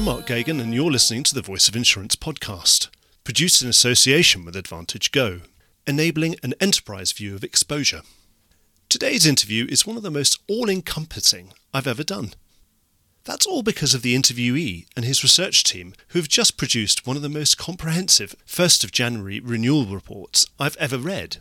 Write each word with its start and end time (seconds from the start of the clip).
I'm 0.00 0.06
Mark 0.06 0.28
Geoghegan, 0.28 0.62
and 0.62 0.72
you're 0.72 0.90
listening 0.90 1.24
to 1.24 1.34
the 1.34 1.42
Voice 1.42 1.68
of 1.68 1.76
Insurance 1.76 2.16
podcast, 2.16 2.88
produced 3.22 3.60
in 3.60 3.68
association 3.68 4.46
with 4.46 4.54
AdvantageGo, 4.54 5.42
enabling 5.86 6.36
an 6.42 6.54
enterprise 6.58 7.12
view 7.12 7.34
of 7.34 7.44
exposure. 7.44 8.00
Today's 8.88 9.26
interview 9.26 9.66
is 9.68 9.86
one 9.86 9.98
of 9.98 10.02
the 10.02 10.10
most 10.10 10.40
all 10.48 10.70
encompassing 10.70 11.52
I've 11.74 11.86
ever 11.86 12.02
done. 12.02 12.32
That's 13.24 13.44
all 13.44 13.62
because 13.62 13.92
of 13.92 14.00
the 14.00 14.16
interviewee 14.16 14.86
and 14.96 15.04
his 15.04 15.22
research 15.22 15.64
team, 15.64 15.92
who've 16.08 16.30
just 16.30 16.56
produced 16.56 17.06
one 17.06 17.16
of 17.16 17.22
the 17.22 17.28
most 17.28 17.58
comprehensive 17.58 18.34
1st 18.46 18.84
of 18.84 18.92
January 18.92 19.38
renewal 19.38 19.84
reports 19.84 20.46
I've 20.58 20.78
ever 20.78 20.96
read. 20.96 21.36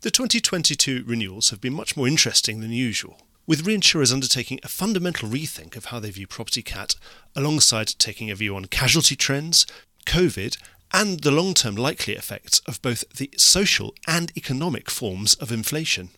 The 0.00 0.10
2022 0.10 1.04
renewals 1.06 1.50
have 1.50 1.60
been 1.60 1.74
much 1.74 1.98
more 1.98 2.08
interesting 2.08 2.60
than 2.60 2.70
usual, 2.70 3.20
with 3.46 3.64
reinsurers 3.64 4.12
undertaking 4.12 4.60
a 4.62 4.68
fundamental 4.68 5.28
rethink 5.28 5.76
of 5.76 5.86
how 5.86 6.00
they 6.00 6.10
view 6.10 6.26
property 6.26 6.62
cat, 6.62 6.94
alongside 7.36 7.88
taking 7.98 8.30
a 8.30 8.34
view 8.34 8.56
on 8.56 8.66
casualty 8.66 9.16
trends, 9.16 9.66
COVID, 10.06 10.56
and 10.92 11.20
the 11.20 11.30
long 11.30 11.54
term 11.54 11.74
likely 11.74 12.14
effects 12.14 12.60
of 12.60 12.80
both 12.80 13.04
the 13.16 13.30
social 13.36 13.94
and 14.06 14.32
economic 14.36 14.88
forms 14.90 15.34
of 15.34 15.50
inflation. 15.52 16.10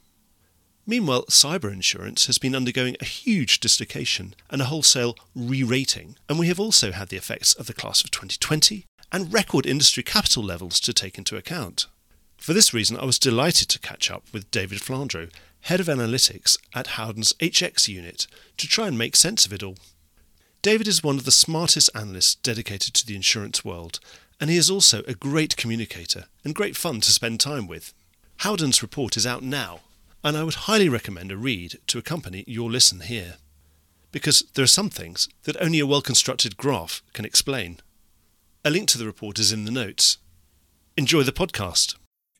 Meanwhile, 0.86 1.24
cyber 1.26 1.72
insurance 1.72 2.26
has 2.26 2.38
been 2.38 2.54
undergoing 2.54 2.96
a 3.00 3.04
huge 3.04 3.58
dislocation 3.58 4.34
and 4.50 4.62
a 4.62 4.66
wholesale 4.66 5.16
re 5.34 5.64
rating, 5.64 6.16
and 6.28 6.38
we 6.38 6.46
have 6.46 6.60
also 6.60 6.92
had 6.92 7.08
the 7.08 7.16
effects 7.16 7.54
of 7.54 7.66
the 7.66 7.74
class 7.74 8.04
of 8.04 8.12
2020 8.12 8.84
and 9.10 9.32
record 9.32 9.66
industry 9.66 10.02
capital 10.02 10.44
levels 10.44 10.78
to 10.80 10.92
take 10.92 11.18
into 11.18 11.36
account. 11.36 11.86
For 12.36 12.52
this 12.52 12.72
reason, 12.72 12.96
I 12.96 13.04
was 13.04 13.18
delighted 13.18 13.68
to 13.70 13.80
catch 13.80 14.10
up 14.10 14.24
with 14.32 14.50
David 14.50 14.78
Flandro, 14.78 15.32
Head 15.66 15.80
of 15.80 15.86
Analytics 15.86 16.58
at 16.74 16.86
Howden's 16.88 17.32
HX 17.34 17.88
unit, 17.88 18.26
to 18.56 18.66
try 18.66 18.88
and 18.88 18.96
make 18.96 19.16
sense 19.16 19.46
of 19.46 19.52
it 19.52 19.62
all. 19.62 19.76
David 20.62 20.88
is 20.88 21.02
one 21.02 21.16
of 21.16 21.24
the 21.24 21.30
smartest 21.32 21.90
analysts 21.94 22.34
dedicated 22.36 22.94
to 22.94 23.06
the 23.06 23.16
insurance 23.16 23.64
world, 23.64 24.00
and 24.40 24.48
he 24.48 24.56
is 24.56 24.70
also 24.70 25.02
a 25.02 25.14
great 25.14 25.56
communicator 25.56 26.26
and 26.44 26.54
great 26.54 26.76
fun 26.76 27.00
to 27.00 27.10
spend 27.10 27.40
time 27.40 27.66
with. 27.66 27.94
Howden's 28.38 28.82
report 28.82 29.16
is 29.16 29.26
out 29.26 29.42
now 29.42 29.80
and 30.26 30.36
I 30.36 30.42
would 30.42 30.66
highly 30.66 30.88
recommend 30.88 31.30
a 31.30 31.36
read 31.36 31.78
to 31.86 31.98
accompany 31.98 32.42
your 32.48 32.68
listen 32.68 33.00
here. 33.00 33.34
Because 34.10 34.42
there 34.54 34.64
are 34.64 34.68
some 34.68 34.90
things 34.90 35.28
that 35.44 35.56
only 35.60 35.78
a 35.78 35.86
well 35.86 36.00
constructed 36.00 36.56
graph 36.56 37.00
can 37.12 37.24
explain. 37.24 37.78
A 38.64 38.70
link 38.70 38.88
to 38.88 38.98
the 38.98 39.06
report 39.06 39.38
is 39.38 39.52
in 39.52 39.64
the 39.64 39.70
notes. 39.70 40.18
Enjoy 40.96 41.22
the 41.22 41.30
podcast. 41.30 41.94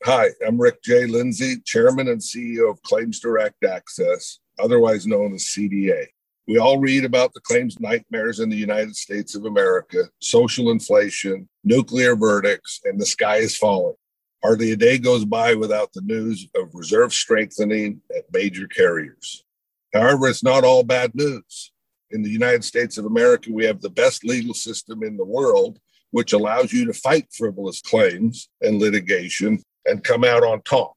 Hi, 0.07 0.29
I'm 0.47 0.57
Rick 0.57 0.85
J. 0.85 1.07
Lindsay, 1.07 1.57
Chairman 1.65 2.07
and 2.07 2.21
CEO 2.21 2.71
of 2.71 2.81
Claims 2.83 3.19
Direct 3.19 3.65
Access, 3.65 4.39
otherwise 4.57 5.05
known 5.05 5.35
as 5.35 5.47
CDA. 5.47 6.07
We 6.47 6.59
all 6.59 6.79
read 6.79 7.05
about 7.05 7.35
the 7.35 7.41
claims 7.41 7.81
nightmares 7.81 8.39
in 8.39 8.49
the 8.49 8.57
United 8.57 8.95
States 8.95 9.34
of 9.34 9.47
America, 9.47 10.05
social 10.21 10.71
inflation, 10.71 11.49
nuclear 11.65 12.15
verdicts, 12.15 12.81
and 12.84 13.01
the 13.01 13.05
sky 13.05 13.39
is 13.39 13.57
falling. 13.57 13.97
Hardly 14.45 14.71
a 14.71 14.77
day 14.77 14.99
goes 14.99 15.25
by 15.25 15.57
without 15.57 15.93
the 15.93 16.03
news 16.03 16.47
of 16.55 16.73
reserve 16.73 17.12
strengthening 17.12 18.01
at 18.17 18.33
major 18.33 18.69
carriers. 18.69 19.45
However, 19.93 20.29
it's 20.29 20.45
not 20.45 20.62
all 20.62 20.84
bad 20.84 21.17
news. 21.17 21.73
In 22.12 22.23
the 22.23 22.31
United 22.31 22.62
States 22.62 22.97
of 22.97 23.07
America, 23.07 23.51
we 23.53 23.65
have 23.65 23.81
the 23.81 23.91
best 23.91 24.25
legal 24.25 24.55
system 24.55 25.03
in 25.03 25.17
the 25.17 25.25
world, 25.25 25.81
which 26.12 26.33
allows 26.33 26.73
you 26.73 26.84
to 26.84 26.93
fight 26.93 27.27
frivolous 27.33 27.81
claims 27.81 28.49
and 28.61 28.79
litigation 28.79 29.65
and 29.87 30.05
come 30.05 30.25
out 30.25 30.42
on 30.42 30.62
top. 30.62 30.95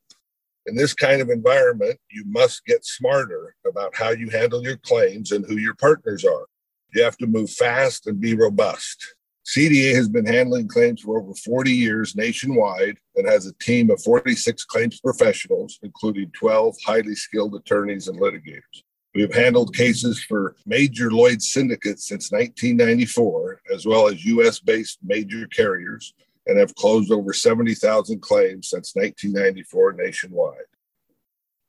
In 0.65 0.75
this 0.75 0.93
kind 0.93 1.21
of 1.21 1.29
environment, 1.29 1.97
you 2.11 2.23
must 2.27 2.65
get 2.65 2.85
smarter 2.85 3.55
about 3.67 3.95
how 3.95 4.09
you 4.11 4.29
handle 4.29 4.61
your 4.61 4.77
claims 4.77 5.31
and 5.31 5.45
who 5.45 5.57
your 5.57 5.75
partners 5.75 6.25
are. 6.25 6.45
You 6.93 7.03
have 7.03 7.17
to 7.17 7.27
move 7.27 7.49
fast 7.49 8.07
and 8.07 8.19
be 8.19 8.35
robust. 8.35 9.15
CDA 9.45 9.95
has 9.95 10.07
been 10.07 10.27
handling 10.27 10.67
claims 10.67 11.01
for 11.01 11.19
over 11.19 11.33
40 11.33 11.71
years 11.71 12.15
nationwide 12.15 12.97
and 13.15 13.27
has 13.27 13.47
a 13.47 13.53
team 13.53 13.89
of 13.89 14.01
46 14.03 14.63
claims 14.65 14.99
professionals, 14.99 15.79
including 15.81 16.29
12 16.37 16.75
highly 16.85 17.15
skilled 17.15 17.55
attorneys 17.55 18.07
and 18.07 18.19
litigators. 18.19 18.83
We 19.15 19.21
have 19.23 19.33
handled 19.33 19.75
cases 19.75 20.23
for 20.23 20.55
major 20.67 21.09
Lloyd 21.09 21.41
syndicates 21.41 22.07
since 22.07 22.31
1994, 22.31 23.61
as 23.73 23.87
well 23.87 24.07
as 24.07 24.23
US 24.25 24.59
based 24.59 24.99
major 25.03 25.47
carriers, 25.47 26.13
and 26.49 26.57
have 26.57 26.73
closed 26.73 27.11
over 27.11 27.31
70,000 27.31 28.21
claims 28.21 28.69
since 28.69 28.95
1994 28.95 29.93
nationwide. 29.93 30.57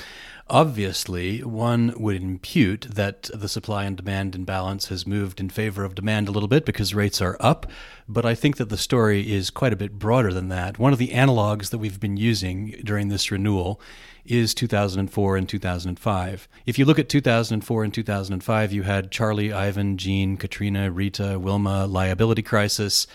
obviously, 0.51 1.43
one 1.43 1.95
would 1.97 2.23
impute 2.23 2.89
that 2.91 3.31
the 3.33 3.49
supply 3.49 3.85
and 3.85 3.97
demand 3.97 4.35
imbalance 4.35 4.89
has 4.89 5.07
moved 5.07 5.41
in 5.41 5.49
favor 5.49 5.85
of 5.85 5.95
demand 5.95 6.29
a 6.29 6.33
little 6.33 6.49
bit 6.49 6.67
because 6.67 6.95
rates 6.95 7.23
are 7.23 7.37
up. 7.41 7.67
But 8.09 8.27
I 8.27 8.35
think 8.35 8.57
that 8.57 8.69
the 8.69 8.77
story 8.77 9.33
is 9.33 9.49
quite 9.49 9.73
a 9.73 9.77
bit 9.77 9.99
broader 9.99 10.33
than 10.33 10.49
that. 10.49 10.79
One 10.79 10.93
of 10.93 10.99
the 10.99 11.09
analogs 11.09 11.71
that 11.71 11.79
we've 11.79 12.01
been 12.01 12.17
using 12.17 12.81
during 12.85 13.09
this 13.09 13.31
renewal 13.31 13.81
is 14.27 14.53
2004 14.53 15.37
and 15.37 15.49
2005. 15.49 16.49
If 16.67 16.79
you 16.79 16.85
look 16.85 16.99
at 16.99 17.09
2004 17.09 17.85
and 17.85 17.95
2005, 17.95 18.73
you 18.73 18.83
had 18.83 19.11
Charlie, 19.11 19.53
Ivan, 19.53 19.97
Jeanne, 19.97 20.37
Katrina, 20.37 20.91
Rita, 20.91 21.39
Wilma, 21.39 21.87
liability 21.87 22.43
crisis, 22.43 23.07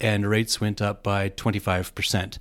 and 0.00 0.28
rates 0.28 0.60
went 0.60 0.82
up 0.82 1.02
by 1.02 1.28
25%. 1.30 2.38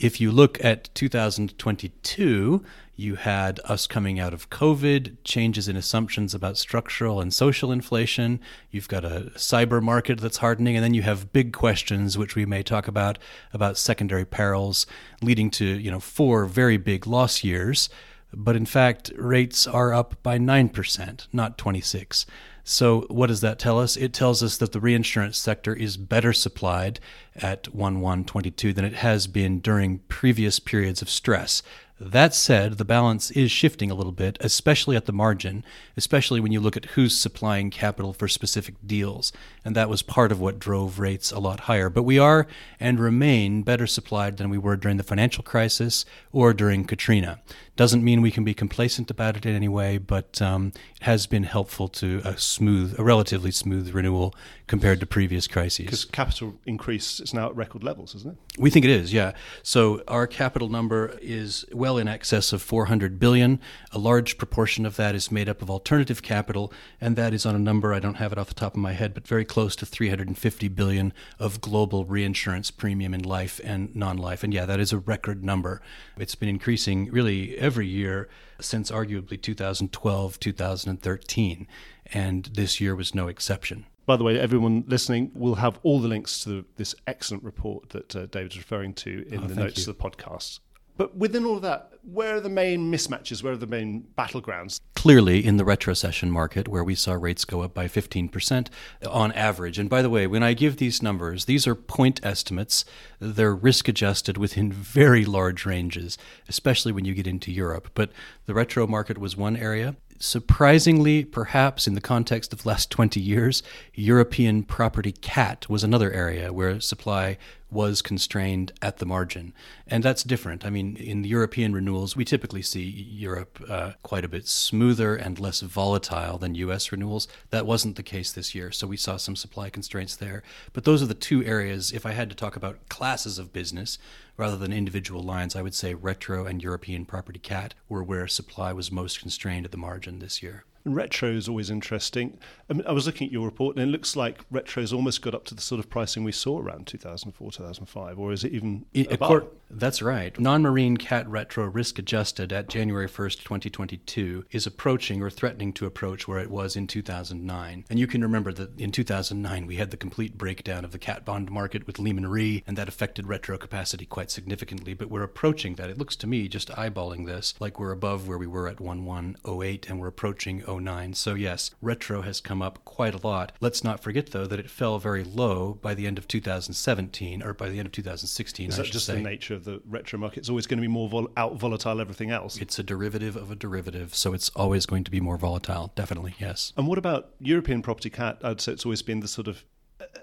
If 0.00 0.18
you 0.18 0.32
look 0.32 0.56
at 0.64 0.88
2022, 0.94 2.64
you 2.96 3.14
had 3.16 3.60
us 3.66 3.86
coming 3.86 4.18
out 4.18 4.32
of 4.32 4.48
COVID, 4.48 5.18
changes 5.24 5.68
in 5.68 5.76
assumptions 5.76 6.34
about 6.34 6.56
structural 6.56 7.20
and 7.20 7.34
social 7.34 7.70
inflation. 7.70 8.40
You've 8.70 8.88
got 8.88 9.04
a 9.04 9.30
cyber 9.34 9.82
market 9.82 10.18
that's 10.18 10.38
hardening, 10.38 10.74
and 10.74 10.82
then 10.82 10.94
you 10.94 11.02
have 11.02 11.34
big 11.34 11.52
questions, 11.52 12.16
which 12.16 12.34
we 12.34 12.46
may 12.46 12.62
talk 12.62 12.88
about, 12.88 13.18
about 13.52 13.76
secondary 13.76 14.24
perils, 14.24 14.86
leading 15.20 15.50
to 15.50 15.66
you 15.66 15.90
know 15.90 16.00
four 16.00 16.46
very 16.46 16.78
big 16.78 17.06
loss 17.06 17.44
years. 17.44 17.90
But 18.32 18.56
in 18.56 18.64
fact, 18.64 19.12
rates 19.16 19.66
are 19.66 19.92
up 19.92 20.14
by 20.22 20.38
nine 20.38 20.70
percent, 20.70 21.28
not 21.30 21.58
twenty 21.58 21.82
six. 21.82 22.24
So, 22.64 23.02
what 23.08 23.28
does 23.28 23.40
that 23.40 23.58
tell 23.58 23.78
us? 23.78 23.96
It 23.96 24.12
tells 24.12 24.42
us 24.42 24.56
that 24.58 24.72
the 24.72 24.80
reinsurance 24.80 25.38
sector 25.38 25.74
is 25.74 25.96
better 25.96 26.32
supplied 26.32 27.00
at 27.34 27.74
1 27.74 28.00
1 28.00 28.24
than 28.72 28.84
it 28.84 28.94
has 28.94 29.26
been 29.26 29.60
during 29.60 30.00
previous 30.08 30.60
periods 30.60 31.02
of 31.02 31.10
stress. 31.10 31.62
That 32.02 32.34
said, 32.34 32.78
the 32.78 32.84
balance 32.86 33.30
is 33.30 33.50
shifting 33.50 33.90
a 33.90 33.94
little 33.94 34.10
bit, 34.10 34.38
especially 34.40 34.96
at 34.96 35.04
the 35.04 35.12
margin, 35.12 35.62
especially 35.98 36.40
when 36.40 36.50
you 36.50 36.58
look 36.58 36.74
at 36.74 36.86
who's 36.86 37.14
supplying 37.14 37.68
capital 37.68 38.14
for 38.14 38.26
specific 38.26 38.76
deals. 38.86 39.34
And 39.66 39.76
that 39.76 39.90
was 39.90 40.00
part 40.00 40.32
of 40.32 40.40
what 40.40 40.58
drove 40.58 40.98
rates 40.98 41.30
a 41.30 41.38
lot 41.38 41.60
higher. 41.60 41.90
But 41.90 42.04
we 42.04 42.18
are 42.18 42.46
and 42.80 42.98
remain 42.98 43.62
better 43.62 43.86
supplied 43.86 44.38
than 44.38 44.48
we 44.48 44.56
were 44.56 44.76
during 44.76 44.96
the 44.96 45.02
financial 45.02 45.44
crisis 45.44 46.06
or 46.32 46.54
during 46.54 46.86
Katrina. 46.86 47.42
Doesn't 47.76 48.04
mean 48.04 48.20
we 48.20 48.30
can 48.30 48.44
be 48.44 48.54
complacent 48.54 49.10
about 49.10 49.36
it 49.36 49.46
in 49.46 49.54
any 49.54 49.68
way, 49.68 49.98
but 49.98 50.40
um, 50.40 50.72
it 50.96 51.04
has 51.04 51.26
been 51.26 51.44
helpful 51.44 51.88
to 51.88 52.20
a 52.24 52.36
smooth, 52.38 52.98
a 52.98 53.04
relatively 53.04 53.50
smooth 53.50 53.94
renewal 53.94 54.34
compared 54.66 55.00
to 55.00 55.06
previous 55.06 55.46
crises. 55.46 55.86
Because 55.86 56.04
capital 56.04 56.54
increase 56.66 57.20
is 57.20 57.32
now 57.32 57.48
at 57.48 57.56
record 57.56 57.82
levels, 57.82 58.14
isn't 58.14 58.32
it? 58.32 58.60
We 58.60 58.70
think 58.70 58.84
it 58.84 58.90
is, 58.90 59.12
yeah. 59.12 59.32
So 59.62 60.02
our 60.08 60.26
capital 60.26 60.68
number 60.68 61.18
is 61.22 61.64
well 61.72 61.89
in 61.98 62.08
excess 62.08 62.52
of 62.52 62.62
400 62.62 63.18
billion. 63.18 63.60
A 63.92 63.98
large 63.98 64.38
proportion 64.38 64.84
of 64.86 64.96
that 64.96 65.14
is 65.14 65.30
made 65.30 65.48
up 65.48 65.62
of 65.62 65.70
alternative 65.70 66.22
capital, 66.22 66.72
and 67.00 67.16
that 67.16 67.32
is 67.34 67.46
on 67.46 67.54
a 67.54 67.58
number 67.58 67.92
I 67.92 68.00
don't 68.00 68.14
have 68.14 68.32
it 68.32 68.38
off 68.38 68.48
the 68.48 68.54
top 68.54 68.74
of 68.74 68.80
my 68.80 68.92
head, 68.92 69.14
but 69.14 69.26
very 69.26 69.44
close 69.44 69.74
to 69.76 69.86
350 69.86 70.68
billion 70.68 71.12
of 71.38 71.60
global 71.60 72.04
reinsurance 72.04 72.70
premium 72.70 73.14
in 73.14 73.22
life 73.22 73.60
and 73.64 73.94
non-life. 73.94 74.42
And 74.42 74.52
yeah, 74.52 74.66
that 74.66 74.80
is 74.80 74.92
a 74.92 74.98
record 74.98 75.44
number. 75.44 75.80
It's 76.16 76.34
been 76.34 76.48
increasing 76.48 77.10
really 77.10 77.56
every 77.58 77.86
year 77.86 78.28
since 78.60 78.90
arguably 78.90 79.40
2012, 79.40 80.40
2013, 80.40 81.66
and 82.12 82.44
this 82.46 82.80
year 82.80 82.94
was 82.94 83.14
no 83.14 83.28
exception. 83.28 83.86
By 84.06 84.16
the 84.16 84.24
way, 84.24 84.40
everyone 84.40 84.84
listening 84.88 85.30
will 85.34 85.56
have 85.56 85.78
all 85.82 86.00
the 86.00 86.08
links 86.08 86.42
to 86.44 86.64
this 86.76 86.94
excellent 87.06 87.44
report 87.44 87.90
that 87.90 88.16
uh, 88.16 88.26
David's 88.26 88.56
referring 88.56 88.94
to 88.94 89.24
in 89.28 89.44
oh, 89.44 89.46
the 89.46 89.54
notes 89.54 89.86
you. 89.86 89.90
of 89.90 89.98
the 89.98 90.02
podcast. 90.02 90.58
But 91.00 91.16
within 91.16 91.46
all 91.46 91.56
of 91.56 91.62
that, 91.62 91.92
where 92.02 92.36
are 92.36 92.40
the 92.40 92.50
main 92.50 92.92
mismatches? 92.92 93.42
Where 93.42 93.54
are 93.54 93.56
the 93.56 93.66
main 93.66 94.08
battlegrounds? 94.18 94.80
Clearly, 94.94 95.42
in 95.42 95.56
the 95.56 95.64
retrocession 95.64 96.30
market, 96.30 96.68
where 96.68 96.84
we 96.84 96.94
saw 96.94 97.14
rates 97.14 97.46
go 97.46 97.62
up 97.62 97.72
by 97.72 97.88
15% 97.88 98.68
on 99.08 99.32
average. 99.32 99.78
And 99.78 99.88
by 99.88 100.02
the 100.02 100.10
way, 100.10 100.26
when 100.26 100.42
I 100.42 100.52
give 100.52 100.76
these 100.76 101.02
numbers, 101.02 101.46
these 101.46 101.66
are 101.66 101.74
point 101.74 102.20
estimates. 102.22 102.84
They're 103.18 103.54
risk 103.54 103.88
adjusted 103.88 104.36
within 104.36 104.70
very 104.70 105.24
large 105.24 105.64
ranges, 105.64 106.18
especially 106.50 106.92
when 106.92 107.06
you 107.06 107.14
get 107.14 107.26
into 107.26 107.50
Europe. 107.50 107.92
But 107.94 108.12
the 108.44 108.52
retro 108.52 108.86
market 108.86 109.16
was 109.16 109.38
one 109.38 109.56
area. 109.56 109.96
Surprisingly, 110.18 111.24
perhaps 111.24 111.86
in 111.86 111.94
the 111.94 112.02
context 112.02 112.52
of 112.52 112.62
the 112.62 112.68
last 112.68 112.90
20 112.90 113.18
years, 113.18 113.62
European 113.94 114.64
property 114.64 115.12
cat 115.12 115.66
was 115.70 115.82
another 115.82 116.12
area 116.12 116.52
where 116.52 116.78
supply 116.78 117.38
was 117.70 118.02
constrained 118.02 118.72
at 118.82 118.98
the 118.98 119.06
margin. 119.06 119.52
And 119.86 120.02
that's 120.02 120.22
different. 120.22 120.64
I 120.64 120.70
mean, 120.70 120.96
in 120.96 121.22
the 121.22 121.28
European 121.28 121.72
renewals, 121.72 122.16
we 122.16 122.24
typically 122.24 122.62
see 122.62 122.82
Europe 122.82 123.62
uh, 123.68 123.92
quite 124.02 124.24
a 124.24 124.28
bit 124.28 124.48
smoother 124.48 125.14
and 125.14 125.38
less 125.38 125.60
volatile 125.60 126.38
than 126.38 126.54
US 126.56 126.90
renewals. 126.90 127.28
That 127.50 127.66
wasn't 127.66 127.96
the 127.96 128.02
case 128.02 128.32
this 128.32 128.54
year, 128.54 128.72
so 128.72 128.86
we 128.86 128.96
saw 128.96 129.16
some 129.16 129.36
supply 129.36 129.70
constraints 129.70 130.16
there. 130.16 130.42
But 130.72 130.84
those 130.84 131.02
are 131.02 131.06
the 131.06 131.14
two 131.14 131.44
areas, 131.44 131.92
if 131.92 132.04
I 132.04 132.12
had 132.12 132.30
to 132.30 132.36
talk 132.36 132.56
about 132.56 132.88
classes 132.88 133.38
of 133.38 133.52
business 133.52 133.98
rather 134.36 134.56
than 134.56 134.72
individual 134.72 135.22
lines, 135.22 135.54
I 135.54 135.62
would 135.62 135.74
say 135.74 135.94
retro 135.94 136.46
and 136.46 136.62
European 136.62 137.04
property 137.04 137.38
cat 137.38 137.74
were 137.88 138.02
where 138.02 138.26
supply 138.26 138.72
was 138.72 138.90
most 138.90 139.20
constrained 139.20 139.64
at 139.64 139.70
the 139.70 139.76
margin 139.76 140.18
this 140.18 140.42
year. 140.42 140.64
And 140.84 140.96
retro 140.96 141.30
is 141.30 141.48
always 141.48 141.70
interesting. 141.70 142.38
I, 142.68 142.72
mean, 142.72 142.86
I 142.86 142.92
was 142.92 143.06
looking 143.06 143.26
at 143.26 143.32
your 143.32 143.44
report, 143.44 143.76
and 143.76 143.86
it 143.86 143.90
looks 143.90 144.16
like 144.16 144.40
retro's 144.50 144.92
almost 144.92 145.20
got 145.20 145.34
up 145.34 145.44
to 145.46 145.54
the 145.54 145.60
sort 145.60 145.78
of 145.78 145.90
pricing 145.90 146.24
we 146.24 146.32
saw 146.32 146.58
around 146.58 146.86
2004, 146.86 147.52
2005, 147.52 148.18
or 148.18 148.32
is 148.32 148.44
it 148.44 148.52
even 148.52 148.86
it, 148.94 149.12
above? 149.12 149.48
That's 149.70 150.02
right. 150.02 150.38
Non-marine 150.38 150.96
cat 150.96 151.28
retro 151.28 151.66
risk 151.66 151.98
adjusted 151.98 152.52
at 152.52 152.68
January 152.68 153.08
1st, 153.08 153.42
2022 153.44 154.44
is 154.50 154.66
approaching 154.66 155.22
or 155.22 155.30
threatening 155.30 155.72
to 155.74 155.86
approach 155.86 156.26
where 156.26 156.40
it 156.40 156.50
was 156.50 156.76
in 156.76 156.86
2009. 156.86 157.84
And 157.88 157.98
you 157.98 158.06
can 158.06 158.22
remember 158.22 158.52
that 158.52 158.80
in 158.80 158.90
2009 158.90 159.66
we 159.66 159.76
had 159.76 159.90
the 159.90 159.96
complete 159.96 160.36
breakdown 160.36 160.84
of 160.84 160.92
the 160.92 160.98
cat 160.98 161.24
bond 161.24 161.50
market 161.50 161.86
with 161.86 161.98
Lehman 161.98 162.26
Re, 162.26 162.64
and 162.66 162.76
that 162.76 162.88
affected 162.88 163.26
retro 163.26 163.58
capacity 163.58 164.06
quite 164.06 164.30
significantly. 164.30 164.94
But 164.94 165.10
we're 165.10 165.22
approaching 165.22 165.74
that. 165.74 165.90
It 165.90 165.98
looks 165.98 166.16
to 166.16 166.26
me, 166.26 166.48
just 166.48 166.70
eyeballing 166.70 167.26
this, 167.26 167.54
like 167.60 167.78
we're 167.78 167.92
above 167.92 168.26
where 168.26 168.38
we 168.38 168.46
were 168.46 168.66
at 168.66 168.80
1108, 168.80 169.88
and 169.88 170.00
we're 170.00 170.08
approaching 170.08 170.64
09. 170.78 171.14
So 171.14 171.34
yes, 171.34 171.70
retro 171.80 172.22
has 172.22 172.40
come 172.40 172.62
up 172.62 172.84
quite 172.84 173.14
a 173.14 173.26
lot. 173.26 173.52
Let's 173.60 173.82
not 173.82 174.00
forget 174.00 174.30
though 174.30 174.46
that 174.46 174.60
it 174.60 174.70
fell 174.70 174.98
very 174.98 175.24
low 175.24 175.74
by 175.74 175.94
the 175.94 176.06
end 176.06 176.18
of 176.18 176.28
2017 176.28 177.42
or 177.42 177.54
by 177.54 177.68
the 177.68 177.78
end 177.78 177.86
of 177.86 177.92
2016. 177.92 178.68
Is 178.68 178.76
that 178.76 178.86
just 178.86 179.06
say. 179.06 179.14
the 179.14 179.20
nature 179.20 179.54
of 179.54 179.64
the 179.64 179.80
retro 179.86 180.18
market? 180.18 180.40
It's 180.40 180.48
always 180.48 180.66
going 180.66 180.78
to 180.78 180.82
be 180.82 180.88
more 180.88 181.08
vol- 181.08 181.30
out 181.36 181.56
volatile 181.56 182.00
everything 182.00 182.30
else. 182.30 182.56
It's 182.58 182.78
a 182.78 182.82
derivative 182.82 183.36
of 183.36 183.50
a 183.50 183.56
derivative, 183.56 184.14
so 184.14 184.32
it's 184.32 184.50
always 184.50 184.86
going 184.86 185.04
to 185.04 185.10
be 185.10 185.20
more 185.20 185.36
volatile. 185.36 185.92
Definitely, 185.94 186.34
yes. 186.38 186.72
And 186.76 186.86
what 186.86 186.98
about 186.98 187.30
European 187.40 187.82
property 187.82 188.10
cat? 188.10 188.38
I'd 188.42 188.60
say 188.60 188.72
it's 188.72 188.84
always 188.84 189.02
been 189.02 189.20
the 189.20 189.28
sort 189.28 189.48
of 189.48 189.64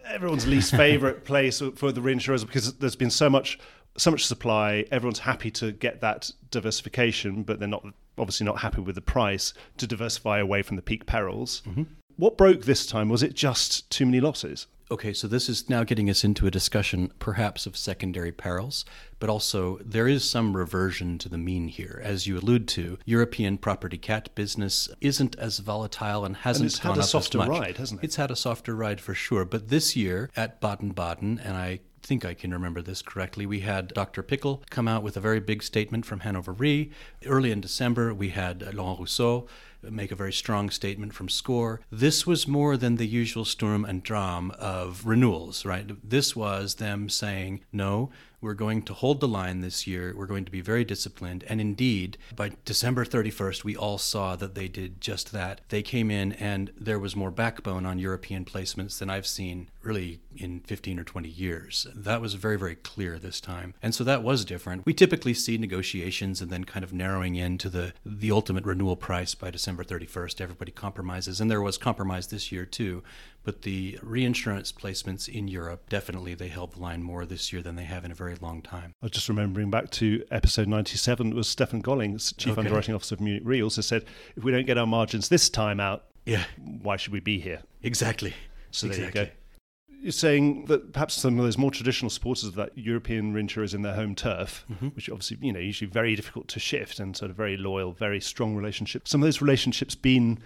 everyone's 0.05 0.47
least 0.47 0.75
favorite 0.75 1.23
place 1.25 1.61
for 1.75 1.91
the 1.91 2.01
reinsurers 2.01 2.45
because 2.45 2.73
there's 2.75 2.95
been 2.95 3.11
so 3.11 3.29
much 3.29 3.59
so 3.97 4.11
much 4.11 4.25
supply 4.25 4.85
everyone's 4.91 5.19
happy 5.19 5.51
to 5.51 5.71
get 5.71 6.01
that 6.01 6.31
diversification 6.51 7.43
but 7.43 7.59
they're 7.59 7.67
not 7.67 7.85
obviously 8.17 8.45
not 8.45 8.59
happy 8.59 8.81
with 8.81 8.95
the 8.95 9.01
price 9.01 9.53
to 9.77 9.87
diversify 9.87 10.39
away 10.39 10.61
from 10.61 10.75
the 10.75 10.81
peak 10.81 11.05
perils. 11.05 11.61
Mm-hmm. 11.67 11.83
What 12.17 12.37
broke 12.37 12.65
this 12.65 12.85
time? 12.85 13.09
Was 13.09 13.23
it 13.23 13.35
just 13.35 13.89
too 13.91 14.05
many 14.05 14.19
losses? 14.19 14.67
Okay, 14.89 15.11
so 15.11 15.27
this 15.27 15.49
is 15.49 15.69
now 15.69 15.83
getting 15.83 16.09
us 16.09 16.23
into 16.23 16.47
a 16.47 16.51
discussion 16.51 17.11
perhaps 17.19 17.65
of 17.65 17.75
secondary 17.75 18.31
perils, 18.31 18.85
but 19.19 19.29
also 19.29 19.77
there 19.83 20.07
is 20.07 20.29
some 20.29 20.55
reversion 20.55 21.17
to 21.17 21.27
the 21.27 21.37
mean 21.37 21.67
here. 21.67 21.99
As 22.03 22.25
you 22.25 22.37
allude 22.37 22.69
to, 22.69 22.97
European 23.05 23.57
property 23.57 23.97
cat 23.97 24.33
business 24.33 24.87
isn't 25.01 25.35
as 25.37 25.59
volatile 25.59 26.23
and 26.23 26.37
hasn't 26.37 26.63
and 26.63 26.71
it's 26.71 26.79
had 26.79 26.97
a 26.97 27.03
softer 27.03 27.39
ride, 27.39 27.77
hasn't 27.77 28.01
it? 28.01 28.05
It's 28.05 28.15
had 28.15 28.31
a 28.31 28.35
softer 28.35 28.73
ride 28.75 29.01
for 29.01 29.13
sure. 29.13 29.43
But 29.43 29.67
this 29.67 29.97
year 29.97 30.29
at 30.37 30.61
Baden 30.61 30.91
Baden, 30.91 31.39
and 31.43 31.57
I 31.57 31.81
think 32.07 32.23
I 32.23 32.33
can 32.33 32.53
remember 32.53 32.81
this 32.81 33.01
correctly. 33.01 33.45
We 33.45 33.59
had 33.59 33.89
Dr. 33.89 34.23
Pickel 34.23 34.63
come 34.69 34.87
out 34.87 35.03
with 35.03 35.17
a 35.17 35.19
very 35.19 35.41
big 35.41 35.61
statement 35.61 36.05
from 36.05 36.21
Hannover 36.21 36.53
Re. 36.53 36.89
Early 37.25 37.51
in 37.51 37.59
December, 37.59 38.13
we 38.13 38.29
had 38.29 38.73
Laurent 38.73 39.01
Rousseau 39.01 39.45
make 39.83 40.09
a 40.09 40.15
very 40.15 40.31
strong 40.31 40.69
statement 40.69 41.13
from 41.13 41.27
SCOR. 41.27 41.81
This 41.91 42.25
was 42.25 42.47
more 42.47 42.77
than 42.77 42.95
the 42.95 43.05
usual 43.05 43.43
Sturm 43.43 43.83
und 43.83 44.03
Drang 44.03 44.51
of 44.51 45.05
renewals, 45.05 45.65
right? 45.65 45.85
This 46.01 46.33
was 46.33 46.75
them 46.75 47.09
saying, 47.09 47.65
no, 47.73 48.09
we're 48.41 48.53
going 48.53 48.83
to 48.83 48.93
hold 48.93 49.19
the 49.19 49.27
line 49.27 49.61
this 49.61 49.87
year. 49.87 50.13
We're 50.15 50.27
going 50.27 50.45
to 50.45 50.51
be 50.51 50.61
very 50.61 50.83
disciplined. 50.83 51.43
And 51.47 51.59
indeed, 51.59 52.17
by 52.35 52.51
December 52.65 53.03
31st, 53.03 53.63
we 53.63 53.75
all 53.75 53.97
saw 53.97 54.35
that 54.35 54.55
they 54.55 54.67
did 54.67 55.01
just 55.01 55.31
that. 55.31 55.61
They 55.69 55.81
came 55.81 56.11
in 56.11 56.33
and 56.33 56.71
there 56.77 56.99
was 56.99 57.15
more 57.15 57.31
backbone 57.31 57.85
on 57.85 57.99
European 57.99 58.45
placements 58.45 58.99
than 58.99 59.09
I've 59.09 59.27
seen 59.27 59.69
really 59.81 60.19
in 60.35 60.59
15 60.61 60.99
or 60.99 61.03
20 61.03 61.29
years. 61.29 61.87
That 61.95 62.21
was 62.21 62.35
very, 62.35 62.57
very 62.57 62.75
clear 62.75 63.17
this 63.17 63.41
time. 63.41 63.73
And 63.81 63.95
so 63.95 64.03
that 64.03 64.21
was 64.21 64.45
different. 64.45 64.85
We 64.85 64.93
typically 64.93 65.33
see 65.33 65.57
negotiations 65.57 66.41
and 66.41 66.51
then 66.51 66.65
kind 66.65 66.83
of 66.83 66.93
narrowing 66.93 67.35
in 67.35 67.57
to 67.59 67.69
the, 67.69 67.93
the 68.05 68.31
ultimate 68.31 68.65
renewal 68.65 68.95
price 68.95 69.33
by 69.33 69.49
December 69.49 69.83
31st. 69.83 70.41
Everybody 70.41 70.71
compromises. 70.71 71.41
And 71.41 71.49
there 71.49 71.61
was 71.61 71.77
compromise 71.77 72.27
this 72.27 72.51
year 72.51 72.65
too. 72.65 73.01
But 73.47 73.61
the 73.61 73.97
reinsurance 74.03 74.73
placements 74.73 75.29
in 75.29 75.47
Europe, 75.47 75.87
definitely 75.87 76.33
they 76.33 76.49
held 76.49 76.73
the 76.73 76.81
line 76.81 77.01
more 77.01 77.25
this 77.25 77.53
year 77.53 77.61
than 77.61 77.77
they 77.77 77.85
have 77.85 78.03
in 78.03 78.11
a 78.11 78.13
very 78.13 78.35
long 78.41 78.61
time. 78.61 78.91
I 79.01 79.05
was 79.05 79.11
just 79.11 79.29
remembering 79.29 79.71
back 79.71 79.89
to 79.91 80.21
episode 80.31 80.67
97, 80.67 81.31
it 81.31 81.33
was 81.33 81.47
Stefan 81.47 81.81
Golling, 81.81 82.17
Chief 82.35 82.51
okay. 82.51 82.59
Underwriting 82.59 82.93
Officer 82.93 83.15
of 83.15 83.21
Munich 83.21 83.43
Re, 83.45 83.63
also 83.63 83.79
said, 83.79 84.03
if 84.35 84.43
we 84.43 84.51
don't 84.51 84.65
get 84.65 84.77
our 84.77 84.85
margins 84.85 85.29
this 85.29 85.49
time 85.49 85.79
out, 85.79 86.07
yeah. 86.25 86.43
why 86.81 86.97
should 86.97 87.13
we 87.13 87.21
be 87.21 87.39
here? 87.39 87.61
Exactly. 87.83 88.33
So 88.71 88.87
exactly. 88.87 89.11
there 89.13 89.23
you 89.23 89.29
go. 89.29 89.35
You're 90.01 90.11
saying 90.11 90.65
that 90.65 90.91
perhaps 90.91 91.13
some 91.13 91.39
of 91.39 91.45
those 91.45 91.57
more 91.57 91.71
traditional 91.71 92.09
supporters 92.09 92.43
of 92.43 92.55
that 92.55 92.77
European 92.77 93.33
reinsurers 93.33 93.73
in 93.73 93.81
their 93.81 93.95
home 93.95 94.13
turf, 94.13 94.65
mm-hmm. 94.69 94.87
which 94.87 95.09
obviously 95.09 95.37
you 95.39 95.53
know 95.53 95.59
usually 95.59 95.89
very 95.89 96.17
difficult 96.17 96.49
to 96.49 96.59
shift 96.59 96.99
and 96.99 97.15
sort 97.15 97.31
of 97.31 97.37
very 97.37 97.55
loyal, 97.55 97.93
very 97.93 98.19
strong 98.19 98.57
relationships. 98.57 99.09
Some 99.09 99.21
of 99.23 99.25
those 99.25 99.41
relationships 99.41 99.95
been 99.95 100.39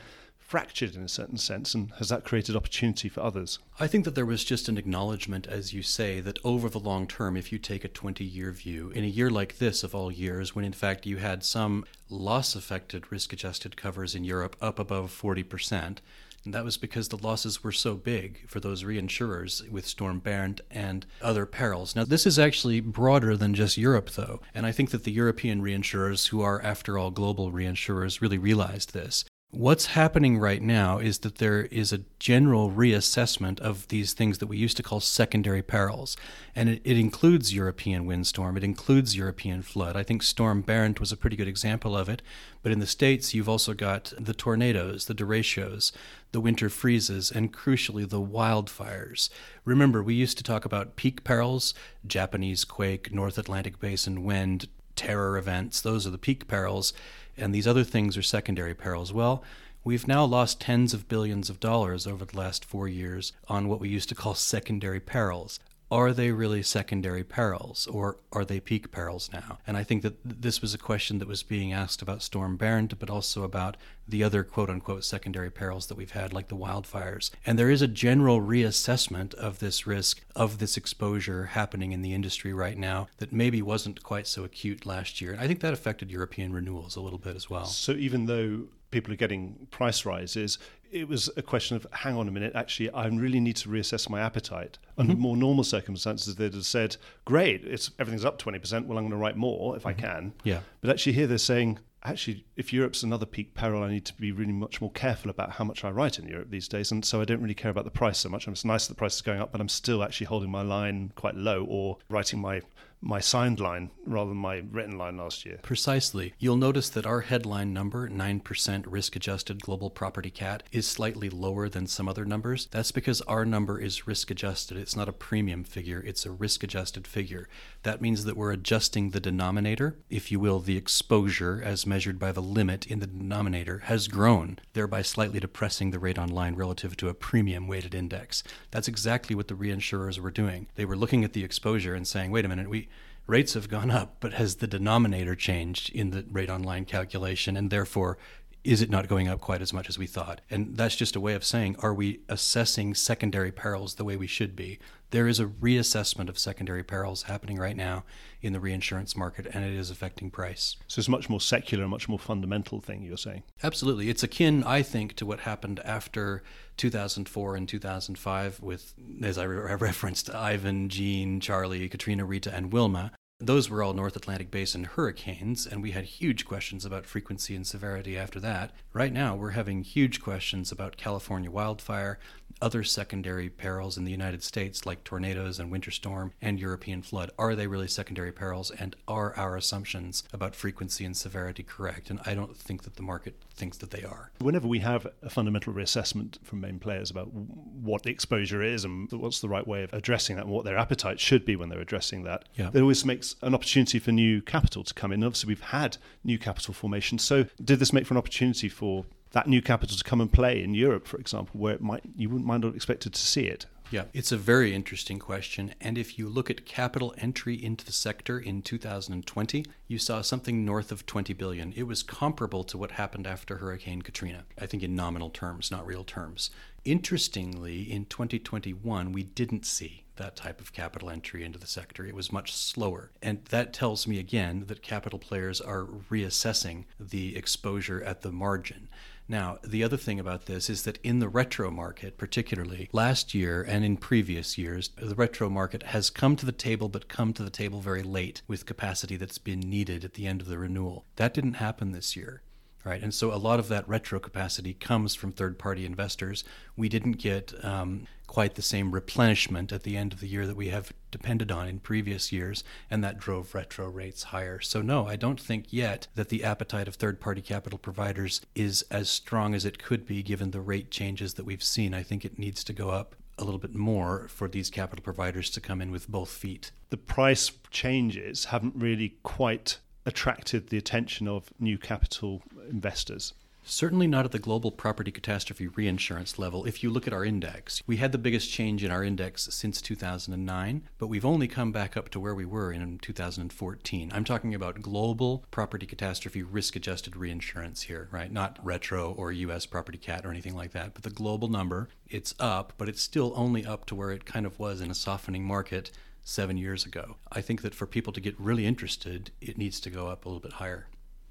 fractured 0.51 0.95
in 0.95 1.01
a 1.01 1.07
certain 1.07 1.37
sense, 1.37 1.73
and 1.73 1.91
has 1.91 2.09
that 2.09 2.25
created 2.25 2.57
opportunity 2.57 3.07
for 3.07 3.21
others? 3.21 3.57
I 3.79 3.87
think 3.87 4.03
that 4.03 4.15
there 4.15 4.25
was 4.25 4.43
just 4.43 4.67
an 4.67 4.77
acknowledgement, 4.77 5.47
as 5.47 5.71
you 5.71 5.81
say, 5.81 6.19
that 6.19 6.39
over 6.43 6.67
the 6.67 6.77
long 6.77 7.07
term, 7.07 7.37
if 7.37 7.53
you 7.53 7.57
take 7.57 7.85
a 7.85 7.87
20 7.87 8.25
year 8.25 8.51
view, 8.51 8.89
in 8.89 9.05
a 9.05 9.07
year 9.07 9.29
like 9.29 9.59
this 9.59 9.81
of 9.81 9.95
all 9.95 10.11
years, 10.11 10.53
when 10.53 10.65
in 10.65 10.73
fact 10.73 11.05
you 11.05 11.17
had 11.17 11.45
some 11.45 11.85
loss 12.09 12.53
affected 12.53 13.09
risk 13.13 13.31
adjusted 13.31 13.77
covers 13.77 14.13
in 14.13 14.25
Europe 14.25 14.57
up 14.59 14.77
above 14.77 15.09
40%, 15.09 15.99
and 16.43 16.53
that 16.53 16.65
was 16.65 16.75
because 16.75 17.07
the 17.07 17.17
losses 17.17 17.63
were 17.63 17.71
so 17.71 17.95
big 17.95 18.49
for 18.49 18.59
those 18.59 18.83
reinsurers 18.83 19.69
with 19.69 19.87
Storm 19.87 20.19
Bernd 20.19 20.59
and 20.69 21.05
other 21.21 21.45
perils. 21.45 21.95
Now, 21.95 22.03
this 22.03 22.25
is 22.25 22.37
actually 22.37 22.81
broader 22.81 23.37
than 23.37 23.53
just 23.53 23.77
Europe, 23.77 24.09
though. 24.09 24.41
And 24.53 24.65
I 24.65 24.73
think 24.73 24.89
that 24.89 25.05
the 25.05 25.11
European 25.11 25.61
reinsurers, 25.61 26.27
who 26.27 26.41
are, 26.41 26.61
after 26.61 26.97
all, 26.97 27.11
global 27.11 27.53
reinsurers, 27.53 28.19
really 28.19 28.39
realized 28.39 28.93
this. 28.93 29.23
What's 29.53 29.87
happening 29.87 30.37
right 30.37 30.61
now 30.61 30.99
is 30.99 31.19
that 31.19 31.39
there 31.39 31.63
is 31.63 31.91
a 31.91 32.05
general 32.19 32.71
reassessment 32.71 33.59
of 33.59 33.85
these 33.89 34.13
things 34.13 34.37
that 34.37 34.47
we 34.47 34.55
used 34.55 34.77
to 34.77 34.83
call 34.83 35.01
secondary 35.01 35.61
perils. 35.61 36.15
And 36.55 36.69
it, 36.69 36.81
it, 36.85 36.97
includes 36.97 37.53
European 37.53 38.05
windstorm, 38.05 38.55
it 38.55 38.63
includes 38.63 39.17
European 39.17 39.61
flood. 39.61 39.97
I 39.97 40.03
think 40.03 40.23
Storm 40.23 40.61
Bernd 40.61 40.99
was 40.99 41.11
a 41.11 41.17
pretty 41.17 41.35
good 41.35 41.49
example 41.49 41.97
of 41.97 42.07
it. 42.07 42.21
But 42.63 42.71
in 42.71 42.79
the 42.79 42.87
States, 42.87 43.33
you've 43.33 43.49
also 43.49 43.73
got 43.73 44.13
the 44.17 44.33
tornadoes, 44.33 45.07
the 45.07 45.13
derechos, 45.13 45.91
the 46.31 46.39
winter 46.39 46.69
freezes, 46.69 47.29
and 47.29 47.51
crucially, 47.51 48.07
the 48.07 48.21
wildfires. 48.21 49.29
Remember, 49.65 50.01
we 50.01 50.13
used 50.13 50.37
to 50.37 50.45
talk 50.45 50.63
about 50.63 50.95
peak 50.95 51.25
perils 51.25 51.73
Japanese 52.07 52.63
quake, 52.63 53.11
North 53.13 53.37
Atlantic 53.37 53.81
basin 53.81 54.23
wind, 54.23 54.69
terror 54.95 55.37
events. 55.37 55.81
Those 55.81 56.07
are 56.07 56.11
the 56.11 56.17
peak 56.17 56.47
perils 56.47 56.93
and 57.37 57.53
these 57.53 57.67
other 57.67 57.83
things 57.83 58.17
are 58.17 58.21
secondary 58.21 58.73
perils. 58.73 59.13
Well, 59.13 59.43
we've 59.83 60.07
now 60.07 60.25
lost 60.25 60.61
tens 60.61 60.93
of 60.93 61.07
billions 61.07 61.49
of 61.49 61.59
dollars 61.59 62.05
over 62.05 62.25
the 62.25 62.37
last 62.37 62.63
four 62.65 62.87
years 62.87 63.33
on 63.47 63.67
what 63.67 63.79
we 63.79 63.89
used 63.89 64.09
to 64.09 64.15
call 64.15 64.35
secondary 64.35 64.99
perils. 64.99 65.59
Are 65.91 66.13
they 66.13 66.31
really 66.31 66.63
secondary 66.63 67.23
perils 67.23 67.85
or 67.87 68.17
are 68.31 68.45
they 68.45 68.61
peak 68.61 68.91
perils 68.91 69.29
now? 69.33 69.59
And 69.67 69.75
I 69.75 69.83
think 69.83 70.01
that 70.03 70.15
this 70.23 70.61
was 70.61 70.73
a 70.73 70.77
question 70.77 71.19
that 71.19 71.27
was 71.27 71.43
being 71.43 71.73
asked 71.73 72.01
about 72.01 72.23
Storm 72.23 72.55
Bernd, 72.55 72.97
but 72.97 73.09
also 73.09 73.43
about 73.43 73.75
the 74.07 74.23
other 74.23 74.43
quote 74.43 74.69
unquote 74.69 75.03
secondary 75.03 75.51
perils 75.51 75.87
that 75.87 75.97
we've 75.97 76.11
had, 76.11 76.31
like 76.31 76.47
the 76.47 76.55
wildfires. 76.55 77.29
And 77.45 77.59
there 77.59 77.69
is 77.69 77.81
a 77.81 77.87
general 77.87 78.39
reassessment 78.39 79.33
of 79.33 79.59
this 79.59 79.85
risk, 79.85 80.23
of 80.33 80.59
this 80.59 80.77
exposure 80.77 81.47
happening 81.47 81.91
in 81.91 82.01
the 82.01 82.13
industry 82.13 82.53
right 82.53 82.77
now 82.77 83.09
that 83.17 83.33
maybe 83.33 83.61
wasn't 83.61 84.01
quite 84.01 84.27
so 84.27 84.45
acute 84.45 84.85
last 84.85 85.19
year. 85.19 85.33
And 85.33 85.41
I 85.41 85.47
think 85.47 85.59
that 85.59 85.73
affected 85.73 86.09
European 86.09 86.53
renewals 86.53 86.95
a 86.95 87.01
little 87.01 87.19
bit 87.19 87.35
as 87.35 87.49
well. 87.49 87.65
So 87.65 87.91
even 87.91 88.27
though 88.27 88.67
people 88.91 89.11
are 89.13 89.17
getting 89.17 89.67
price 89.71 90.05
rises, 90.05 90.57
it 90.91 91.07
was 91.07 91.29
a 91.37 91.41
question 91.41 91.77
of 91.77 91.87
hang 91.91 92.15
on 92.15 92.27
a 92.27 92.31
minute, 92.31 92.53
actually, 92.55 92.89
I 92.91 93.07
really 93.07 93.39
need 93.39 93.55
to 93.57 93.69
reassess 93.69 94.09
my 94.09 94.21
appetite. 94.21 94.77
Mm-hmm. 94.81 95.01
Under 95.01 95.15
more 95.15 95.37
normal 95.37 95.63
circumstances, 95.63 96.35
they'd 96.35 96.53
have 96.53 96.65
said, 96.65 96.97
great, 97.25 97.63
it's 97.63 97.91
everything's 97.99 98.25
up 98.25 98.41
20%, 98.41 98.85
well, 98.85 98.97
I'm 98.97 99.05
going 99.05 99.11
to 99.11 99.17
write 99.17 99.37
more 99.37 99.75
if 99.75 99.83
mm-hmm. 99.83 99.89
I 99.89 99.93
can. 99.93 100.33
Yeah. 100.43 100.59
But 100.81 100.89
actually, 100.91 101.13
here 101.13 101.27
they're 101.27 101.37
saying, 101.37 101.79
actually, 102.03 102.45
if 102.55 102.73
Europe's 102.73 103.03
another 103.03 103.25
peak 103.25 103.53
peril, 103.53 103.83
I 103.83 103.89
need 103.89 104.05
to 104.05 104.13
be 104.13 104.31
really 104.31 104.51
much 104.51 104.81
more 104.81 104.91
careful 104.91 105.29
about 105.29 105.51
how 105.51 105.63
much 105.63 105.83
I 105.83 105.91
write 105.91 106.19
in 106.19 106.27
Europe 106.27 106.49
these 106.49 106.67
days. 106.67 106.91
And 106.91 107.05
so 107.05 107.21
I 107.21 107.25
don't 107.25 107.41
really 107.41 107.53
care 107.53 107.71
about 107.71 107.85
the 107.85 107.91
price 107.91 108.19
so 108.19 108.29
much. 108.29 108.47
It's 108.47 108.65
nice 108.65 108.87
that 108.87 108.95
the 108.95 108.97
price 108.97 109.15
is 109.15 109.21
going 109.21 109.39
up, 109.39 109.51
but 109.51 109.61
I'm 109.61 109.69
still 109.69 110.03
actually 110.03 110.27
holding 110.27 110.51
my 110.51 110.61
line 110.61 111.11
quite 111.15 111.35
low 111.35 111.65
or 111.67 111.97
writing 112.09 112.39
my 112.39 112.61
my 113.01 113.19
signed 113.19 113.59
line 113.59 113.89
rather 114.05 114.29
than 114.29 114.37
my 114.37 114.61
written 114.71 114.97
line 114.97 115.17
last 115.17 115.45
year. 115.45 115.59
Precisely. 115.63 116.33
You'll 116.37 116.55
notice 116.55 116.89
that 116.89 117.05
our 117.05 117.21
headline 117.21 117.73
number, 117.73 118.07
9% 118.07 118.83
risk 118.87 119.15
adjusted 119.15 119.61
global 119.61 119.89
property 119.89 120.29
cat, 120.29 120.63
is 120.71 120.87
slightly 120.87 121.29
lower 121.29 121.67
than 121.67 121.87
some 121.87 122.07
other 122.07 122.25
numbers. 122.25 122.67
That's 122.71 122.91
because 122.91 123.21
our 123.21 123.43
number 123.43 123.79
is 123.79 124.07
risk 124.07 124.29
adjusted. 124.29 124.77
It's 124.77 124.95
not 124.95 125.09
a 125.09 125.13
premium 125.13 125.63
figure, 125.63 125.99
it's 125.99 126.25
a 126.25 126.31
risk 126.31 126.63
adjusted 126.63 127.07
figure. 127.07 127.49
That 127.83 128.01
means 128.01 128.25
that 128.25 128.37
we're 128.37 128.51
adjusting 128.51 129.09
the 129.09 129.19
denominator, 129.19 129.97
if 130.09 130.31
you 130.31 130.39
will, 130.39 130.59
the 130.59 130.77
exposure 130.77 131.61
as 131.63 131.87
measured 131.87 132.19
by 132.19 132.31
the 132.31 132.41
limit 132.41 132.85
in 132.85 132.99
the 132.99 133.07
denominator 133.07 133.79
has 133.85 134.07
grown, 134.07 134.59
thereby 134.73 135.01
slightly 135.01 135.39
depressing 135.39 135.89
the 135.89 135.99
rate 135.99 136.19
on 136.19 136.29
line 136.29 136.55
relative 136.55 136.95
to 136.97 137.09
a 137.09 137.15
premium 137.15 137.67
weighted 137.67 137.95
index. 137.95 138.43
That's 138.69 138.87
exactly 138.87 139.35
what 139.35 139.47
the 139.47 139.55
reinsurers 139.55 140.19
were 140.19 140.31
doing. 140.31 140.67
They 140.75 140.85
were 140.85 140.95
looking 140.95 141.23
at 141.23 141.33
the 141.33 141.43
exposure 141.43 141.95
and 141.95 142.07
saying, 142.07 142.29
wait 142.29 142.45
a 142.45 142.47
minute, 142.47 142.69
we 142.69 142.89
rates 143.27 143.53
have 143.53 143.69
gone 143.69 143.91
up, 143.91 144.17
but 144.19 144.33
has 144.33 144.55
the 144.55 144.67
denominator 144.67 145.35
changed 145.35 145.89
in 145.89 146.09
the 146.09 146.25
rate 146.29 146.49
on 146.49 146.63
line 146.63 146.85
calculation? 146.85 147.55
And 147.55 147.69
therefore, 147.69 148.17
is 148.63 148.81
it 148.81 148.89
not 148.89 149.07
going 149.07 149.27
up 149.27 149.41
quite 149.41 149.61
as 149.61 149.73
much 149.73 149.89
as 149.89 149.97
we 149.97 150.05
thought? 150.05 150.41
And 150.49 150.77
that's 150.77 150.95
just 150.95 151.15
a 151.15 151.19
way 151.19 151.33
of 151.33 151.43
saying, 151.43 151.75
are 151.79 151.93
we 151.93 152.19
assessing 152.29 152.93
secondary 152.93 153.51
perils 153.51 153.95
the 153.95 154.03
way 154.03 154.15
we 154.15 154.27
should 154.27 154.55
be? 154.55 154.77
There 155.09 155.27
is 155.27 155.39
a 155.39 155.45
reassessment 155.45 156.29
of 156.29 156.37
secondary 156.37 156.83
perils 156.83 157.23
happening 157.23 157.57
right 157.57 157.75
now 157.75 158.03
in 158.41 158.53
the 158.53 158.59
reinsurance 158.59 159.17
market, 159.17 159.47
and 159.51 159.65
it 159.65 159.73
is 159.73 159.89
affecting 159.89 160.29
price. 160.31 160.77
So 160.87 160.99
it's 160.99 161.07
a 161.07 161.11
much 161.11 161.29
more 161.29 161.41
secular, 161.41 161.87
much 161.87 162.07
more 162.07 162.19
fundamental 162.19 162.79
thing 162.79 163.01
you're 163.01 163.17
saying. 163.17 163.43
Absolutely. 163.63 164.09
It's 164.09 164.23
akin, 164.23 164.63
I 164.63 164.83
think, 164.83 165.15
to 165.15 165.25
what 165.25 165.41
happened 165.41 165.81
after 165.83 166.43
2004 166.77 167.55
and 167.55 167.67
2005 167.67 168.61
with, 168.61 168.93
as 169.23 169.37
I 169.37 169.43
re- 169.43 169.75
referenced, 169.75 170.33
Ivan, 170.33 170.87
Jean, 170.87 171.39
Charlie, 171.39 171.89
Katrina, 171.89 172.25
Rita, 172.25 172.53
and 172.53 172.71
Wilma 172.71 173.11
those 173.41 173.69
were 173.69 173.81
all 173.81 173.93
North 173.93 174.15
Atlantic 174.15 174.51
Basin 174.51 174.83
hurricanes, 174.83 175.65
and 175.65 175.81
we 175.81 175.91
had 175.91 176.05
huge 176.05 176.45
questions 176.45 176.85
about 176.85 177.05
frequency 177.05 177.55
and 177.55 177.65
severity 177.65 178.17
after 178.17 178.39
that. 178.39 178.71
Right 178.93 179.11
now, 179.11 179.35
we're 179.35 179.51
having 179.51 179.83
huge 179.83 180.21
questions 180.21 180.71
about 180.71 180.97
California 180.97 181.49
wildfire, 181.49 182.19
other 182.61 182.83
secondary 182.83 183.49
perils 183.49 183.97
in 183.97 184.03
the 184.03 184.11
United 184.11 184.43
States, 184.43 184.85
like 184.85 185.03
tornadoes 185.03 185.59
and 185.59 185.71
winter 185.71 185.89
storm 185.89 186.33
and 186.41 186.59
European 186.59 187.01
flood. 187.01 187.31
Are 187.39 187.55
they 187.55 187.67
really 187.67 187.87
secondary 187.87 188.31
perils, 188.31 188.69
and 188.71 188.95
are 189.07 189.35
our 189.35 189.57
assumptions 189.57 190.23
about 190.31 190.55
frequency 190.55 191.03
and 191.03 191.17
severity 191.17 191.63
correct? 191.63 192.09
And 192.09 192.19
I 192.25 192.35
don't 192.35 192.55
think 192.55 192.83
that 192.83 192.95
the 192.95 193.01
market 193.01 193.35
thinks 193.55 193.77
that 193.77 193.91
they 193.91 194.03
are. 194.03 194.31
Whenever 194.39 194.67
we 194.67 194.79
have 194.79 195.07
a 195.23 195.29
fundamental 195.29 195.73
reassessment 195.73 196.37
from 196.43 196.61
main 196.61 196.79
players 196.79 197.09
about 197.09 197.33
what 197.33 198.03
the 198.03 198.11
exposure 198.11 198.61
is 198.61 198.85
and 198.85 199.11
what's 199.11 199.39
the 199.39 199.49
right 199.49 199.67
way 199.67 199.83
of 199.83 199.93
addressing 199.93 200.35
that 200.35 200.43
and 200.43 200.51
what 200.51 200.65
their 200.65 200.77
appetite 200.77 201.19
should 201.19 201.45
be 201.45 201.55
when 201.55 201.69
they're 201.69 201.79
addressing 201.79 202.23
that, 202.23 202.45
yeah. 202.55 202.69
it 202.73 202.81
always 202.81 203.05
makes 203.05 203.30
an 203.41 203.53
opportunity 203.53 203.99
for 203.99 204.11
new 204.11 204.41
capital 204.41 204.83
to 204.83 204.93
come 204.93 205.11
in. 205.11 205.23
Obviously, 205.23 205.47
we've 205.47 205.61
had 205.61 205.97
new 206.23 206.37
capital 206.37 206.73
formation. 206.73 207.17
So, 207.17 207.45
did 207.63 207.79
this 207.79 207.93
make 207.93 208.05
for 208.05 208.13
an 208.13 208.19
opportunity 208.19 208.69
for 208.69 209.05
that 209.31 209.47
new 209.47 209.61
capital 209.61 209.97
to 209.97 210.03
come 210.03 210.21
and 210.21 210.31
play 210.31 210.61
in 210.61 210.73
Europe, 210.73 211.07
for 211.07 211.17
example, 211.17 211.59
where 211.59 211.73
it 211.73 211.81
might 211.81 212.03
you 212.15 212.29
wouldn't 212.29 212.47
mind 212.47 212.65
or 212.65 212.75
expected 212.75 213.13
to 213.13 213.21
see 213.21 213.45
it? 213.45 213.65
Yeah, 213.91 214.05
it's 214.13 214.31
a 214.31 214.37
very 214.37 214.73
interesting 214.73 215.19
question. 215.19 215.75
And 215.81 215.97
if 215.97 216.17
you 216.17 216.29
look 216.29 216.49
at 216.49 216.65
capital 216.65 217.13
entry 217.17 217.61
into 217.61 217.85
the 217.85 217.91
sector 217.91 218.39
in 218.39 218.61
2020, 218.61 219.65
you 219.87 219.99
saw 219.99 220.21
something 220.21 220.63
north 220.63 220.93
of 220.93 221.05
20 221.05 221.33
billion. 221.33 221.73
It 221.73 221.83
was 221.83 222.01
comparable 222.01 222.63
to 222.65 222.77
what 222.77 222.91
happened 222.91 223.27
after 223.27 223.57
Hurricane 223.57 224.01
Katrina, 224.01 224.45
I 224.57 224.65
think 224.65 224.81
in 224.81 224.95
nominal 224.95 225.29
terms, 225.29 225.71
not 225.71 225.85
real 225.85 226.05
terms. 226.05 226.51
Interestingly, 226.85 227.91
in 227.91 228.05
2021, 228.05 229.11
we 229.11 229.23
didn't 229.23 229.65
see 229.65 230.00
that 230.15 230.35
type 230.35 230.59
of 230.59 230.73
capital 230.73 231.09
entry 231.09 231.43
into 231.43 231.59
the 231.59 231.67
sector. 231.67 232.05
It 232.05 232.15
was 232.15 232.31
much 232.31 232.53
slower. 232.53 233.11
And 233.21 233.45
that 233.45 233.73
tells 233.73 234.07
me 234.07 234.19
again 234.19 234.65
that 234.67 234.81
capital 234.81 235.19
players 235.19 235.61
are 235.61 235.85
reassessing 235.85 236.85
the 236.99 237.35
exposure 237.35 238.03
at 238.03 238.21
the 238.21 238.31
margin. 238.31 238.89
Now, 239.27 239.59
the 239.63 239.83
other 239.83 239.97
thing 239.97 240.19
about 240.19 240.45
this 240.45 240.69
is 240.69 240.83
that 240.83 240.99
in 241.03 241.19
the 241.19 241.29
retro 241.29 241.71
market, 241.71 242.17
particularly 242.17 242.89
last 242.91 243.33
year 243.33 243.63
and 243.63 243.85
in 243.85 243.95
previous 243.95 244.57
years, 244.57 244.89
the 244.97 245.15
retro 245.15 245.49
market 245.49 245.83
has 245.83 246.09
come 246.09 246.35
to 246.35 246.45
the 246.45 246.51
table, 246.51 246.89
but 246.89 247.07
come 247.07 247.31
to 247.33 247.43
the 247.43 247.49
table 247.49 247.79
very 247.79 248.03
late 248.03 248.41
with 248.47 248.65
capacity 248.65 249.15
that's 249.15 249.37
been 249.37 249.61
needed 249.61 250.03
at 250.03 250.15
the 250.15 250.27
end 250.27 250.41
of 250.41 250.47
the 250.47 250.57
renewal. 250.57 251.05
That 251.15 251.33
didn't 251.33 251.53
happen 251.53 251.91
this 251.91 252.15
year 252.15 252.41
right? 252.83 253.01
And 253.01 253.13
so 253.13 253.33
a 253.33 253.35
lot 253.35 253.59
of 253.59 253.67
that 253.67 253.87
retro 253.87 254.19
capacity 254.19 254.73
comes 254.73 255.15
from 255.15 255.31
third 255.31 255.59
party 255.59 255.85
investors. 255.85 256.43
We 256.75 256.89
didn't 256.89 257.13
get 257.13 257.53
um, 257.63 258.07
quite 258.27 258.55
the 258.55 258.61
same 258.61 258.91
replenishment 258.91 259.71
at 259.71 259.83
the 259.83 259.97
end 259.97 260.13
of 260.13 260.19
the 260.19 260.27
year 260.27 260.47
that 260.47 260.55
we 260.55 260.69
have 260.69 260.93
depended 261.11 261.51
on 261.51 261.67
in 261.67 261.79
previous 261.79 262.31
years, 262.31 262.63
and 262.89 263.03
that 263.03 263.19
drove 263.19 263.53
retro 263.53 263.89
rates 263.89 264.23
higher. 264.23 264.59
So, 264.61 264.81
no, 264.81 265.07
I 265.07 265.15
don't 265.15 265.39
think 265.39 265.65
yet 265.69 266.07
that 266.15 266.29
the 266.29 266.43
appetite 266.43 266.87
of 266.87 266.95
third 266.95 267.19
party 267.19 267.41
capital 267.41 267.77
providers 267.77 268.41
is 268.55 268.83
as 268.89 269.09
strong 269.09 269.53
as 269.53 269.65
it 269.65 269.83
could 269.83 270.05
be 270.05 270.23
given 270.23 270.51
the 270.51 270.61
rate 270.61 270.89
changes 270.89 271.33
that 271.35 271.45
we've 271.45 271.63
seen. 271.63 271.93
I 271.93 272.03
think 272.03 272.23
it 272.23 272.39
needs 272.39 272.63
to 272.63 272.73
go 272.73 272.89
up 272.89 273.15
a 273.37 273.43
little 273.43 273.59
bit 273.59 273.75
more 273.75 274.27
for 274.27 274.47
these 274.47 274.69
capital 274.69 275.03
providers 275.03 275.49
to 275.49 275.61
come 275.61 275.81
in 275.81 275.91
with 275.91 276.07
both 276.07 276.29
feet. 276.29 276.71
The 276.89 276.97
price 276.97 277.51
changes 277.69 278.45
haven't 278.45 278.75
really 278.75 279.15
quite 279.23 279.79
attracted 280.05 280.69
the 280.69 280.77
attention 280.77 281.27
of 281.27 281.51
new 281.59 281.77
capital 281.77 282.41
investors? 282.69 283.33
Certainly 283.63 284.07
not 284.07 284.25
at 284.25 284.31
the 284.31 284.39
global 284.39 284.71
property 284.71 285.11
catastrophe 285.11 285.67
reinsurance 285.67 286.39
level. 286.39 286.65
If 286.65 286.81
you 286.81 286.89
look 286.89 287.05
at 287.05 287.13
our 287.13 287.23
index, 287.23 287.83
we 287.85 287.97
had 287.97 288.11
the 288.11 288.17
biggest 288.17 288.49
change 288.51 288.83
in 288.83 288.89
our 288.89 289.03
index 289.03 289.47
since 289.53 289.81
2009, 289.81 290.89
but 290.97 291.07
we've 291.07 291.25
only 291.25 291.47
come 291.47 291.71
back 291.71 291.95
up 291.95 292.09
to 292.09 292.19
where 292.19 292.33
we 292.33 292.45
were 292.45 292.71
in 292.71 292.97
2014. 292.99 294.11
I'm 294.13 294.23
talking 294.23 294.55
about 294.55 294.81
global 294.81 295.45
property 295.51 295.85
catastrophe 295.85 296.41
risk 296.41 296.75
adjusted 296.75 297.15
reinsurance 297.15 297.83
here, 297.83 298.09
right? 298.11 298.31
Not 298.31 298.57
retro 298.63 299.11
or 299.11 299.31
US 299.31 299.67
property 299.67 299.99
cat 299.99 300.25
or 300.25 300.31
anything 300.31 300.55
like 300.55 300.71
that, 300.71 300.95
but 300.95 301.03
the 301.03 301.11
global 301.11 301.47
number, 301.47 301.87
it's 302.09 302.33
up, 302.39 302.73
but 302.79 302.89
it's 302.89 303.01
still 303.01 303.31
only 303.35 303.63
up 303.63 303.85
to 303.85 303.95
where 303.95 304.11
it 304.11 304.25
kind 304.25 304.47
of 304.47 304.57
was 304.57 304.81
in 304.81 304.89
a 304.89 304.95
softening 304.95 305.43
market 305.45 305.91
seven 306.23 306.57
years 306.57 306.85
ago. 306.85 307.17
I 307.31 307.41
think 307.41 307.61
that 307.61 307.75
for 307.75 307.85
people 307.85 308.13
to 308.13 308.21
get 308.21 308.39
really 308.39 308.65
interested, 308.65 309.31
it 309.41 309.57
needs 309.57 309.79
to 309.81 309.89
go 309.89 310.07
up 310.07 310.25
a 310.25 310.29
little 310.29 310.41
bit 310.41 310.53
higher. 310.53 310.87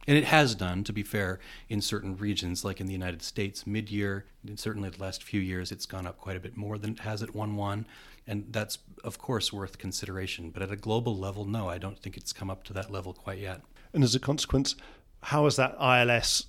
And 0.06 0.16
it 0.16 0.24
has 0.24 0.54
done, 0.54 0.82
to 0.84 0.92
be 0.92 1.02
fair, 1.02 1.38
in 1.68 1.80
certain 1.80 2.16
regions, 2.16 2.64
like 2.64 2.80
in 2.80 2.86
the 2.86 2.92
United 2.92 3.22
States, 3.22 3.66
mid 3.66 3.90
year, 3.90 4.24
and 4.46 4.58
certainly 4.58 4.88
the 4.88 5.02
last 5.02 5.22
few 5.22 5.40
years, 5.40 5.70
it's 5.70 5.86
gone 5.86 6.06
up 6.06 6.18
quite 6.18 6.36
a 6.36 6.40
bit 6.40 6.56
more 6.56 6.78
than 6.78 6.92
it 6.92 7.00
has 7.00 7.22
at 7.22 7.34
1 7.34 7.56
1. 7.56 7.86
And 8.26 8.46
that's, 8.50 8.78
of 9.04 9.18
course, 9.18 9.52
worth 9.52 9.78
consideration. 9.78 10.50
But 10.50 10.62
at 10.62 10.70
a 10.70 10.76
global 10.76 11.16
level, 11.16 11.44
no, 11.44 11.68
I 11.68 11.78
don't 11.78 11.98
think 11.98 12.16
it's 12.16 12.32
come 12.32 12.50
up 12.50 12.64
to 12.64 12.72
that 12.72 12.90
level 12.90 13.12
quite 13.12 13.38
yet. 13.38 13.60
And 13.92 14.02
as 14.02 14.14
a 14.14 14.20
consequence, 14.20 14.74
how 15.22 15.44
has 15.44 15.56
that 15.56 15.76
ILS 15.80 16.46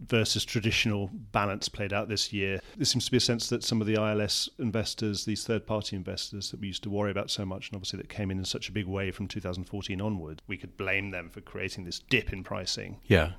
versus 0.00 0.44
traditional 0.44 1.10
balance 1.32 1.68
played 1.68 1.92
out 1.92 2.08
this 2.08 2.32
year. 2.32 2.60
There 2.76 2.84
seems 2.84 3.06
to 3.06 3.10
be 3.10 3.16
a 3.16 3.20
sense 3.20 3.48
that 3.48 3.64
some 3.64 3.80
of 3.80 3.86
the 3.86 3.94
ILS 3.94 4.48
investors, 4.58 5.24
these 5.24 5.44
third 5.44 5.66
party 5.66 5.96
investors 5.96 6.50
that 6.50 6.60
we 6.60 6.68
used 6.68 6.82
to 6.84 6.90
worry 6.90 7.10
about 7.10 7.30
so 7.30 7.44
much, 7.44 7.68
and 7.68 7.76
obviously 7.76 7.98
that 7.98 8.08
came 8.08 8.30
in 8.30 8.38
in 8.38 8.44
such 8.44 8.68
a 8.68 8.72
big 8.72 8.86
way 8.86 9.10
from 9.10 9.28
2014 9.28 10.00
onward, 10.00 10.42
we 10.46 10.56
could 10.56 10.76
blame 10.76 11.10
them 11.10 11.30
for 11.30 11.40
creating 11.40 11.84
this 11.84 11.98
dip 11.98 12.32
in 12.32 12.44
pricing. 12.44 12.98
Yeah. 13.04 13.32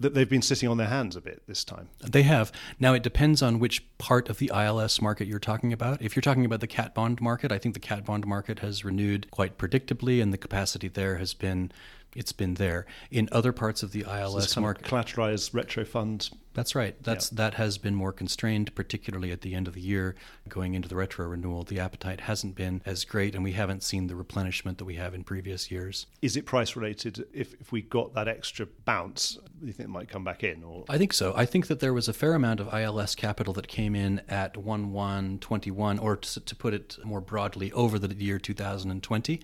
That 0.00 0.12
they've 0.12 0.28
been 0.28 0.42
sitting 0.42 0.68
on 0.68 0.76
their 0.76 0.88
hands 0.88 1.14
a 1.14 1.20
bit 1.20 1.42
this 1.46 1.62
time. 1.62 1.88
They 2.00 2.24
have. 2.24 2.50
Now, 2.80 2.94
it 2.94 3.04
depends 3.04 3.42
on 3.42 3.60
which 3.60 3.86
part 3.96 4.28
of 4.28 4.38
the 4.38 4.50
ILS 4.52 5.00
market 5.00 5.28
you're 5.28 5.38
talking 5.38 5.72
about. 5.72 6.02
If 6.02 6.16
you're 6.16 6.22
talking 6.22 6.44
about 6.44 6.58
the 6.58 6.66
cat 6.66 6.96
bond 6.96 7.20
market, 7.20 7.52
I 7.52 7.58
think 7.58 7.74
the 7.74 7.80
cat 7.80 8.04
bond 8.04 8.26
market 8.26 8.58
has 8.58 8.84
renewed 8.84 9.30
quite 9.30 9.56
predictably, 9.56 10.20
and 10.20 10.32
the 10.32 10.38
capacity 10.38 10.88
there 10.88 11.18
has 11.18 11.32
been 11.32 11.70
It's 12.14 12.32
been 12.32 12.54
there. 12.54 12.86
In 13.10 13.28
other 13.32 13.52
parts 13.52 13.82
of 13.82 13.92
the 13.92 14.04
ILS 14.08 14.50
so 14.50 14.60
market, 14.60 14.86
collateralized 14.86 15.54
retro 15.54 15.84
fund 15.84 16.30
that's 16.54 16.76
right. 16.76 16.94
That's 17.02 17.32
yeah. 17.32 17.36
that 17.36 17.54
has 17.54 17.78
been 17.78 17.96
more 17.96 18.12
constrained, 18.12 18.74
particularly 18.76 19.32
at 19.32 19.40
the 19.40 19.54
end 19.54 19.66
of 19.66 19.74
the 19.74 19.80
year, 19.80 20.14
going 20.48 20.74
into 20.74 20.88
the 20.88 20.94
retro 20.94 21.26
renewal. 21.26 21.64
The 21.64 21.80
appetite 21.80 22.22
hasn't 22.22 22.54
been 22.54 22.80
as 22.86 23.04
great, 23.04 23.34
and 23.34 23.42
we 23.42 23.52
haven't 23.52 23.82
seen 23.82 24.06
the 24.06 24.14
replenishment 24.14 24.78
that 24.78 24.84
we 24.84 24.94
have 24.94 25.14
in 25.14 25.24
previous 25.24 25.70
years. 25.70 26.06
Is 26.22 26.36
it 26.36 26.46
price 26.46 26.76
related? 26.76 27.26
If 27.32 27.54
if 27.60 27.72
we 27.72 27.82
got 27.82 28.14
that 28.14 28.28
extra 28.28 28.66
bounce, 28.84 29.34
do 29.34 29.66
you 29.66 29.72
think 29.72 29.88
it 29.88 29.92
might 29.92 30.08
come 30.08 30.22
back 30.22 30.44
in? 30.44 30.62
Or 30.62 30.84
I 30.88 30.96
think 30.96 31.12
so. 31.12 31.34
I 31.36 31.44
think 31.44 31.66
that 31.66 31.80
there 31.80 31.92
was 31.92 32.08
a 32.08 32.12
fair 32.12 32.34
amount 32.34 32.60
of 32.60 32.72
ILS 32.72 33.16
capital 33.16 33.52
that 33.54 33.66
came 33.66 33.96
in 33.96 34.22
at 34.28 34.56
one 34.56 34.92
one 34.92 35.38
twenty 35.40 35.72
one, 35.72 35.98
or 35.98 36.16
to, 36.16 36.40
to 36.40 36.56
put 36.56 36.72
it 36.72 36.98
more 37.04 37.20
broadly, 37.20 37.72
over 37.72 37.98
the 37.98 38.14
year 38.14 38.38
two 38.38 38.54
thousand 38.54 38.92
and 38.92 39.02
twenty. 39.02 39.40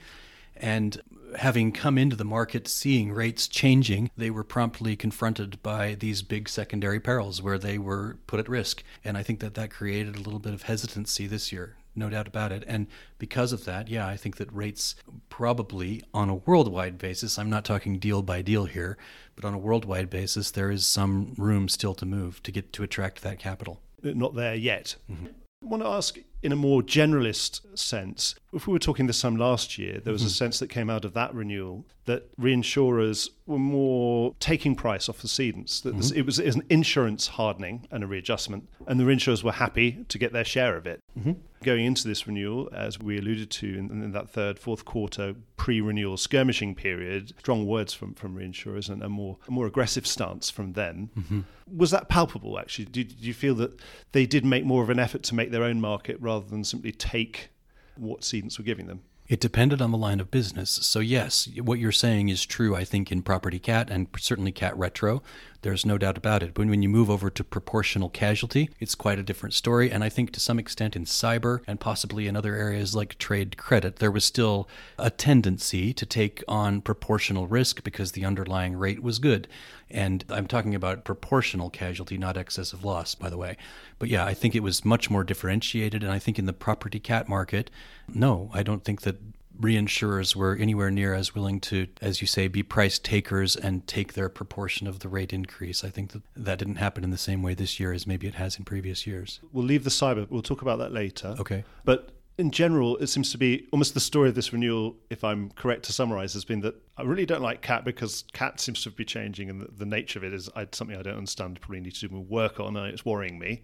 And 0.61 1.01
having 1.37 1.73
come 1.73 1.97
into 1.97 2.17
the 2.17 2.25
market 2.25 2.69
seeing 2.69 3.13
rates 3.13 3.49
changing, 3.49 4.11
they 4.17 4.31
were 4.31 4.45
promptly 4.45 4.97
confronted 4.97 5.63
by 5.63 5.95
these 5.95 6.23
big 6.23 6.49
secondary 6.49 7.01
perils 7.01 7.41
where 7.41 7.59
they 7.59 7.79
were 7.79 8.19
put 8.27 8.41
at 8.41 8.49
risk. 8.49 8.83
And 9.05 9.17
I 9.17 9.23
think 9.23 9.41
that 9.41 9.55
that 9.55 9.71
created 9.71 10.17
a 10.17 10.21
little 10.21 10.39
bit 10.39 10.55
of 10.55 10.63
hesitancy 10.63 11.27
this 11.27 11.51
year. 11.51 11.77
No 11.97 12.09
doubt 12.09 12.29
about 12.29 12.53
it. 12.53 12.63
And 12.67 12.87
because 13.19 13.53
of 13.53 13.65
that, 13.65 13.89
yeah, 13.89 14.07
I 14.07 14.17
think 14.17 14.37
that 14.37 14.53
rates 14.55 14.95
probably 15.29 16.05
on 16.15 16.29
a 16.29 16.37
worldwide 16.37 16.99
basis, 16.99 17.39
I'm 17.39 17.51
not 17.51 17.65
talking 17.65 17.99
deal 17.99 18.23
by 18.23 18.43
deal 18.43 18.67
here, 18.67 18.97
but 19.35 19.45
on 19.45 19.55
a 19.55 19.59
worldwide 19.59 20.09
basis, 20.09 20.53
there 20.53 20.71
is 20.71 20.87
some 20.87 21.35
room 21.37 21.69
still 21.69 21.95
to 21.95 22.07
move 22.07 22.43
to 22.45 22.53
get 22.53 22.73
to 22.75 22.85
attract 22.85 23.23
that 23.23 23.39
capital. 23.39 23.81
Not 24.03 24.37
there 24.37 24.55
yet. 24.55 24.97
Mm-hmm. 25.11 25.27
I 25.27 25.67
want 25.67 25.83
to 25.83 25.89
ask 25.89 26.19
in 26.43 26.53
a 26.53 26.57
more 26.57 26.83
generalist 26.83 27.61
sense, 27.79 28.35
if 28.53 28.67
we 28.67 28.73
were 28.73 28.79
talking 28.79 29.07
this 29.07 29.21
time 29.21 29.37
last 29.37 29.79
year, 29.79 30.01
there 30.03 30.13
was 30.13 30.23
mm-hmm. 30.23 30.29
a 30.29 30.31
sense 30.31 30.59
that 30.59 30.69
came 30.69 30.89
out 30.89 31.05
of 31.05 31.13
that 31.15 31.35
renewal 31.35 31.85
that 32.07 32.35
reinsurers 32.39 33.29
were 33.47 33.59
more 33.59 34.35
taking 34.41 34.75
price 34.75 35.09
off 35.09 35.19
the 35.19 35.29
cedents. 35.29 35.83
That 35.83 35.95
mm-hmm. 35.95 36.19
it, 36.19 36.25
was, 36.25 36.39
it, 36.39 36.47
was, 36.47 36.57
an 36.57 36.63
insurance 36.71 37.29
hardening 37.29 37.87
and 37.91 38.03
a 38.03 38.07
readjustment, 38.07 38.69
and 38.87 38.99
the 38.99 39.05
reinsurers 39.05 39.45
were 39.45 39.53
happy 39.53 40.05
to 40.09 40.19
get 40.19 40.33
their 40.33 40.45
share 40.45 40.77
of 40.77 40.87
it. 40.87 41.03
Mm-hmm. 41.19 41.33
Going 41.63 41.85
into 41.85 42.09
this 42.09 42.27
renewal, 42.27 42.71
as 42.73 42.99
we 42.99 43.19
alluded 43.19 43.51
to 43.51 43.67
in, 43.67 43.91
in 43.91 44.13
that 44.13 44.31
third, 44.31 44.59
fourth 44.59 44.85
quarter 44.85 45.35
pre-renewal 45.57 46.17
skirmishing 46.17 46.75
period, 46.75 47.35
strong 47.39 47.67
words 47.67 47.93
from, 47.93 48.15
from 48.15 48.35
reinsurers 48.35 48.89
and 48.89 49.03
a 49.03 49.09
more 49.09 49.37
a 49.47 49.51
more 49.51 49.67
aggressive 49.67 50.07
stance 50.07 50.49
from 50.49 50.73
them. 50.73 51.11
Mm-hmm. 51.19 51.41
Was 51.77 51.91
that 51.91 52.09
palpable? 52.09 52.59
Actually, 52.59 52.87
did, 52.87 53.09
did 53.09 53.25
you 53.25 53.35
feel 53.35 53.55
that 53.57 53.79
they 54.13 54.25
did 54.25 54.45
make 54.45 54.65
more 54.65 54.83
of 54.83 54.91
an 54.91 54.99
effort 54.99 55.23
to 55.25 55.35
make 55.35 55.51
their 55.51 55.65
own 55.65 55.81
market? 55.81 56.21
rather 56.21 56.47
than 56.47 56.65
simply 56.65 56.93
take 56.93 57.51
what 57.97 58.21
cedents 58.21 58.59
were 58.59 58.65
giving 58.65 58.87
them. 58.87 59.03
It 59.29 59.41
depended 59.41 59.81
on 59.81 59.93
the 59.93 59.99
line 59.99 60.19
of 60.19 60.31
business. 60.31 60.71
So, 60.71 60.99
yes, 60.99 61.49
what 61.63 61.79
you're 61.79 61.93
saying 61.93 62.31
is 62.31 62.45
true, 62.45 62.75
I 62.75 62.85
think, 62.85 63.13
in 63.13 63.23
property 63.23 63.61
cat 63.61 63.89
and 63.89 64.09
certainly 64.19 64.51
cat 64.51 64.77
retro. 64.77 65.23
There's 65.63 65.85
no 65.85 65.99
doubt 65.99 66.17
about 66.17 66.43
it. 66.43 66.55
But 66.55 66.67
when 66.67 66.83
you 66.83 66.89
move 66.89 67.11
over 67.11 67.29
to 67.31 67.45
proportional 67.45 68.09
casualty, 68.09 68.71
it's 68.79 68.95
quite 68.95 69.19
a 69.19 69.23
different 69.23 69.55
story. 69.55 69.91
And 69.91 70.03
I 70.03 70.09
think 70.09 70.33
to 70.33 70.41
some 70.41 70.59
extent 70.59 70.97
in 70.97 71.05
cyber 71.05 71.61
and 71.67 71.79
possibly 71.79 72.27
in 72.27 72.37
other 72.37 72.55
areas 72.55 72.95
like 72.95 73.19
trade 73.19 73.57
credit, 73.57 73.97
there 73.97 74.11
was 74.11 74.25
still 74.25 74.69
a 74.99 75.11
tendency 75.11 75.93
to 75.93 76.07
take 76.07 76.43
on 76.49 76.81
proportional 76.81 77.47
risk 77.47 77.85
because 77.85 78.13
the 78.13 78.25
underlying 78.25 78.75
rate 78.75 79.03
was 79.03 79.19
good. 79.19 79.49
And 79.91 80.25
I'm 80.31 80.47
talking 80.47 80.75
about 80.75 81.05
proportional 81.05 81.69
casualty, 81.69 82.17
not 82.17 82.37
excessive 82.37 82.85
loss, 82.85 83.15
by 83.15 83.29
the 83.29 83.37
way. 83.37 83.57
But 83.99 84.09
yeah, 84.09 84.25
I 84.25 84.35
think 84.35 84.55
it 84.55 84.63
was 84.63 84.85
much 84.85 85.11
more 85.11 85.25
differentiated. 85.25 86.03
And 86.03 86.13
I 86.13 86.19
think 86.19 86.39
in 86.39 86.47
the 86.47 86.53
property 86.53 87.01
cat 87.01 87.29
market, 87.29 87.71
no, 88.09 88.51
I 88.55 88.63
don't 88.63 88.85
think 88.85 89.03
that 89.03 89.17
reinsurers 89.61 90.35
were 90.35 90.57
anywhere 90.57 90.91
near 90.91 91.15
as 91.15 91.35
willing 91.35 91.61
to, 91.61 91.87
as 92.01 92.21
you 92.21 92.27
say, 92.27 92.49
be 92.49 92.63
price 92.63 92.99
takers 92.99 93.57
and 93.57 93.87
take 93.87 94.15
their 94.15 94.29
proportion 94.29 94.87
of 94.87 95.01
the 95.01 95.09
rate 95.09 95.33
increase. 95.33 95.85
I 95.85 95.91
think 95.91 96.13
that 96.13 96.23
that 96.37 96.59
didn't 96.59 96.77
happen 96.77 97.05
in 97.05 97.11
the 97.11 97.19
same 97.19 97.43
way 97.43 97.55
this 97.55 97.79
year 97.79 97.93
as 97.93 98.07
maybe 98.07 98.27
it 98.27 98.35
has 98.35 98.57
in 98.57 98.65
previous 98.65 99.07
years. 99.07 99.41
We'll 99.53 99.65
leave 99.65 99.85
the 99.85 99.91
cyber, 99.91 100.29
we'll 100.31 100.43
talk 100.43 100.63
about 100.63 100.79
that 100.79 100.93
later. 100.93 101.37
Okay. 101.39 101.65
But 101.85 102.11
in 102.39 102.51
general, 102.51 102.97
it 102.97 103.09
seems 103.09 103.31
to 103.33 103.39
be 103.39 103.69
almost 103.71 103.93
the 103.93 104.01
story 104.01 104.31
of 104.31 104.35
this 104.35 104.51
renewal, 104.51 104.97
if 105.11 105.23
I'm 105.23 105.51
correct 105.51 105.83
to 105.85 105.93
summarize, 105.93 106.33
has 106.33 106.45
been 106.45 106.61
that 106.63 106.75
I 106.97 107.03
really 107.03 107.27
don't 107.27 107.43
like 107.43 107.61
cat 107.61 107.85
because 107.85 108.25
cat 108.33 108.61
seems 108.61 108.83
to 108.85 108.91
be 108.91 109.05
changing 109.05 109.51
and 109.51 109.61
the, 109.61 109.69
the 109.77 109.85
nature 109.85 110.19
of 110.19 110.25
it 110.25 110.33
is 110.33 110.49
I, 110.57 110.67
something 110.73 110.97
I 110.97 111.03
don't 111.03 111.19
understand, 111.19 111.61
probably 111.61 111.81
need 111.81 111.95
to 111.97 112.09
do 112.09 112.15
more 112.15 112.25
work 112.25 112.59
on, 112.59 112.77
and 112.77 112.87
it's 112.87 113.05
worrying 113.05 113.39
me. 113.39 113.63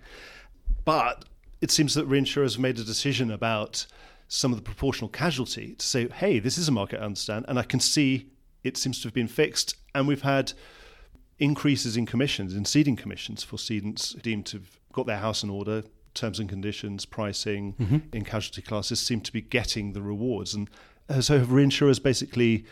But 0.84 1.24
it 1.62 1.70
seems 1.70 1.94
that 1.94 2.08
reinsurers 2.08 2.52
have 2.52 2.60
made 2.60 2.78
a 2.78 2.84
decision 2.84 3.30
about 3.30 3.86
some 4.28 4.52
of 4.52 4.58
the 4.58 4.62
proportional 4.62 5.08
casualty 5.08 5.74
to 5.74 5.86
say, 5.86 6.08
hey, 6.08 6.38
this 6.38 6.58
is 6.58 6.68
a 6.68 6.72
market 6.72 7.00
I 7.00 7.04
understand, 7.04 7.44
and 7.48 7.58
I 7.58 7.62
can 7.62 7.80
see 7.80 8.28
it 8.64 8.76
seems 8.76 9.00
to 9.00 9.08
have 9.08 9.14
been 9.14 9.28
fixed. 9.28 9.76
And 9.94 10.08
we've 10.08 10.22
had 10.22 10.52
increases 11.38 11.96
in 11.96 12.06
commissions, 12.06 12.54
in 12.54 12.64
ceding 12.64 12.96
commissions 12.96 13.42
for 13.42 13.56
cedents 13.56 14.20
deemed 14.20 14.46
to 14.46 14.58
have 14.58 14.78
got 14.92 15.06
their 15.06 15.18
house 15.18 15.42
in 15.42 15.50
order, 15.50 15.84
terms 16.14 16.40
and 16.40 16.48
conditions, 16.48 17.04
pricing 17.04 17.74
mm-hmm. 17.74 17.98
in 18.12 18.24
casualty 18.24 18.62
classes 18.62 18.98
seem 18.98 19.20
to 19.20 19.32
be 19.32 19.42
getting 19.42 19.92
the 19.92 20.02
rewards. 20.02 20.54
And 20.54 20.68
so 21.20 21.38
have 21.38 21.48
reinsurers 21.48 22.02
basically 22.02 22.64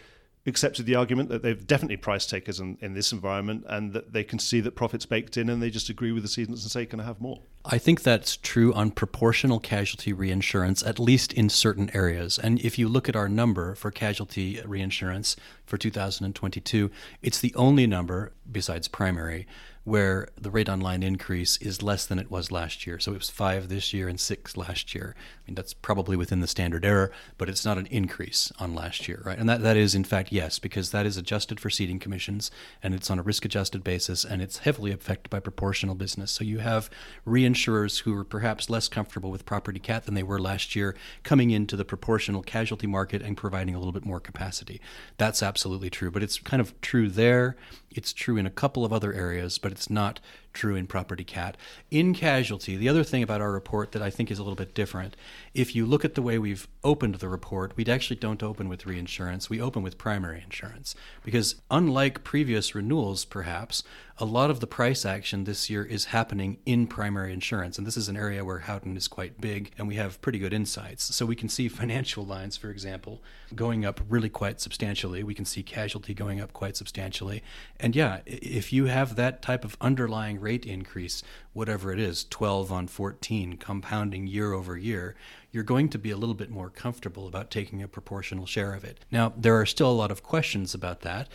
accepted 0.46 0.84
the 0.84 0.94
argument 0.94 1.30
that 1.30 1.42
they've 1.42 1.66
definitely 1.66 1.96
price 1.96 2.26
takers 2.26 2.60
in, 2.60 2.76
in 2.80 2.92
this 2.92 3.12
environment 3.12 3.64
and 3.68 3.92
that 3.92 4.12
they 4.12 4.22
can 4.22 4.38
see 4.38 4.60
that 4.60 4.72
profits 4.72 5.06
baked 5.06 5.36
in 5.36 5.48
and 5.48 5.62
they 5.62 5.70
just 5.70 5.88
agree 5.88 6.12
with 6.12 6.22
the 6.22 6.28
cedents 6.28 6.48
and 6.48 6.70
say, 6.70 6.84
can 6.84 7.00
I 7.00 7.04
have 7.04 7.20
more? 7.20 7.40
I 7.64 7.78
think 7.78 8.02
that's 8.02 8.36
true 8.36 8.74
on 8.74 8.90
proportional 8.90 9.58
casualty 9.58 10.12
reinsurance, 10.12 10.82
at 10.82 10.98
least 10.98 11.32
in 11.32 11.48
certain 11.48 11.90
areas. 11.94 12.38
And 12.38 12.60
if 12.60 12.78
you 12.78 12.88
look 12.88 13.08
at 13.08 13.16
our 13.16 13.28
number 13.28 13.74
for 13.74 13.90
casualty 13.90 14.60
reinsurance 14.66 15.36
for 15.64 15.78
2022, 15.78 16.90
it's 17.22 17.40
the 17.40 17.54
only 17.54 17.86
number, 17.86 18.32
besides 18.50 18.86
primary, 18.86 19.46
where 19.84 20.28
the 20.40 20.50
rate 20.50 20.68
on 20.68 20.80
line 20.80 21.02
increase 21.02 21.58
is 21.58 21.82
less 21.82 22.06
than 22.06 22.18
it 22.18 22.30
was 22.30 22.50
last 22.50 22.86
year. 22.86 22.98
So 22.98 23.12
it 23.12 23.18
was 23.18 23.30
five 23.30 23.68
this 23.68 23.92
year 23.92 24.08
and 24.08 24.18
six 24.18 24.56
last 24.56 24.94
year. 24.94 25.14
I 25.16 25.50
mean, 25.50 25.54
that's 25.54 25.74
probably 25.74 26.16
within 26.16 26.40
the 26.40 26.46
standard 26.46 26.86
error, 26.86 27.12
but 27.36 27.50
it's 27.50 27.66
not 27.66 27.76
an 27.76 27.86
increase 27.86 28.50
on 28.58 28.74
last 28.74 29.06
year, 29.06 29.22
right? 29.26 29.38
And 29.38 29.46
that, 29.48 29.60
that 29.60 29.76
is, 29.76 29.94
in 29.94 30.04
fact, 30.04 30.32
yes, 30.32 30.58
because 30.58 30.90
that 30.90 31.04
is 31.04 31.18
adjusted 31.18 31.60
for 31.60 31.68
ceding 31.68 31.98
commissions 31.98 32.50
and 32.82 32.94
it's 32.94 33.10
on 33.10 33.18
a 33.18 33.22
risk 33.22 33.44
adjusted 33.44 33.84
basis 33.84 34.24
and 34.24 34.40
it's 34.40 34.58
heavily 34.58 34.90
affected 34.90 35.28
by 35.28 35.38
proportional 35.38 35.94
business. 35.94 36.30
So 36.30 36.44
you 36.44 36.60
have 36.60 36.88
reinsurers 37.26 38.02
who 38.02 38.16
are 38.16 38.24
perhaps 38.24 38.70
less 38.70 38.88
comfortable 38.88 39.30
with 39.30 39.44
property 39.44 39.80
cat 39.80 40.06
than 40.06 40.14
they 40.14 40.22
were 40.22 40.40
last 40.40 40.74
year 40.74 40.96
coming 41.24 41.50
into 41.50 41.76
the 41.76 41.84
proportional 41.84 42.42
casualty 42.42 42.86
market 42.86 43.20
and 43.20 43.36
providing 43.36 43.74
a 43.74 43.78
little 43.78 43.92
bit 43.92 44.06
more 44.06 44.20
capacity. 44.20 44.80
That's 45.18 45.42
absolutely 45.42 45.90
true, 45.90 46.10
but 46.10 46.22
it's 46.22 46.38
kind 46.38 46.62
of 46.62 46.80
true 46.80 47.10
there. 47.10 47.56
It's 47.94 48.12
true 48.12 48.36
in 48.36 48.46
a 48.46 48.50
couple 48.50 48.84
of 48.84 48.92
other 48.92 49.12
areas, 49.12 49.58
but 49.58 49.72
it's 49.72 49.88
not 49.88 50.20
true 50.54 50.76
in 50.76 50.86
property 50.86 51.24
cat. 51.24 51.56
In 51.90 52.14
casualty, 52.14 52.76
the 52.76 52.88
other 52.88 53.04
thing 53.04 53.22
about 53.22 53.40
our 53.40 53.52
report 53.52 53.92
that 53.92 54.00
I 54.00 54.08
think 54.08 54.30
is 54.30 54.38
a 54.38 54.42
little 54.42 54.56
bit 54.56 54.74
different, 54.74 55.16
if 55.52 55.76
you 55.76 55.84
look 55.84 56.04
at 56.04 56.14
the 56.14 56.22
way 56.22 56.38
we've 56.38 56.66
opened 56.82 57.16
the 57.16 57.28
report, 57.28 57.76
we 57.76 57.84
actually 57.86 58.16
don't 58.16 58.42
open 58.42 58.68
with 58.68 58.86
reinsurance, 58.86 59.50
we 59.50 59.60
open 59.60 59.82
with 59.82 59.98
primary 59.98 60.42
insurance. 60.42 60.94
Because 61.24 61.56
unlike 61.70 62.24
previous 62.24 62.74
renewals, 62.74 63.24
perhaps, 63.24 63.82
a 64.18 64.24
lot 64.24 64.48
of 64.48 64.60
the 64.60 64.66
price 64.66 65.04
action 65.04 65.42
this 65.42 65.68
year 65.68 65.84
is 65.84 66.06
happening 66.06 66.58
in 66.64 66.86
primary 66.86 67.32
insurance. 67.32 67.78
And 67.78 67.86
this 67.86 67.96
is 67.96 68.08
an 68.08 68.16
area 68.16 68.44
where 68.44 68.60
Howden 68.60 68.96
is 68.96 69.08
quite 69.08 69.40
big 69.40 69.72
and 69.76 69.88
we 69.88 69.96
have 69.96 70.20
pretty 70.20 70.38
good 70.38 70.52
insights. 70.52 71.14
So 71.14 71.26
we 71.26 71.34
can 71.34 71.48
see 71.48 71.68
financial 71.84 72.24
lines, 72.24 72.56
for 72.56 72.70
example, 72.70 73.22
going 73.56 73.84
up 73.84 74.00
really 74.08 74.28
quite 74.28 74.60
substantially. 74.60 75.24
We 75.24 75.34
can 75.34 75.44
see 75.44 75.64
casualty 75.64 76.14
going 76.14 76.40
up 76.40 76.52
quite 76.52 76.76
substantially. 76.76 77.42
And 77.80 77.96
yeah, 77.96 78.20
if 78.24 78.72
you 78.72 78.86
have 78.86 79.16
that 79.16 79.42
type 79.42 79.64
of 79.64 79.76
underlying 79.80 80.38
rate 80.44 80.66
increase, 80.66 81.22
whatever 81.52 81.92
it 81.92 81.98
is, 81.98 82.24
12 82.24 82.70
on 82.70 82.86
14, 82.86 83.56
compounding 83.56 84.26
year 84.28 84.52
over 84.52 84.76
year, 84.76 85.16
you're 85.50 85.64
going 85.64 85.88
to 85.88 85.98
be 85.98 86.10
a 86.10 86.16
little 86.16 86.34
bit 86.34 86.50
more 86.50 86.70
comfortable 86.70 87.26
about 87.26 87.50
taking 87.50 87.82
a 87.82 87.88
proportional 87.88 88.46
share 88.46 88.74
of 88.74 88.84
it. 88.84 88.98
Now, 89.10 89.32
there 89.36 89.58
are 89.60 89.66
still 89.66 89.90
a 89.90 89.92
lot 89.92 90.10
of 90.10 90.22
questions 90.22 90.74
about 90.74 91.00
that 91.00 91.28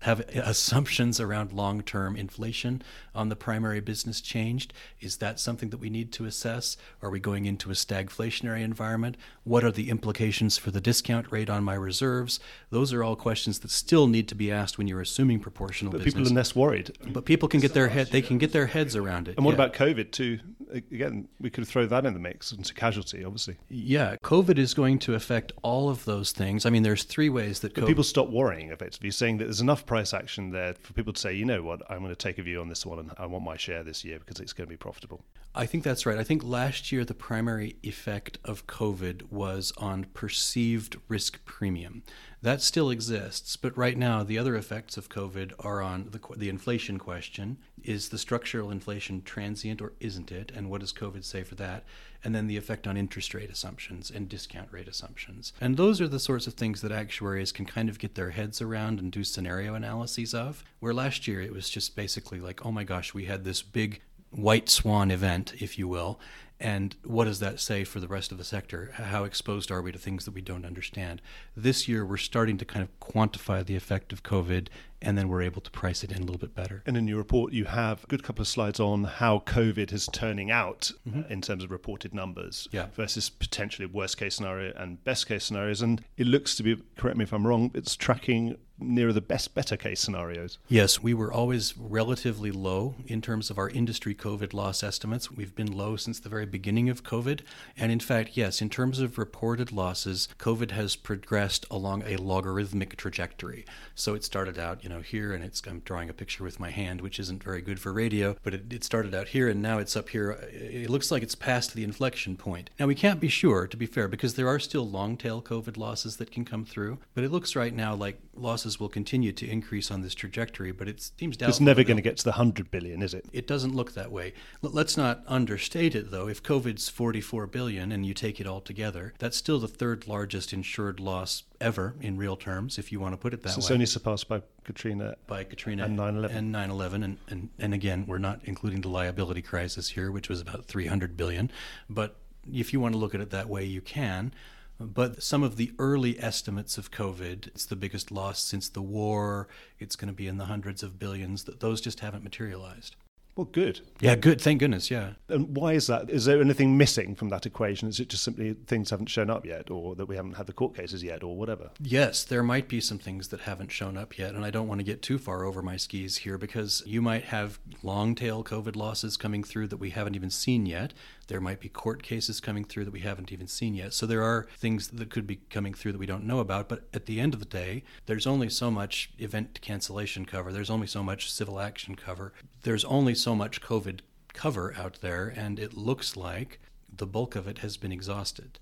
have 0.00 0.20
assumptions 0.34 1.20
around 1.20 1.52
long 1.52 1.82
term 1.82 2.16
inflation 2.16 2.82
on 3.14 3.28
the 3.28 3.36
primary 3.36 3.80
business 3.80 4.20
changed? 4.20 4.72
Is 5.00 5.16
that 5.18 5.40
something 5.40 5.70
that 5.70 5.78
we 5.78 5.90
need 5.90 6.12
to 6.12 6.26
assess? 6.26 6.76
Are 7.02 7.10
we 7.10 7.18
going 7.18 7.46
into 7.46 7.70
a 7.70 7.74
stagflationary 7.74 8.62
environment? 8.62 9.16
What 9.44 9.64
are 9.64 9.72
the 9.72 9.88
implications 9.90 10.58
for 10.58 10.70
the 10.70 10.80
discount 10.80 11.32
rate 11.32 11.48
on 11.48 11.64
my 11.64 11.74
reserves? 11.74 12.40
Those 12.70 12.92
are 12.92 13.02
all 13.02 13.16
questions 13.16 13.60
that 13.60 13.70
still 13.70 14.06
need 14.06 14.28
to 14.28 14.34
be 14.34 14.52
asked 14.52 14.78
when 14.78 14.86
you're 14.86 15.00
assuming 15.00 15.40
proportional 15.40 15.92
but 15.92 15.98
business. 16.04 16.14
people 16.14 16.32
are 16.32 16.36
less 16.36 16.54
worried. 16.54 16.96
But 17.06 17.24
people 17.24 17.48
can 17.48 17.60
get 17.60 17.74
their 17.74 17.88
head 17.88 18.08
they 18.08 18.22
can 18.22 18.38
get 18.38 18.52
their 18.52 18.66
heads 18.66 18.94
around 18.94 19.28
it. 19.28 19.36
And 19.36 19.44
what 19.44 19.52
yeah. 19.56 19.64
about 19.64 19.74
COVID 19.74 20.10
too? 20.10 20.38
Again, 20.72 21.28
we 21.40 21.50
could 21.50 21.66
throw 21.66 21.86
that 21.86 22.06
in 22.06 22.14
the 22.14 22.20
mix 22.20 22.52
into 22.52 22.74
casualty, 22.74 23.24
obviously. 23.24 23.56
Yeah, 23.68 24.16
COVID 24.22 24.58
is 24.58 24.74
going 24.74 24.98
to 25.00 25.14
affect 25.14 25.52
all 25.62 25.88
of 25.88 26.04
those 26.04 26.32
things. 26.32 26.66
I 26.66 26.70
mean, 26.70 26.82
there's 26.82 27.04
three 27.04 27.28
ways 27.28 27.60
that 27.60 27.74
COVID... 27.74 27.86
people 27.86 28.04
stop 28.04 28.28
worrying 28.28 28.70
effectively, 28.70 29.10
saying 29.10 29.38
that 29.38 29.44
there's 29.44 29.60
enough 29.60 29.86
price 29.86 30.12
action 30.12 30.50
there 30.50 30.74
for 30.74 30.92
people 30.92 31.12
to 31.12 31.20
say, 31.20 31.34
you 31.34 31.44
know 31.44 31.62
what, 31.62 31.82
I'm 31.90 31.98
going 31.98 32.10
to 32.10 32.16
take 32.16 32.38
a 32.38 32.42
view 32.42 32.60
on 32.60 32.68
this 32.68 32.84
one 32.84 32.98
and 32.98 33.12
I 33.18 33.26
want 33.26 33.44
my 33.44 33.56
share 33.56 33.82
this 33.82 34.04
year 34.04 34.18
because 34.18 34.40
it's 34.40 34.52
going 34.52 34.66
to 34.66 34.70
be 34.70 34.76
profitable. 34.76 35.24
I 35.58 35.64
think 35.64 35.84
that's 35.84 36.04
right. 36.04 36.18
I 36.18 36.24
think 36.24 36.44
last 36.44 36.92
year 36.92 37.02
the 37.02 37.14
primary 37.14 37.76
effect 37.82 38.36
of 38.44 38.66
COVID 38.66 39.32
was 39.32 39.72
on 39.78 40.04
perceived 40.12 40.98
risk 41.08 41.42
premium. 41.46 42.02
That 42.42 42.60
still 42.60 42.90
exists, 42.90 43.56
but 43.56 43.76
right 43.76 43.96
now 43.96 44.22
the 44.22 44.36
other 44.36 44.54
effects 44.54 44.98
of 44.98 45.08
COVID 45.08 45.52
are 45.58 45.80
on 45.80 46.10
the, 46.10 46.20
the 46.36 46.50
inflation 46.50 46.98
question. 46.98 47.56
Is 47.82 48.10
the 48.10 48.18
structural 48.18 48.70
inflation 48.70 49.22
transient 49.22 49.80
or 49.80 49.94
isn't 49.98 50.30
it? 50.30 50.52
And 50.54 50.68
what 50.68 50.82
does 50.82 50.92
COVID 50.92 51.24
say 51.24 51.42
for 51.42 51.54
that? 51.54 51.84
And 52.22 52.34
then 52.34 52.48
the 52.48 52.58
effect 52.58 52.86
on 52.86 52.98
interest 52.98 53.32
rate 53.32 53.50
assumptions 53.50 54.10
and 54.10 54.28
discount 54.28 54.70
rate 54.70 54.88
assumptions. 54.88 55.54
And 55.58 55.78
those 55.78 56.02
are 56.02 56.08
the 56.08 56.20
sorts 56.20 56.46
of 56.46 56.52
things 56.52 56.82
that 56.82 56.92
actuaries 56.92 57.50
can 57.50 57.64
kind 57.64 57.88
of 57.88 57.98
get 57.98 58.14
their 58.14 58.30
heads 58.30 58.60
around 58.60 59.00
and 59.00 59.10
do 59.10 59.24
scenario 59.24 59.74
analyses 59.74 60.34
of. 60.34 60.62
Where 60.80 60.92
last 60.92 61.26
year 61.26 61.40
it 61.40 61.52
was 61.52 61.70
just 61.70 61.96
basically 61.96 62.40
like, 62.40 62.66
oh 62.66 62.72
my 62.72 62.84
gosh, 62.84 63.14
we 63.14 63.24
had 63.24 63.44
this 63.44 63.62
big 63.62 64.02
white 64.36 64.68
swan 64.68 65.10
event, 65.10 65.54
if 65.58 65.78
you 65.78 65.88
will, 65.88 66.20
and 66.58 66.96
what 67.04 67.24
does 67.24 67.40
that 67.40 67.60
say 67.60 67.84
for 67.84 68.00
the 68.00 68.08
rest 68.08 68.32
of 68.32 68.38
the 68.38 68.44
sector? 68.44 68.92
How 68.94 69.24
exposed 69.24 69.70
are 69.70 69.82
we 69.82 69.92
to 69.92 69.98
things 69.98 70.24
that 70.24 70.34
we 70.34 70.40
don't 70.40 70.64
understand? 70.64 71.20
This 71.54 71.86
year, 71.86 72.04
we're 72.04 72.16
starting 72.16 72.56
to 72.58 72.64
kind 72.64 72.82
of 72.82 73.00
quantify 73.00 73.64
the 73.64 73.76
effect 73.76 74.12
of 74.12 74.22
COVID, 74.22 74.68
and 75.02 75.16
then 75.16 75.28
we're 75.28 75.42
able 75.42 75.60
to 75.62 75.70
price 75.70 76.02
it 76.02 76.10
in 76.10 76.18
a 76.18 76.20
little 76.20 76.38
bit 76.38 76.54
better. 76.54 76.82
And 76.86 76.96
in 76.96 77.06
your 77.06 77.18
report, 77.18 77.52
you 77.52 77.64
have 77.64 78.04
a 78.04 78.06
good 78.06 78.22
couple 78.22 78.42
of 78.42 78.48
slides 78.48 78.80
on 78.80 79.04
how 79.04 79.40
COVID 79.40 79.92
is 79.92 80.08
turning 80.12 80.50
out 80.50 80.92
mm-hmm. 81.08 81.30
in 81.30 81.40
terms 81.40 81.64
of 81.64 81.70
reported 81.70 82.14
numbers 82.14 82.68
yeah. 82.72 82.86
versus 82.94 83.30
potentially 83.30 83.86
worst 83.86 84.16
case 84.16 84.36
scenario 84.36 84.72
and 84.76 85.02
best 85.04 85.26
case 85.26 85.44
scenarios. 85.44 85.82
And 85.82 86.02
it 86.16 86.26
looks 86.26 86.54
to 86.56 86.62
be, 86.62 86.82
correct 86.96 87.16
me 87.16 87.24
if 87.24 87.32
I'm 87.32 87.46
wrong, 87.46 87.70
it's 87.74 87.96
tracking 87.96 88.56
nearer 88.78 89.12
the 89.12 89.20
best 89.20 89.54
better 89.54 89.76
case 89.76 90.00
scenarios. 90.00 90.58
Yes, 90.68 91.02
we 91.02 91.14
were 91.14 91.32
always 91.32 91.76
relatively 91.78 92.50
low 92.50 92.94
in 93.06 93.22
terms 93.22 93.50
of 93.50 93.58
our 93.58 93.70
industry 93.70 94.14
COVID 94.14 94.52
loss 94.52 94.82
estimates. 94.82 95.30
We've 95.30 95.54
been 95.54 95.72
low 95.72 95.96
since 95.96 96.20
the 96.20 96.28
very 96.28 96.46
beginning 96.46 96.88
of 96.88 97.02
COVID. 97.02 97.40
And 97.76 97.90
in 97.90 98.00
fact, 98.00 98.36
yes, 98.36 98.60
in 98.60 98.68
terms 98.68 99.00
of 99.00 99.18
reported 99.18 99.72
losses, 99.72 100.28
COVID 100.38 100.72
has 100.72 100.96
progressed 100.96 101.64
along 101.70 102.02
a 102.06 102.16
logarithmic 102.16 102.96
trajectory. 102.96 103.64
So 103.94 104.14
it 104.14 104.24
started 104.24 104.58
out, 104.58 104.84
you 104.86 104.94
know, 104.94 105.00
here, 105.00 105.32
and 105.32 105.42
it's 105.42 105.60
I'm 105.66 105.80
drawing 105.80 106.08
a 106.08 106.12
picture 106.12 106.44
with 106.44 106.60
my 106.60 106.70
hand, 106.70 107.00
which 107.00 107.18
isn't 107.18 107.42
very 107.42 107.60
good 107.60 107.80
for 107.80 107.92
radio, 107.92 108.36
but 108.44 108.54
it, 108.54 108.72
it 108.72 108.84
started 108.84 109.16
out 109.16 109.26
here 109.26 109.48
and 109.48 109.60
now 109.60 109.78
it's 109.78 109.96
up 109.96 110.10
here. 110.10 110.30
It 110.52 110.88
looks 110.88 111.10
like 111.10 111.24
it's 111.24 111.34
past 111.34 111.74
the 111.74 111.82
inflection 111.82 112.36
point. 112.36 112.70
Now 112.78 112.86
we 112.86 112.94
can't 112.94 113.18
be 113.18 113.26
sure, 113.26 113.66
to 113.66 113.76
be 113.76 113.86
fair, 113.86 114.06
because 114.06 114.34
there 114.34 114.46
are 114.46 114.60
still 114.60 114.88
long 114.88 115.16
tail 115.16 115.42
COVID 115.42 115.76
losses 115.76 116.18
that 116.18 116.30
can 116.30 116.44
come 116.44 116.64
through, 116.64 116.98
but 117.14 117.24
it 117.24 117.32
looks 117.32 117.56
right 117.56 117.74
now 117.74 117.96
like 117.96 118.20
losses 118.36 118.78
will 118.78 118.88
continue 118.88 119.32
to 119.32 119.50
increase 119.50 119.90
on 119.90 120.02
this 120.02 120.14
trajectory, 120.14 120.70
but 120.70 120.86
it 120.86 121.10
seems 121.18 121.36
doubtful. 121.36 121.50
It's 121.50 121.60
never 121.60 121.82
going 121.82 121.96
to 121.96 122.02
get 122.02 122.18
to 122.18 122.24
the 122.24 122.30
100 122.30 122.70
billion, 122.70 123.02
is 123.02 123.12
it? 123.12 123.26
It 123.32 123.48
doesn't 123.48 123.74
look 123.74 123.94
that 123.94 124.12
way. 124.12 124.34
Let's 124.62 124.96
not 124.96 125.24
understate 125.26 125.96
it, 125.96 126.12
though. 126.12 126.28
If 126.28 126.44
COVID's 126.44 126.88
44 126.88 127.48
billion 127.48 127.90
and 127.90 128.06
you 128.06 128.14
take 128.14 128.40
it 128.40 128.46
all 128.46 128.60
together, 128.60 129.14
that's 129.18 129.36
still 129.36 129.58
the 129.58 129.66
third 129.66 130.06
largest 130.06 130.52
insured 130.52 131.00
loss 131.00 131.42
ever 131.60 131.94
in 132.00 132.16
real 132.16 132.36
terms, 132.36 132.78
if 132.78 132.92
you 132.92 133.00
want 133.00 133.12
to 133.12 133.16
put 133.16 133.34
it 133.34 133.42
that 133.42 133.50
so 133.50 133.56
way. 133.56 133.62
It's 133.62 133.70
only 133.70 133.86
surpassed 133.86 134.28
by 134.28 134.42
Katrina, 134.64 135.16
by 135.26 135.44
Katrina 135.44 135.84
and 135.84 135.98
9/11. 135.98 136.30
And 136.30 136.54
9/11, 136.54 137.04
and, 137.04 137.18
and 137.28 137.48
and 137.58 137.74
again, 137.74 138.04
we're 138.06 138.18
not 138.18 138.40
including 138.44 138.80
the 138.80 138.88
liability 138.88 139.42
crisis 139.42 139.90
here, 139.90 140.10
which 140.10 140.28
was 140.28 140.40
about 140.40 140.66
300 140.66 141.16
billion. 141.16 141.50
But 141.88 142.16
if 142.52 142.72
you 142.72 142.80
want 142.80 142.94
to 142.94 142.98
look 142.98 143.14
at 143.14 143.20
it 143.20 143.30
that 143.30 143.48
way, 143.48 143.64
you 143.64 143.80
can. 143.80 144.32
But 144.78 145.22
some 145.22 145.42
of 145.42 145.56
the 145.56 145.72
early 145.78 146.20
estimates 146.20 146.76
of 146.76 146.90
COVID, 146.90 147.46
it's 147.46 147.64
the 147.64 147.76
biggest 147.76 148.12
loss 148.12 148.42
since 148.42 148.68
the 148.68 148.82
war, 148.82 149.48
it's 149.78 149.96
going 149.96 150.08
to 150.08 150.14
be 150.14 150.26
in 150.26 150.36
the 150.36 150.44
hundreds 150.44 150.82
of 150.82 150.98
billions, 150.98 151.44
that 151.44 151.60
those 151.60 151.80
just 151.80 152.00
haven't 152.00 152.22
materialized. 152.22 152.94
Well, 153.36 153.48
good. 153.52 153.82
Yeah, 154.00 154.14
good. 154.14 154.40
Thank 154.40 154.60
goodness. 154.60 154.90
Yeah. 154.90 155.10
And 155.28 155.54
why 155.54 155.74
is 155.74 155.88
that? 155.88 156.08
Is 156.08 156.24
there 156.24 156.40
anything 156.40 156.78
missing 156.78 157.14
from 157.14 157.28
that 157.28 157.44
equation? 157.44 157.86
Is 157.86 158.00
it 158.00 158.08
just 158.08 158.24
simply 158.24 158.54
things 158.54 158.88
haven't 158.88 159.10
shown 159.10 159.28
up 159.28 159.44
yet, 159.44 159.70
or 159.70 159.94
that 159.94 160.06
we 160.06 160.16
haven't 160.16 160.38
had 160.38 160.46
the 160.46 160.54
court 160.54 160.74
cases 160.74 161.02
yet, 161.02 161.22
or 161.22 161.36
whatever? 161.36 161.70
Yes, 161.78 162.24
there 162.24 162.42
might 162.42 162.66
be 162.66 162.80
some 162.80 162.98
things 162.98 163.28
that 163.28 163.40
haven't 163.40 163.70
shown 163.70 163.98
up 163.98 164.16
yet. 164.16 164.34
And 164.34 164.42
I 164.42 164.50
don't 164.50 164.68
want 164.68 164.78
to 164.80 164.84
get 164.84 165.02
too 165.02 165.18
far 165.18 165.44
over 165.44 165.60
my 165.60 165.76
skis 165.76 166.18
here 166.18 166.38
because 166.38 166.82
you 166.86 167.02
might 167.02 167.24
have 167.24 167.58
long 167.82 168.14
tail 168.14 168.42
COVID 168.42 168.74
losses 168.74 169.18
coming 169.18 169.44
through 169.44 169.66
that 169.68 169.76
we 169.76 169.90
haven't 169.90 170.16
even 170.16 170.30
seen 170.30 170.64
yet. 170.64 170.94
There 171.28 171.40
might 171.40 171.60
be 171.60 171.68
court 171.68 172.02
cases 172.02 172.40
coming 172.40 172.64
through 172.64 172.84
that 172.84 172.92
we 172.92 173.00
haven't 173.00 173.32
even 173.32 173.48
seen 173.48 173.74
yet. 173.74 173.92
So 173.92 174.06
there 174.06 174.22
are 174.22 174.46
things 174.56 174.88
that 174.88 175.10
could 175.10 175.26
be 175.26 175.40
coming 175.50 175.74
through 175.74 175.92
that 175.92 175.98
we 175.98 176.06
don't 176.06 176.24
know 176.24 176.38
about. 176.38 176.68
But 176.68 176.84
at 176.94 177.06
the 177.06 177.20
end 177.20 177.34
of 177.34 177.40
the 177.40 177.46
day, 177.46 177.82
there's 178.06 178.26
only 178.26 178.48
so 178.48 178.70
much 178.70 179.10
event 179.18 179.60
cancellation 179.60 180.24
cover, 180.24 180.52
there's 180.52 180.70
only 180.70 180.86
so 180.86 181.02
much 181.02 181.30
civil 181.30 181.60
action 181.60 181.96
cover, 181.96 182.32
there's 182.62 182.84
only 182.84 183.14
so 183.14 183.25
much 183.34 183.60
COVID 183.60 184.00
cover 184.32 184.74
out 184.76 184.98
there. 185.00 185.28
And 185.28 185.58
it 185.58 185.76
looks 185.76 186.16
like 186.16 186.60
the 186.94 187.06
bulk 187.06 187.36
of 187.36 187.48
it 187.48 187.58
has 187.58 187.76
been 187.76 187.92
exhausted. 187.92 188.58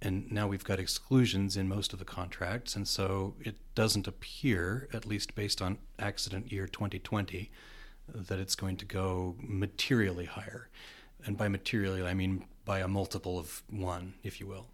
And 0.00 0.30
now 0.30 0.46
we've 0.46 0.64
got 0.64 0.78
exclusions 0.78 1.56
in 1.56 1.68
most 1.68 1.92
of 1.92 1.98
the 1.98 2.04
contracts. 2.04 2.76
And 2.76 2.86
so 2.86 3.34
it 3.40 3.56
doesn't 3.74 4.06
appear, 4.06 4.88
at 4.92 5.06
least 5.06 5.34
based 5.34 5.60
on 5.60 5.78
accident 5.98 6.52
year 6.52 6.66
2020, 6.66 7.50
that 8.14 8.38
it's 8.38 8.54
going 8.54 8.76
to 8.76 8.84
go 8.84 9.36
materially 9.40 10.26
higher. 10.26 10.68
And 11.24 11.36
by 11.36 11.48
materially, 11.48 12.02
I 12.02 12.14
mean 12.14 12.44
by 12.64 12.80
a 12.80 12.88
multiple 12.88 13.38
of 13.38 13.62
one, 13.68 14.14
if 14.22 14.40
you 14.40 14.46
will. 14.46 14.68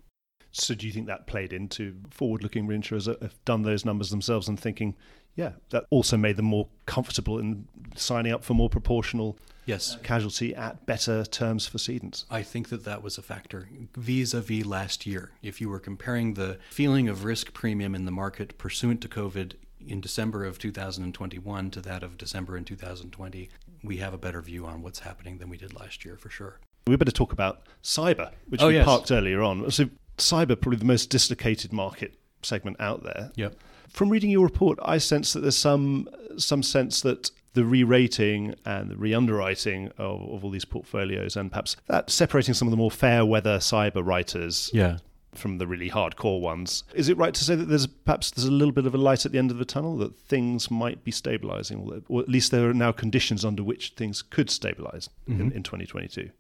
So, 0.53 0.75
do 0.75 0.87
you 0.87 0.93
think 0.93 1.09
that 1.09 1.27
played 1.27 1.53
into 1.53 1.97
forward 2.11 2.45
looking 2.45 2.69
reinsurers 2.69 3.09
uh, 3.09 3.17
have 3.21 3.45
done 3.45 3.63
those 3.63 3.85
numbers 3.85 4.11
themselves 4.11 4.47
and 4.47 4.59
thinking, 4.59 4.95
yeah, 5.37 5.53
that 5.71 5.85
also 5.91 6.17
made 6.17 6.37
them 6.37 6.47
more 6.47 6.69
comfortable 6.87 7.39
in 7.39 7.67
signing 7.97 8.33
up 8.33 8.45
for 8.45 8.55
more 8.55 8.69
proportional 8.69 9.37
yes. 9.67 9.95
Uh, 9.95 9.99
casualty 10.03 10.55
at 10.55 10.87
better 10.87 11.25
terms 11.25 11.67
for 11.67 11.79
cedents? 11.79 12.25
I 12.31 12.43
think 12.43 12.69
that 12.69 12.85
that 12.85 13.03
was 13.03 13.19
a 13.19 13.23
factor 13.23 13.69
vis 13.97 14.35
a 14.35 14.41
vis 14.41 14.65
last 14.65 15.07
year. 15.07 15.33
If 15.43 15.61
you 15.61 15.69
were 15.69 15.81
comparing 15.81 16.35
the 16.35 16.59
feeling 16.71 17.09
of 17.09 17.25
risk 17.25 17.53
premium 17.53 17.95
in 17.95 18.05
the 18.05 18.11
market 18.11 18.59
pursuant 18.59 19.01
to 19.03 19.09
COVID 19.09 19.55
in 19.87 20.01
December 20.01 20.45
of 20.45 20.59
2021 20.59 21.71
to 21.71 21.81
that 21.81 22.03
of 22.03 22.17
December 22.17 22.57
in 22.57 22.65
2020, 22.65 23.51
we 23.83 23.99
have 23.99 24.15
a 24.15 24.19
better 24.19 24.41
view 24.41 24.67
on 24.67 24.83
what's 24.83 25.01
happening 25.01 25.39
than 25.39 25.49
we 25.49 25.57
did 25.57 25.79
last 25.79 26.05
year 26.05 26.17
for 26.17 26.31
sure. 26.31 26.59
We 26.87 26.97
better 26.97 27.11
talk 27.11 27.33
about 27.33 27.67
cyber, 27.83 28.31
which 28.49 28.63
oh, 28.63 28.69
we 28.69 28.75
yes. 28.75 28.85
parked 28.85 29.11
earlier 29.11 29.43
on. 29.43 29.71
So, 29.71 29.89
cyber 30.19 30.61
probably 30.61 30.79
the 30.79 30.85
most 30.85 31.11
dislocated 31.11 31.73
market 31.73 32.15
segment 32.43 32.77
out 32.79 33.03
there. 33.03 33.33
Yep. 33.37 33.57
From 33.89 34.11
reading 34.11 34.31
your 34.31 34.45
report, 34.45 34.79
I 34.83 34.99
sense 34.99 35.33
that 35.33 35.41
there's 35.41 35.57
some 35.57 36.09
some 36.37 36.63
sense 36.63 37.01
that 37.03 37.31
the 37.53 37.65
re-rating 37.65 38.57
and 38.65 38.91
the 38.91 38.97
re-underwriting 38.97 39.89
of, 39.97 40.21
of 40.23 40.45
all 40.45 40.51
these 40.51 40.65
portfolios, 40.65 41.37
and 41.37 41.51
perhaps 41.51 41.77
that 41.87 42.11
separating 42.11 42.55
some 42.55 42.67
of 42.67 42.71
the 42.71 42.77
more 42.77 42.91
fair 42.91 43.25
weather 43.25 43.59
cyber 43.59 44.05
writers, 44.05 44.71
yeah 44.73 44.99
from 45.37 45.59
the 45.59 45.67
really 45.67 45.91
hardcore 45.91 46.41
ones. 46.41 46.85
Is 46.95 47.09
it 47.09 47.17
right 47.17 47.35
to 47.35 47.45
say 47.45 47.55
that 47.55 47.67
there's 47.69 47.87
perhaps 47.87 48.31
there's 48.31 48.47
a 48.47 48.53
little 48.53 48.73
bit 48.73 48.87
of 48.87 48.95
a 48.95 48.99
light 48.99 49.27
at 49.27 49.33
the 49.33 49.39
end 49.39 49.51
of 49.51 49.59
the 49.59 49.65
tunnel 49.65 49.97
that 49.99 50.17
things 50.17 50.71
might 50.71 51.05
be 51.05 51.11
stabilizing, 51.11 52.03
or 52.09 52.21
at 52.21 52.29
least 52.29 52.51
there 52.51 52.69
are 52.69 52.75
now 52.75 52.93
conditions 52.93 53.45
under 53.45 53.63
which 53.63 53.95
things 53.97 54.23
could 54.23 54.51
stabilize 54.51 55.09
mm-hmm. 55.29 55.41
in, 55.41 55.53
in 55.53 55.63
2022? 55.63 56.31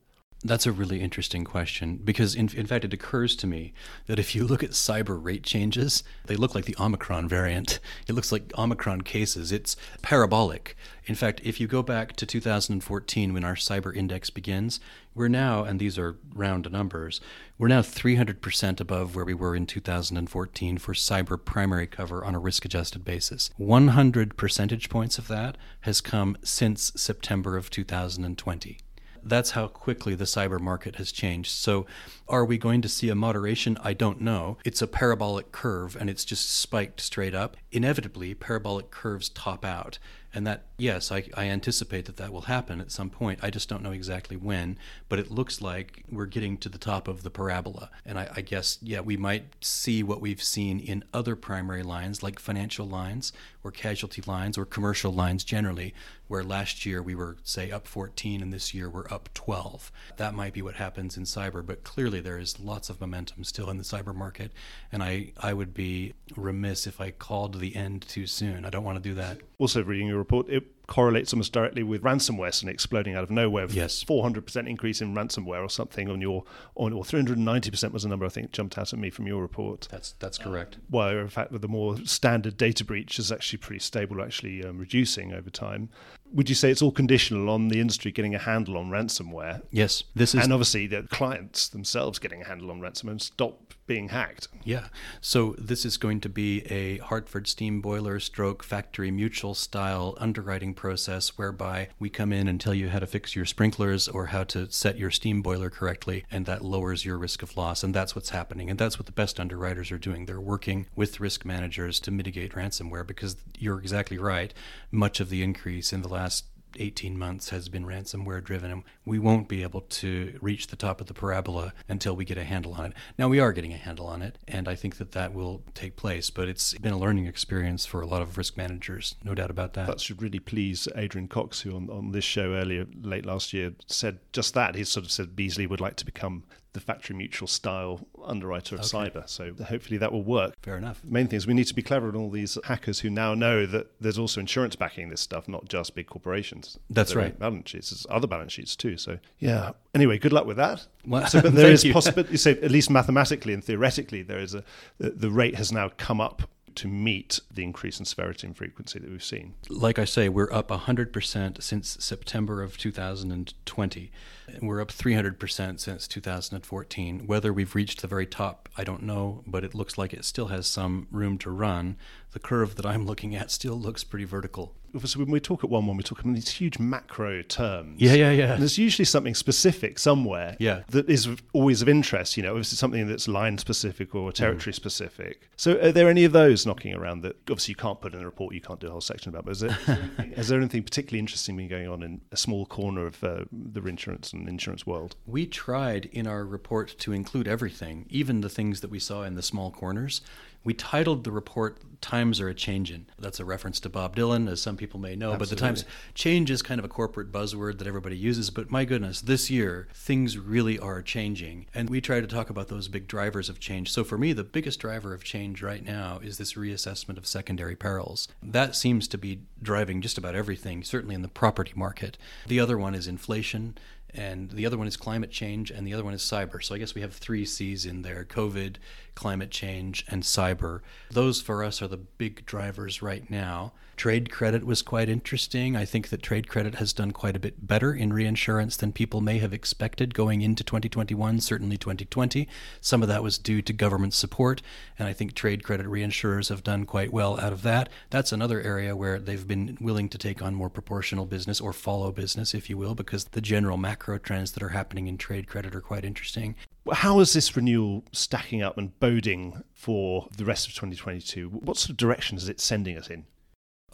That's 0.46 0.66
a 0.66 0.72
really 0.72 1.00
interesting 1.00 1.42
question 1.42 1.98
because, 2.04 2.34
in, 2.34 2.50
in 2.54 2.66
fact, 2.66 2.84
it 2.84 2.92
occurs 2.92 3.34
to 3.36 3.46
me 3.46 3.72
that 4.08 4.18
if 4.18 4.34
you 4.34 4.46
look 4.46 4.62
at 4.62 4.72
cyber 4.72 5.18
rate 5.18 5.42
changes, 5.42 6.04
they 6.26 6.36
look 6.36 6.54
like 6.54 6.66
the 6.66 6.76
Omicron 6.78 7.30
variant. 7.30 7.80
It 8.06 8.12
looks 8.12 8.30
like 8.30 8.52
Omicron 8.58 9.02
cases. 9.02 9.50
It's 9.50 9.74
parabolic. 10.02 10.76
In 11.06 11.14
fact, 11.14 11.40
if 11.44 11.60
you 11.60 11.66
go 11.66 11.82
back 11.82 12.14
to 12.16 12.26
2014 12.26 13.32
when 13.32 13.42
our 13.42 13.54
cyber 13.54 13.96
index 13.96 14.28
begins, 14.28 14.80
we're 15.14 15.28
now, 15.28 15.64
and 15.64 15.80
these 15.80 15.98
are 15.98 16.18
round 16.34 16.70
numbers, 16.70 17.22
we're 17.56 17.68
now 17.68 17.80
300% 17.80 18.80
above 18.80 19.16
where 19.16 19.24
we 19.24 19.32
were 19.32 19.56
in 19.56 19.64
2014 19.64 20.76
for 20.76 20.92
cyber 20.92 21.42
primary 21.42 21.86
cover 21.86 22.22
on 22.22 22.34
a 22.34 22.38
risk 22.38 22.66
adjusted 22.66 23.02
basis. 23.02 23.48
100 23.56 24.36
percentage 24.36 24.90
points 24.90 25.16
of 25.16 25.28
that 25.28 25.56
has 25.82 26.02
come 26.02 26.36
since 26.42 26.92
September 26.96 27.56
of 27.56 27.70
2020 27.70 28.78
that's 29.24 29.50
how 29.50 29.66
quickly 29.68 30.14
the 30.14 30.24
cyber 30.24 30.60
market 30.60 30.96
has 30.96 31.12
changed. 31.12 31.50
So, 31.50 31.86
are 32.28 32.44
we 32.44 32.58
going 32.58 32.80
to 32.82 32.88
see 32.88 33.08
a 33.08 33.14
moderation? 33.14 33.76
I 33.82 33.92
don't 33.92 34.20
know. 34.20 34.56
It's 34.64 34.82
a 34.82 34.86
parabolic 34.86 35.52
curve 35.52 35.96
and 35.96 36.08
it's 36.08 36.24
just 36.24 36.50
spiked 36.50 37.00
straight 37.00 37.34
up. 37.34 37.56
inevitably 37.70 38.34
parabolic 38.34 38.90
curves 38.90 39.28
top 39.28 39.64
out. 39.64 39.98
And 40.34 40.44
that, 40.48 40.64
yes, 40.78 41.12
I, 41.12 41.24
I, 41.36 41.44
anticipate 41.44 42.06
that 42.06 42.16
that 42.16 42.32
will 42.32 42.42
happen 42.42 42.80
at 42.80 42.90
some 42.90 43.08
point. 43.08 43.38
I 43.40 43.50
just 43.50 43.68
don't 43.68 43.84
know 43.84 43.92
exactly 43.92 44.36
when, 44.36 44.76
but 45.08 45.20
it 45.20 45.30
looks 45.30 45.60
like 45.60 46.02
we're 46.10 46.26
getting 46.26 46.56
to 46.58 46.68
the 46.68 46.78
top 46.78 47.06
of 47.06 47.22
the 47.22 47.30
parabola. 47.30 47.88
And 48.04 48.18
I, 48.18 48.28
I 48.34 48.40
guess, 48.40 48.78
yeah, 48.82 48.98
we 48.98 49.16
might 49.16 49.44
see 49.60 50.02
what 50.02 50.20
we've 50.20 50.42
seen 50.42 50.80
in 50.80 51.04
other 51.14 51.36
primary 51.36 51.84
lines, 51.84 52.20
like 52.20 52.40
financial 52.40 52.86
lines 52.86 53.32
or 53.62 53.70
casualty 53.70 54.22
lines 54.26 54.58
or 54.58 54.64
commercial 54.64 55.12
lines 55.12 55.44
generally, 55.44 55.94
where 56.26 56.42
last 56.42 56.84
year 56.84 57.00
we 57.00 57.14
were, 57.14 57.36
say, 57.44 57.70
up 57.70 57.86
14 57.86 58.42
and 58.42 58.52
this 58.52 58.74
year 58.74 58.90
we're 58.90 59.08
up 59.12 59.28
12. 59.34 59.92
That 60.16 60.34
might 60.34 60.52
be 60.52 60.62
what 60.62 60.74
happens 60.74 61.16
in 61.16 61.22
cyber, 61.22 61.64
but 61.64 61.84
clearly 61.84 62.13
there 62.20 62.38
is 62.38 62.60
lots 62.60 62.90
of 62.90 63.00
momentum 63.00 63.44
still 63.44 63.70
in 63.70 63.78
the 63.78 63.84
cyber 63.84 64.14
market. 64.14 64.52
And 64.92 65.02
I, 65.02 65.32
I 65.38 65.52
would 65.52 65.74
be 65.74 66.14
remiss 66.36 66.86
if 66.86 67.00
I 67.00 67.10
called 67.10 67.60
the 67.60 67.76
end 67.76 68.02
too 68.02 68.26
soon. 68.26 68.64
I 68.64 68.70
don't 68.70 68.84
want 68.84 69.02
to 69.02 69.08
do 69.08 69.14
that. 69.14 69.40
Also, 69.58 69.82
reading 69.82 70.08
your 70.08 70.18
report, 70.18 70.48
it 70.48 70.64
correlates 70.86 71.32
almost 71.32 71.52
directly 71.52 71.82
with 71.82 72.02
ransomware 72.02 72.60
and 72.60 72.70
exploding 72.70 73.14
out 73.14 73.24
of 73.24 73.30
nowhere. 73.30 73.66
Yes, 73.70 74.04
400% 74.04 74.68
increase 74.68 75.00
in 75.00 75.14
ransomware 75.14 75.62
or 75.62 75.70
something 75.70 76.10
on 76.10 76.20
your, 76.20 76.44
on, 76.74 76.92
or 76.92 77.02
390% 77.02 77.92
was 77.92 78.04
a 78.04 78.08
number 78.08 78.26
I 78.26 78.28
think 78.28 78.52
jumped 78.52 78.78
out 78.78 78.92
at 78.92 78.98
me 78.98 79.10
from 79.10 79.26
your 79.26 79.40
report. 79.40 79.88
That's 79.90 80.12
that's 80.18 80.38
correct. 80.38 80.76
Uh, 80.76 80.80
well, 80.90 81.18
in 81.18 81.28
fact, 81.28 81.52
with 81.52 81.62
the 81.62 81.68
more 81.68 81.96
standard 82.04 82.56
data 82.56 82.84
breach 82.84 83.18
is 83.18 83.32
actually 83.32 83.58
pretty 83.58 83.80
stable, 83.80 84.22
actually 84.22 84.64
um, 84.64 84.78
reducing 84.78 85.32
over 85.32 85.50
time 85.50 85.88
would 86.32 86.48
you 86.48 86.54
say 86.54 86.70
it's 86.70 86.82
all 86.82 86.90
conditional 86.90 87.48
on 87.48 87.68
the 87.68 87.80
industry 87.80 88.10
getting 88.10 88.34
a 88.34 88.38
handle 88.38 88.76
on 88.76 88.90
ransomware? 88.90 89.62
Yes, 89.70 90.02
this 90.14 90.34
is, 90.34 90.42
and 90.42 90.52
obviously 90.52 90.86
the 90.86 91.04
clients 91.04 91.68
themselves 91.68 92.18
getting 92.18 92.42
a 92.42 92.44
handle 92.44 92.70
on 92.70 92.80
ransomware 92.80 93.12
and 93.12 93.22
stop 93.22 93.73
being 93.86 94.08
hacked. 94.08 94.48
Yeah, 94.64 94.88
so 95.20 95.54
this 95.58 95.84
is 95.84 95.96
going 95.96 96.20
to 96.20 96.28
be 96.28 96.62
a 96.66 96.98
Hartford 96.98 97.46
steam 97.46 97.80
boiler 97.80 98.18
stroke 98.18 98.62
factory 98.62 99.10
mutual 99.10 99.54
style 99.54 100.16
underwriting 100.18 100.74
process 100.74 101.36
whereby 101.36 101.88
we 101.98 102.08
come 102.08 102.32
in 102.32 102.48
and 102.48 102.60
tell 102.60 102.74
you 102.74 102.88
how 102.88 102.98
to 102.98 103.06
fix 103.06 103.36
your 103.36 103.44
sprinklers 103.44 104.08
or 104.08 104.26
how 104.26 104.44
to 104.44 104.70
set 104.70 104.98
your 104.98 105.10
steam 105.10 105.42
boiler 105.42 105.70
correctly, 105.70 106.24
and 106.30 106.46
that 106.46 106.64
lowers 106.64 107.04
your 107.04 107.18
risk 107.18 107.42
of 107.42 107.56
loss. 107.56 107.82
And 107.82 107.94
that's 107.94 108.14
what's 108.14 108.30
happening, 108.30 108.70
and 108.70 108.78
that's 108.78 108.98
what 108.98 109.06
the 109.06 109.12
best 109.12 109.38
underwriters 109.38 109.92
are 109.92 109.98
doing. 109.98 110.26
They're 110.26 110.40
working 110.40 110.86
with 110.96 111.20
risk 111.20 111.44
managers 111.44 112.00
to 112.00 112.10
mitigate 112.10 112.52
ransomware 112.52 113.06
because 113.06 113.36
you're 113.58 113.78
exactly 113.78 114.18
right. 114.18 114.54
Much 114.90 115.20
of 115.20 115.28
the 115.28 115.42
increase 115.42 115.92
in 115.92 116.02
the 116.02 116.08
last 116.08 116.44
18 116.78 117.18
months 117.18 117.50
has 117.50 117.68
been 117.68 117.84
ransomware 117.84 118.42
driven, 118.42 118.70
and 118.70 118.82
we 119.04 119.18
won't 119.18 119.48
be 119.48 119.62
able 119.62 119.82
to 119.82 120.38
reach 120.40 120.68
the 120.68 120.76
top 120.76 121.00
of 121.00 121.06
the 121.06 121.14
parabola 121.14 121.72
until 121.88 122.16
we 122.16 122.24
get 122.24 122.38
a 122.38 122.44
handle 122.44 122.74
on 122.74 122.86
it. 122.86 122.92
Now, 123.18 123.28
we 123.28 123.40
are 123.40 123.52
getting 123.52 123.72
a 123.72 123.76
handle 123.76 124.06
on 124.06 124.22
it, 124.22 124.38
and 124.48 124.68
I 124.68 124.74
think 124.74 124.96
that 124.98 125.12
that 125.12 125.34
will 125.34 125.62
take 125.74 125.96
place, 125.96 126.30
but 126.30 126.48
it's 126.48 126.74
been 126.74 126.92
a 126.92 126.98
learning 126.98 127.26
experience 127.26 127.86
for 127.86 128.00
a 128.00 128.06
lot 128.06 128.22
of 128.22 128.38
risk 128.38 128.56
managers, 128.56 129.14
no 129.22 129.34
doubt 129.34 129.50
about 129.50 129.74
that. 129.74 129.86
That 129.86 130.00
should 130.00 130.22
really 130.22 130.38
please 130.38 130.88
Adrian 130.96 131.28
Cox, 131.28 131.60
who 131.60 131.74
on, 131.74 131.90
on 131.90 132.12
this 132.12 132.24
show 132.24 132.54
earlier, 132.54 132.86
late 133.02 133.26
last 133.26 133.52
year, 133.52 133.72
said 133.86 134.18
just 134.32 134.54
that. 134.54 134.74
He 134.74 134.84
sort 134.84 135.04
of 135.04 135.12
said 135.12 135.36
Beazley 135.36 135.68
would 135.68 135.80
like 135.80 135.96
to 135.96 136.04
become 136.04 136.44
the 136.74 136.80
factory 136.80 137.16
mutual 137.16 137.48
style 137.48 138.06
underwriter 138.22 138.74
of 138.74 138.80
okay. 138.80 138.88
cyber. 139.10 139.26
So 139.28 139.54
hopefully 139.64 139.96
that 139.98 140.12
will 140.12 140.24
work. 140.24 140.54
Fair 140.60 140.76
enough. 140.76 141.00
The 141.02 141.10
main 141.10 141.28
thing 141.28 141.36
is 141.36 141.46
we 141.46 141.54
need 141.54 141.68
to 141.68 141.74
be 141.74 141.82
clever 141.82 142.08
on 142.08 142.16
all 142.16 142.30
these 142.30 142.58
hackers 142.64 143.00
who 143.00 143.10
now 143.10 143.34
know 143.34 143.64
that 143.64 143.92
there's 144.00 144.18
also 144.18 144.40
insurance 144.40 144.76
backing 144.76 145.08
this 145.08 145.20
stuff, 145.20 145.48
not 145.48 145.68
just 145.68 145.94
big 145.94 146.06
corporations. 146.06 146.78
That's 146.90 147.14
right. 147.14 147.38
Balance 147.38 147.70
sheets, 147.70 147.90
there's 147.90 148.06
other 148.10 148.26
balance 148.26 148.52
sheets 148.52 148.76
too. 148.76 148.96
So 148.96 149.18
yeah. 149.38 149.70
Anyway, 149.94 150.18
good 150.18 150.32
luck 150.32 150.46
with 150.46 150.56
that. 150.56 150.86
Well, 151.06 151.26
so, 151.28 151.40
but 151.40 151.54
there 151.54 151.70
is 151.70 151.84
possibility. 151.84 152.32
You 152.32 152.38
say 152.38 152.52
at 152.60 152.70
least 152.70 152.90
mathematically 152.90 153.54
and 153.54 153.64
theoretically, 153.64 154.22
there 154.22 154.40
is 154.40 154.54
a 154.54 154.64
the, 154.98 155.10
the 155.10 155.30
rate 155.30 155.54
has 155.54 155.72
now 155.72 155.90
come 155.96 156.20
up 156.20 156.42
to 156.76 156.88
meet 156.88 157.40
the 157.50 157.62
increase 157.62 157.98
in 157.98 158.04
severity 158.04 158.46
and 158.46 158.56
frequency 158.56 158.98
that 158.98 159.10
we've 159.10 159.22
seen. 159.22 159.54
Like 159.68 159.98
I 159.98 160.04
say, 160.04 160.28
we're 160.28 160.52
up 160.52 160.68
100% 160.68 161.62
since 161.62 161.96
September 162.00 162.62
of 162.62 162.76
2020. 162.78 164.12
And 164.46 164.68
We're 164.68 164.80
up 164.80 164.88
300% 164.88 165.80
since 165.80 166.08
2014. 166.08 167.26
Whether 167.26 167.52
we've 167.52 167.74
reached 167.74 168.02
the 168.02 168.08
very 168.08 168.26
top, 168.26 168.68
I 168.76 168.84
don't 168.84 169.02
know, 169.02 169.42
but 169.46 169.64
it 169.64 169.74
looks 169.74 169.96
like 169.98 170.12
it 170.12 170.24
still 170.24 170.48
has 170.48 170.66
some 170.66 171.06
room 171.10 171.38
to 171.38 171.50
run. 171.50 171.96
The 172.32 172.38
curve 172.38 172.76
that 172.76 172.86
I'm 172.86 173.06
looking 173.06 173.34
at 173.34 173.50
still 173.50 173.78
looks 173.78 174.04
pretty 174.04 174.24
vertical 174.24 174.74
so 175.02 175.18
when 175.18 175.30
we 175.30 175.40
talk 175.40 175.64
at 175.64 175.70
one 175.70 175.86
one, 175.86 175.96
we 175.96 176.02
talk 176.02 176.24
in 176.24 176.32
these 176.32 176.48
huge 176.48 176.78
macro 176.78 177.42
terms. 177.42 178.00
Yeah, 178.00 178.14
yeah, 178.14 178.30
yeah. 178.30 178.52
And 178.52 178.62
there's 178.62 178.78
usually 178.78 179.04
something 179.04 179.34
specific 179.34 179.98
somewhere. 179.98 180.56
Yeah. 180.58 180.82
That 180.88 181.08
is 181.08 181.28
always 181.52 181.82
of 181.82 181.88
interest. 181.88 182.36
You 182.36 182.42
know, 182.42 182.56
it's 182.56 182.68
something 182.68 183.06
that's 183.08 183.28
line 183.28 183.58
specific 183.58 184.14
or 184.14 184.32
territory 184.32 184.72
mm. 184.72 184.76
specific. 184.76 185.48
So, 185.56 185.78
are 185.80 185.92
there 185.92 186.08
any 186.08 186.24
of 186.24 186.32
those 186.32 186.66
knocking 186.66 186.94
around 186.94 187.22
that 187.22 187.36
obviously 187.50 187.72
you 187.72 187.76
can't 187.76 188.00
put 188.00 188.14
in 188.14 188.20
a 188.20 188.24
report? 188.24 188.54
You 188.54 188.60
can't 188.60 188.80
do 188.80 188.88
a 188.88 188.90
whole 188.90 189.00
section 189.00 189.30
about. 189.30 189.44
But 189.44 189.52
is 189.52 189.60
there, 189.60 189.78
is 190.36 190.48
there 190.48 190.58
anything 190.58 190.82
particularly 190.82 191.18
interesting 191.18 191.56
been 191.56 191.68
going 191.68 191.88
on 191.88 192.02
in 192.02 192.20
a 192.32 192.36
small 192.36 192.66
corner 192.66 193.06
of 193.06 193.22
uh, 193.22 193.44
the 193.52 193.82
insurance 193.84 194.32
and 194.32 194.48
insurance 194.48 194.86
world? 194.86 195.16
We 195.26 195.46
tried 195.46 196.06
in 196.06 196.26
our 196.26 196.44
report 196.44 196.96
to 196.98 197.12
include 197.12 197.48
everything, 197.48 198.06
even 198.08 198.40
the 198.40 198.48
things 198.48 198.80
that 198.80 198.90
we 198.90 198.98
saw 198.98 199.22
in 199.22 199.34
the 199.34 199.42
small 199.42 199.70
corners. 199.70 200.20
We 200.64 200.74
titled 200.74 201.24
the 201.24 201.30
report 201.30 201.78
"Times 202.00 202.40
Are 202.40 202.48
a 202.48 202.54
Changin'." 202.54 203.06
That's 203.18 203.38
a 203.38 203.44
reference 203.44 203.80
to 203.80 203.88
Bob 203.88 204.16
Dylan, 204.16 204.50
as 204.50 204.60
some 204.60 204.76
people 204.76 204.98
may 204.98 205.14
know. 205.14 205.32
Absolutely. 205.32 205.38
But 205.38 205.48
the 205.50 205.56
times 205.56 205.84
change 206.14 206.50
is 206.50 206.62
kind 206.62 206.78
of 206.78 206.84
a 206.84 206.88
corporate 206.88 207.30
buzzword 207.30 207.78
that 207.78 207.86
everybody 207.86 208.16
uses. 208.16 208.50
But 208.50 208.70
my 208.70 208.84
goodness, 208.84 209.20
this 209.20 209.50
year 209.50 209.88
things 209.94 210.38
really 210.38 210.78
are 210.78 211.02
changing, 211.02 211.66
and 211.74 211.90
we 211.90 212.00
try 212.00 212.20
to 212.20 212.26
talk 212.26 212.50
about 212.50 212.68
those 212.68 212.88
big 212.88 213.06
drivers 213.06 213.48
of 213.48 213.60
change. 213.60 213.92
So 213.92 214.04
for 214.04 214.18
me, 214.18 214.32
the 214.32 214.44
biggest 214.44 214.80
driver 214.80 215.14
of 215.14 215.22
change 215.22 215.62
right 215.62 215.84
now 215.84 216.18
is 216.22 216.38
this 216.38 216.54
reassessment 216.54 217.18
of 217.18 217.26
secondary 217.26 217.76
perils. 217.76 218.28
That 218.42 218.74
seems 218.74 219.06
to 219.08 219.18
be 219.18 219.40
driving 219.62 220.00
just 220.00 220.18
about 220.18 220.34
everything, 220.34 220.82
certainly 220.82 221.14
in 221.14 221.22
the 221.22 221.28
property 221.28 221.72
market. 221.76 222.16
The 222.46 222.60
other 222.60 222.78
one 222.78 222.94
is 222.94 223.06
inflation 223.06 223.76
and 224.14 224.50
the 224.50 224.64
other 224.64 224.78
one 224.78 224.86
is 224.86 224.96
climate 224.96 225.30
change, 225.30 225.72
and 225.72 225.84
the 225.84 225.92
other 225.92 226.04
one 226.04 226.14
is 226.14 226.22
cyber. 226.22 226.62
So 226.62 226.74
I 226.74 226.78
guess 226.78 226.94
we 226.94 227.00
have 227.00 227.12
three 227.12 227.44
C's 227.44 227.84
in 227.84 228.02
there 228.02 228.24
COVID, 228.24 228.76
climate 229.14 229.50
change, 229.50 230.04
and 230.08 230.22
cyber. 230.22 230.80
Those 231.10 231.40
for 231.40 231.62
us 231.64 231.80
are 231.82 231.88
the 231.88 231.96
big 231.96 232.44
drivers 232.46 233.02
right 233.02 233.28
now. 233.30 233.72
Trade 233.96 234.32
credit 234.32 234.66
was 234.66 234.82
quite 234.82 235.08
interesting. 235.08 235.76
I 235.76 235.84
think 235.84 236.08
that 236.08 236.22
trade 236.22 236.48
credit 236.48 236.76
has 236.76 236.92
done 236.92 237.12
quite 237.12 237.36
a 237.36 237.40
bit 237.40 237.64
better 237.64 237.94
in 237.94 238.12
reinsurance 238.12 238.76
than 238.76 238.92
people 238.92 239.20
may 239.20 239.38
have 239.38 239.52
expected 239.52 240.14
going 240.14 240.42
into 240.42 240.64
2021, 240.64 241.40
certainly 241.40 241.76
2020. 241.76 242.48
Some 242.80 243.02
of 243.02 243.08
that 243.08 243.22
was 243.22 243.38
due 243.38 243.62
to 243.62 243.72
government 243.72 244.12
support, 244.12 244.62
and 244.98 245.06
I 245.06 245.12
think 245.12 245.34
trade 245.34 245.62
credit 245.62 245.86
reinsurers 245.86 246.48
have 246.48 246.64
done 246.64 246.86
quite 246.86 247.12
well 247.12 247.38
out 247.38 247.52
of 247.52 247.62
that. 247.62 247.88
That's 248.10 248.32
another 248.32 248.60
area 248.60 248.96
where 248.96 249.20
they've 249.20 249.46
been 249.46 249.78
willing 249.80 250.08
to 250.08 250.18
take 250.18 250.42
on 250.42 250.56
more 250.56 250.70
proportional 250.70 251.24
business 251.24 251.60
or 251.60 251.72
follow 251.72 252.10
business, 252.10 252.52
if 252.52 252.68
you 252.68 252.76
will, 252.76 252.96
because 252.96 253.26
the 253.26 253.40
general 253.40 253.76
macro 253.76 254.18
trends 254.18 254.52
that 254.52 254.62
are 254.62 254.70
happening 254.70 255.06
in 255.06 255.18
trade 255.18 255.46
credit 255.46 255.74
are 255.74 255.80
quite 255.80 256.04
interesting. 256.04 256.56
How 256.92 257.20
is 257.20 257.32
this 257.32 257.56
renewal 257.56 258.04
stacking 258.12 258.62
up 258.62 258.76
and 258.76 258.98
boding 259.00 259.62
for 259.72 260.28
the 260.36 260.44
rest 260.44 260.68
of 260.68 260.74
2022? 260.74 261.48
What 261.48 261.78
sort 261.78 261.90
of 261.90 261.96
direction 261.96 262.36
is 262.36 262.48
it 262.48 262.60
sending 262.60 262.98
us 262.98 263.08
in? 263.08 263.24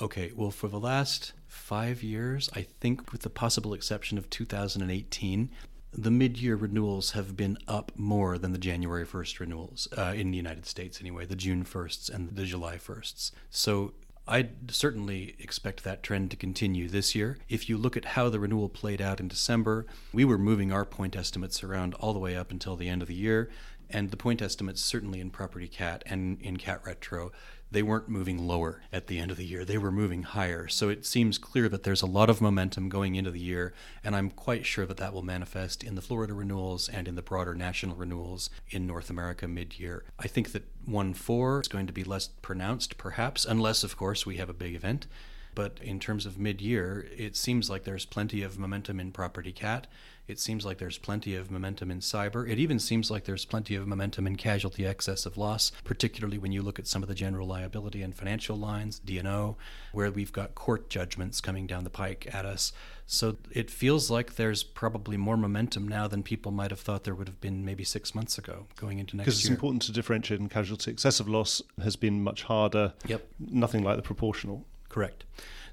Okay, 0.01 0.33
well, 0.35 0.51
for 0.51 0.67
the 0.67 0.81
last 0.81 1.33
five 1.47 2.03
years, 2.03 2.51
I 2.55 2.63
think 2.63 3.13
with 3.13 3.23
the 3.23 3.31
possible 3.31 3.75
exception 3.75 4.19
of 4.19 4.29
2018, 4.31 5.51
the 5.93 6.11
mid 6.11 6.39
year 6.39 6.57
renewals 6.57 7.13
have 7.13 7.37
been 7.37 7.59
up 7.69 7.93
more 7.97 8.39
than 8.39 8.53
the 8.53 8.59
January 8.59 9.05
1st 9.05 9.41
renewals, 9.41 9.89
uh, 9.97 10.13
in 10.17 10.31
the 10.31 10.37
United 10.37 10.67
States 10.67 11.01
anyway, 11.01 11.27
the 11.27 11.37
June 11.37 11.65
1sts 11.65 12.09
and 12.09 12.31
the 12.31 12.45
July 12.45 12.77
1sts. 12.77 13.33
So 13.51 13.93
I 14.31 14.51
certainly 14.69 15.35
expect 15.41 15.83
that 15.83 16.05
trend 16.05 16.31
to 16.31 16.37
continue 16.37 16.89
this 16.89 17.17
year. 17.17 17.39
If 17.49 17.69
you 17.69 17.77
look 17.77 17.97
at 17.97 18.05
how 18.05 18.29
the 18.29 18.39
renewal 18.39 18.69
played 18.69 19.01
out 19.01 19.19
in 19.19 19.27
December, 19.27 19.87
we 20.13 20.25
were 20.25 20.39
moving 20.39 20.71
our 20.71 20.85
point 20.85 21.17
estimates 21.17 21.65
around 21.65 21.95
all 21.95 22.13
the 22.13 22.21
way 22.21 22.37
up 22.37 22.53
until 22.53 22.77
the 22.77 22.89
end 22.89 23.03
of 23.03 23.09
the 23.09 23.15
year. 23.15 23.51
And 23.91 24.13
the 24.13 24.17
point 24.17 24.41
estimates, 24.41 24.83
certainly 24.83 25.19
in 25.21 25.31
property 25.31 25.67
cat 25.67 26.05
and 26.07 26.41
in 26.41 26.59
cat 26.59 26.81
retro, 26.87 27.33
they 27.73 27.83
weren't 27.83 28.09
moving 28.09 28.47
lower 28.47 28.83
at 28.93 29.07
the 29.07 29.19
end 29.19 29.31
of 29.31 29.37
the 29.37 29.45
year. 29.45 29.65
They 29.65 29.79
were 29.79 29.93
moving 29.93 30.25
higher. 30.25 30.67
So 30.69 30.89
it 30.89 31.07
seems 31.07 31.39
clear 31.39 31.69
that 31.69 31.85
there's 31.85 32.03
a 32.03 32.07
lot 32.07 32.29
of 32.29 32.41
momentum 32.41 32.89
going 32.89 33.15
into 33.15 33.31
the 33.31 33.41
year, 33.41 33.73
and 34.03 34.17
I'm 34.17 34.31
quite 34.31 34.67
sure 34.67 34.87
that 34.87 34.97
that 34.97 35.13
will 35.13 35.23
manifest 35.23 35.85
in 35.85 35.95
the 35.95 36.03
Florida 36.03 36.35
renewals 36.35 36.89
and 36.89 37.07
in 37.07 37.15
the 37.15 37.23
broader 37.23 37.55
national 37.55 37.97
renewals 37.97 38.51
in 38.71 38.87
North 38.87 39.11
America 39.11 39.47
mid 39.47 39.79
year. 39.79 40.05
I 40.19 40.27
think 40.27 40.53
that 40.53 40.65
1 40.85 41.15
4 41.15 41.61
is 41.61 41.69
going 41.69 41.87
to 41.87 41.93
be 41.93 42.05
less 42.05 42.29
pronounced, 42.29 42.99
perhaps, 42.99 43.45
unless, 43.45 43.85
of 43.85 43.97
course, 43.97 44.27
we 44.27 44.37
have 44.37 44.51
a 44.51 44.55
big 44.55 44.75
event. 44.75 45.07
But 45.55 45.79
in 45.83 45.99
terms 45.99 46.27
of 46.27 46.39
mid 46.39 46.61
year, 46.61 47.09
it 47.17 47.37
seems 47.37 47.69
like 47.69 47.85
there's 47.85 48.05
plenty 48.05 48.43
of 48.43 48.59
momentum 48.59 49.01
in 49.01 49.13
property 49.13 49.53
cat. 49.53 49.87
It 50.31 50.39
seems 50.39 50.65
like 50.65 50.79
there's 50.79 50.99
plenty 50.99 51.35
of 51.35 51.51
momentum 51.51 51.91
in 51.91 52.01
cyber. 52.01 52.49
It 52.49 52.59
even 52.59 52.79
seems 52.79 53.11
like 53.11 53.25
there's 53.25 53.45
plenty 53.45 53.75
of 53.75 53.87
momentum 53.87 54.27
in 54.27 54.37
casualty 54.37 54.87
excess 54.87 55.27
of 55.27 55.37
loss, 55.37 55.73
particularly 55.85 56.39
when 56.39 56.53
you 56.53 56.63
look 56.63 56.79
at 56.79 56.87
some 56.87 57.03
of 57.03 57.09
the 57.09 57.15
general 57.15 57.47
liability 57.47 58.03
and 58.03 58.15
financial 58.15 58.57
lines, 58.57 58.99
D&O, 59.01 59.57
where 59.93 60.11
we've 60.11 60.33
got 60.33 60.55
court 60.55 60.89
judgments 60.89 61.41
coming 61.41 61.67
down 61.67 61.85
the 61.85 61.91
pike 61.91 62.29
at 62.33 62.47
us. 62.47 62.73
So 63.07 63.39
it 63.51 63.71
feels 63.71 64.09
like 64.09 64.37
there's 64.37 64.63
probably 64.63 65.17
more 65.17 65.37
momentum 65.37 65.89
now 65.89 66.07
than 66.07 66.23
people 66.23 66.53
might 66.53 66.71
have 66.71 66.79
thought 66.79 67.03
there 67.03 67.15
would 67.15 67.27
have 67.27 67.41
been 67.41 67.65
maybe 67.65 67.83
six 67.83 68.15
months 68.15 68.39
ago 68.39 68.67
going 68.77 69.01
into 69.01 69.17
next 69.17 69.27
year. 69.27 69.33
Because 69.33 69.41
it's 69.41 69.51
important 69.51 69.83
to 69.83 69.93
differentiate 69.93 70.39
in 70.39 70.49
casualty. 70.49 70.93
Excessive 70.93 71.29
loss 71.29 71.61
has 71.83 71.97
been 71.97 72.23
much 72.23 72.45
harder. 72.45 72.95
Yep. 73.07 73.27
Nothing 73.41 73.83
like 73.83 73.97
the 73.97 74.03
proportional. 74.03 74.65
Correct. 74.89 75.25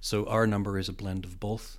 So 0.02 0.26
our 0.26 0.48
number 0.48 0.80
is 0.80 0.89
a 0.89 0.93
blend 0.93 1.26
of 1.26 1.39
both, 1.39 1.78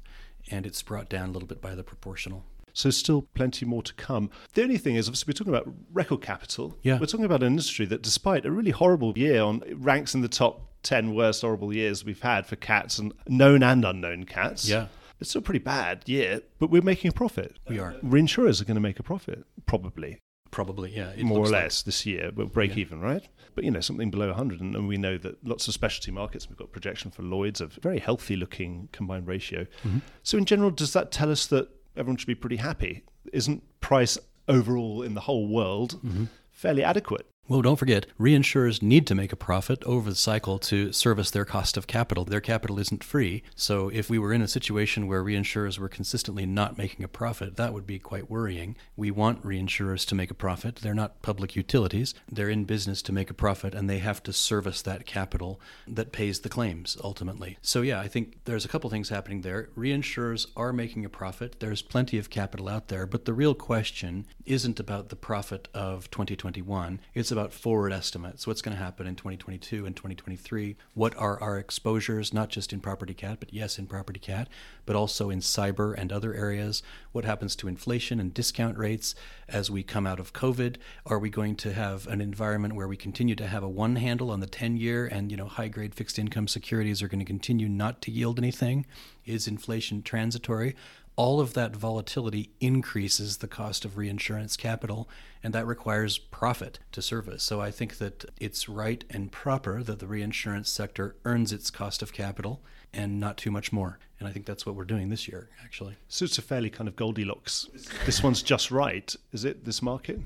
and 0.49 0.65
it's 0.65 0.83
brought 0.83 1.09
down 1.09 1.31
a 1.31 1.33
little 1.33 1.49
bit 1.49 1.61
by 1.61 1.75
the 1.75 1.83
proportional. 1.83 2.45
So 2.79 2.91
still 2.91 3.23
plenty 3.35 3.67
more 3.67 3.83
to 3.83 3.93
come. 3.95 4.31
The 4.55 4.63
only 4.63 4.79
thing 4.79 4.95
is, 4.95 5.09
obviously, 5.09 5.33
we're 5.33 5.37
talking 5.37 5.53
about 5.53 5.75
record 5.93 6.23
capital. 6.23 6.79
Yeah. 6.83 7.01
We're 7.01 7.07
talking 7.07 7.25
about 7.25 7.43
an 7.43 7.49
industry 7.49 7.87
that, 7.87 8.03
despite 8.03 8.47
a 8.47 8.53
really 8.53 8.71
horrible 8.71 9.19
year, 9.19 9.43
on 9.43 9.65
ranks 9.75 10.15
in 10.15 10.21
the 10.21 10.29
top 10.29 10.61
ten 10.85 11.13
worst 11.13 11.41
horrible 11.41 11.75
years 11.75 12.05
we've 12.05 12.23
had 12.23 12.47
for 12.47 12.55
cats 12.55 13.01
and 13.01 13.13
known 13.27 13.65
and 13.65 13.85
unknown 13.85 14.27
cats. 14.27 14.69
Yeah. 14.69 14.87
It's 15.19 15.31
still 15.31 15.41
a 15.41 15.43
pretty 15.43 15.59
bad 15.59 16.05
year, 16.07 16.43
but 16.61 16.71
we're 16.71 16.81
making 16.81 17.09
a 17.09 17.13
profit. 17.13 17.59
We 17.69 17.81
are. 17.81 17.95
Reinsurers 17.95 18.61
are 18.61 18.65
going 18.65 18.77
to 18.77 18.81
make 18.81 19.01
a 19.01 19.03
profit, 19.03 19.45
probably. 19.67 20.21
Probably, 20.53 20.95
yeah. 20.95 21.21
More 21.25 21.41
or 21.41 21.49
less 21.49 21.81
like. 21.81 21.87
this 21.87 22.07
year. 22.07 22.31
We'll 22.33 22.47
break 22.47 22.77
yeah. 22.77 22.83
even, 22.83 23.01
right? 23.01 23.27
But, 23.57 23.65
you 23.65 23.73
know, 23.73 23.81
something 23.81 24.11
below 24.11 24.29
100. 24.29 24.61
And, 24.61 24.77
and, 24.77 24.87
we 24.87 24.97
know 24.97 25.19
that 25.19 25.45
lots 25.45 25.67
of 25.67 25.75
specialty 25.75 26.13
markets, 26.13 26.49
we've 26.49 26.57
got 26.57 26.71
projection 26.71 27.11
for 27.11 27.23
Lloyd's, 27.23 27.61
a 27.61 27.67
very 27.67 27.99
healthy 27.99 28.37
looking 28.37 28.89
combined 28.93 29.27
ratio. 29.27 29.67
Mm-hmm. 29.85 29.99
So, 30.23 30.39
in 30.39 30.45
general, 30.45 30.71
does 30.71 30.93
that 30.93 31.11
tell 31.11 31.31
us 31.31 31.47
that 31.49 31.69
everyone 31.99 32.17
should 32.17 32.27
be 32.27 32.35
pretty 32.35 32.57
happy. 32.57 33.05
Isn't 33.33 33.63
price 33.81 34.17
overall 34.47 35.03
in 35.03 35.15
the 35.15 35.21
whole 35.21 35.49
world 35.49 36.01
mm-hmm. 36.03 36.25
fairly 36.51 36.83
adequate? 36.83 37.27
Well, 37.51 37.63
don't 37.63 37.79
forget, 37.79 38.05
reinsurers 38.21 38.83
need 38.83 39.07
to 39.07 39.15
make 39.15 39.33
a 39.33 39.37
profit 39.37 39.83
over 39.85 40.11
the 40.11 40.17
cycle 40.17 40.59
to 40.59 40.93
service 40.93 41.31
their 41.31 41.47
cost 41.47 41.79
of 41.79 41.87
capital. 41.87 42.27
Their 42.27 42.43
capital 42.43 42.79
isn't 42.79 43.03
free. 43.03 43.43
So, 43.57 43.89
if 43.89 44.11
we 44.11 44.19
were 44.19 44.35
in 44.35 44.43
a 44.43 44.49
situation 44.49 45.07
where 45.07 45.25
reinsurers 45.25 45.79
were 45.79 45.89
consistently 45.89 46.45
not 46.45 46.77
making 46.77 47.07
a 47.07 47.09
profit, 47.09 47.57
that 47.57 47.73
would 47.73 47.87
be 47.87 47.99
quite 47.99 48.31
worrying. 48.31 48.77
We 48.97 49.11
want 49.11 49.43
reinsurers 49.43 50.07
to 50.09 50.15
make 50.15 50.31
a 50.31 50.35
profit. 50.35 50.77
They're 50.77 50.93
not 50.93 51.23
public 51.23 51.57
utilities. 51.57 52.15
They're 52.31 52.51
in 52.51 52.67
business 52.67 53.01
to 53.01 53.13
make 53.13 53.31
a 53.31 53.35
profit, 53.35 53.75
and 53.75 53.89
they 53.89 54.01
have 54.01 54.23
to 54.25 54.33
service 54.35 54.83
that 54.83 55.07
capital 55.07 55.59
that 55.87 56.13
pays 56.13 56.41
the 56.41 56.51
claims 56.51 56.99
ultimately. 57.03 57.57
So, 57.63 57.81
yeah, 57.81 57.99
I 57.99 58.09
think 58.09 58.45
there's 58.45 58.67
a 58.67 58.69
couple 58.69 58.91
things 58.91 59.09
happening 59.09 59.41
there. 59.41 59.71
Reinsurers 59.75 60.49
are 60.55 60.75
making 60.75 61.07
a 61.07 61.09
profit. 61.09 61.61
There's 61.61 61.81
plenty 61.81 62.19
of 62.19 62.29
capital 62.29 62.69
out 62.69 62.89
there, 62.89 63.07
but 63.07 63.25
the 63.25 63.33
real 63.33 63.55
question 63.55 64.27
isn't 64.45 64.79
about 64.79 65.09
the 65.09 65.17
profit 65.17 65.69
of 65.73 66.11
2021. 66.11 67.01
It's 67.15 67.31
about 67.31 67.38
forward 67.47 67.93
estimates. 67.93 68.47
What's 68.47 68.63
going 68.63 68.77
to 68.77 68.83
happen 68.83 69.07
in 69.07 69.15
2022 69.15 69.87
and 69.87 69.95
2023? 69.95 70.77
What 70.95 71.17
are 71.17 71.41
our 71.41 71.59
exposures, 71.59 72.35
not 72.35 72.49
just 72.49 72.73
in 72.73 72.81
property 72.81 73.15
cat, 73.15 73.39
but 73.41 73.53
yes, 73.53 73.79
in 73.79 73.87
property 73.87 74.19
cat, 74.21 74.49
but 74.85 74.97
also 74.97 75.31
in 75.31 75.41
cyber 75.41 75.95
and 75.97 76.13
other 76.13 76.35
areas? 76.35 76.83
What 77.13 77.25
happens 77.25 77.55
to 77.57 77.69
inflation 77.69 78.21
and 78.21 78.35
discount 78.35 78.77
rates 78.77 79.15
as 79.49 79.71
we 79.71 79.83
come 79.83 80.07
out 80.07 80.21
of 80.21 80.33
COVID? 80.33 80.77
Are 81.07 81.19
we 81.19 81.31
going 81.31 81.57
to 81.57 81.73
have 81.73 82.07
an 82.09 82.21
environment 82.21 82.75
where 82.75 82.89
we 82.89 82.97
continue 82.97 83.35
to 83.37 83.47
have 83.47 83.63
a 83.63 83.69
one 83.69 83.97
handle 83.97 84.31
on 84.31 84.41
the 84.41 84.47
10 84.47 84.77
year 84.77 85.07
and, 85.07 85.31
you 85.31 85.37
know, 85.37 85.47
high 85.47 85.69
grade 85.69 85.95
fixed 85.95 86.19
income 86.19 86.49
securities 86.49 87.03
are 87.03 87.09
going 87.09 87.19
to 87.21 87.25
continue 87.25 87.69
not 87.69 88.03
to 88.03 88.11
yield 88.11 88.39
anything? 88.39 88.85
Is 89.25 89.47
inflation 89.47 90.03
transitory? 90.03 90.75
All 91.19 91.41
of 91.41 91.53
that 91.55 91.75
volatility 91.75 92.49
increases 92.61 93.39
the 93.39 93.49
cost 93.49 93.85
of 93.85 93.97
reinsurance 93.97 94.57
capital, 94.57 95.09
and 95.43 95.53
that 95.53 95.67
requires 95.67 96.17
profit 96.17 96.79
to 96.93 97.03
service. 97.03 97.43
So 97.43 97.61
I 97.61 97.73
think 97.73 97.99
that 97.99 98.25
it's 98.39 98.69
right 98.69 99.03
and 99.11 99.33
proper 99.33 99.83
that 99.83 99.99
the 99.99 100.07
reinsurance 100.07 100.71
sector 100.71 101.17
earns 101.25 101.53
its 101.53 101.73
cost 101.73 102.03
of 102.03 102.13
capital 102.13 102.63
and 102.93 103.19
not 103.19 103.37
too 103.37 103.51
much 103.51 103.73
more. 103.73 103.99
And 104.21 104.29
I 104.29 104.33
think 104.33 104.47
that's 104.47 104.65
what 104.65 104.77
we're 104.77 104.85
doing 104.85 105.09
this 105.09 105.27
year, 105.27 105.51
actually. 105.65 105.97
So 106.07 106.25
it's 106.25 106.39
a 106.39 106.43
fairly 106.43 106.71
kind 106.71 106.87
of 106.87 106.95
Goldilocks. 106.95 107.69
this 108.07 108.23
one's 108.23 108.41
just 108.41 108.71
right, 108.71 109.13
is 109.33 109.45
it, 109.45 109.65
this 109.65 109.83
market? 109.83 110.21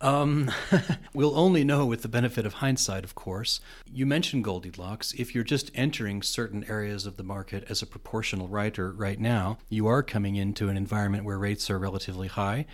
Um, 0.00 0.50
we'll 1.14 1.38
only 1.38 1.64
know 1.64 1.86
with 1.86 2.02
the 2.02 2.08
benefit 2.08 2.46
of 2.46 2.54
hindsight, 2.54 3.04
of 3.04 3.14
course. 3.14 3.60
You 3.90 4.06
mentioned 4.06 4.44
Goldilocks. 4.44 5.12
If 5.12 5.34
you're 5.34 5.44
just 5.44 5.70
entering 5.74 6.22
certain 6.22 6.64
areas 6.68 7.06
of 7.06 7.16
the 7.16 7.24
market 7.24 7.64
as 7.68 7.82
a 7.82 7.86
proportional 7.86 8.48
writer 8.48 8.92
right 8.92 9.18
now, 9.18 9.58
you 9.68 9.86
are 9.86 10.02
coming 10.02 10.36
into 10.36 10.68
an 10.68 10.76
environment 10.76 11.24
where 11.24 11.38
rates 11.38 11.68
are 11.70 11.78
relatively 11.78 12.28
high 12.28 12.66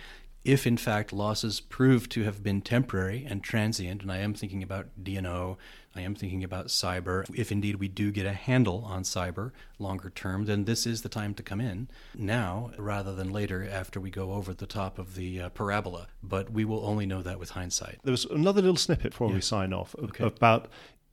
if 0.45 0.67
in 0.67 0.77
fact 0.77 1.11
losses 1.11 1.59
prove 1.59 2.07
to 2.07 2.23
have 2.23 2.43
been 2.43 2.61
temporary 2.61 3.25
and 3.27 3.43
transient, 3.43 4.03
and 4.03 4.11
I 4.11 4.17
am 4.17 4.35
thinking 4.35 4.61
about 4.61 5.03
D&O, 5.03 5.57
I 5.95 6.01
am 6.01 6.15
thinking 6.15 6.43
about 6.43 6.67
cyber, 6.67 7.25
if 7.33 7.51
indeed 7.51 7.77
we 7.77 7.87
do 7.87 8.11
get 8.11 8.25
a 8.25 8.33
handle 8.33 8.83
on 8.85 9.03
cyber 9.03 9.51
longer 9.79 10.09
term, 10.09 10.45
then 10.45 10.65
this 10.65 10.85
is 10.85 11.01
the 11.01 11.09
time 11.09 11.33
to 11.35 11.43
come 11.43 11.61
in 11.61 11.87
now 12.13 12.71
rather 12.77 13.15
than 13.15 13.31
later 13.31 13.67
after 13.69 13.99
we 13.99 14.09
go 14.09 14.33
over 14.33 14.53
the 14.53 14.65
top 14.65 14.99
of 14.99 15.15
the 15.15 15.41
uh, 15.41 15.49
parabola. 15.49 16.07
But 16.21 16.51
we 16.51 16.65
will 16.65 16.85
only 16.85 17.05
know 17.05 17.21
that 17.21 17.39
with 17.39 17.51
hindsight. 17.51 17.99
There 18.03 18.11
was 18.11 18.25
another 18.25 18.61
little 18.61 18.75
snippet 18.75 19.11
before 19.11 19.29
yeah. 19.29 19.35
we 19.35 19.41
sign 19.41 19.73
off 19.73 19.95
okay. 19.97 20.25
about 20.25 20.67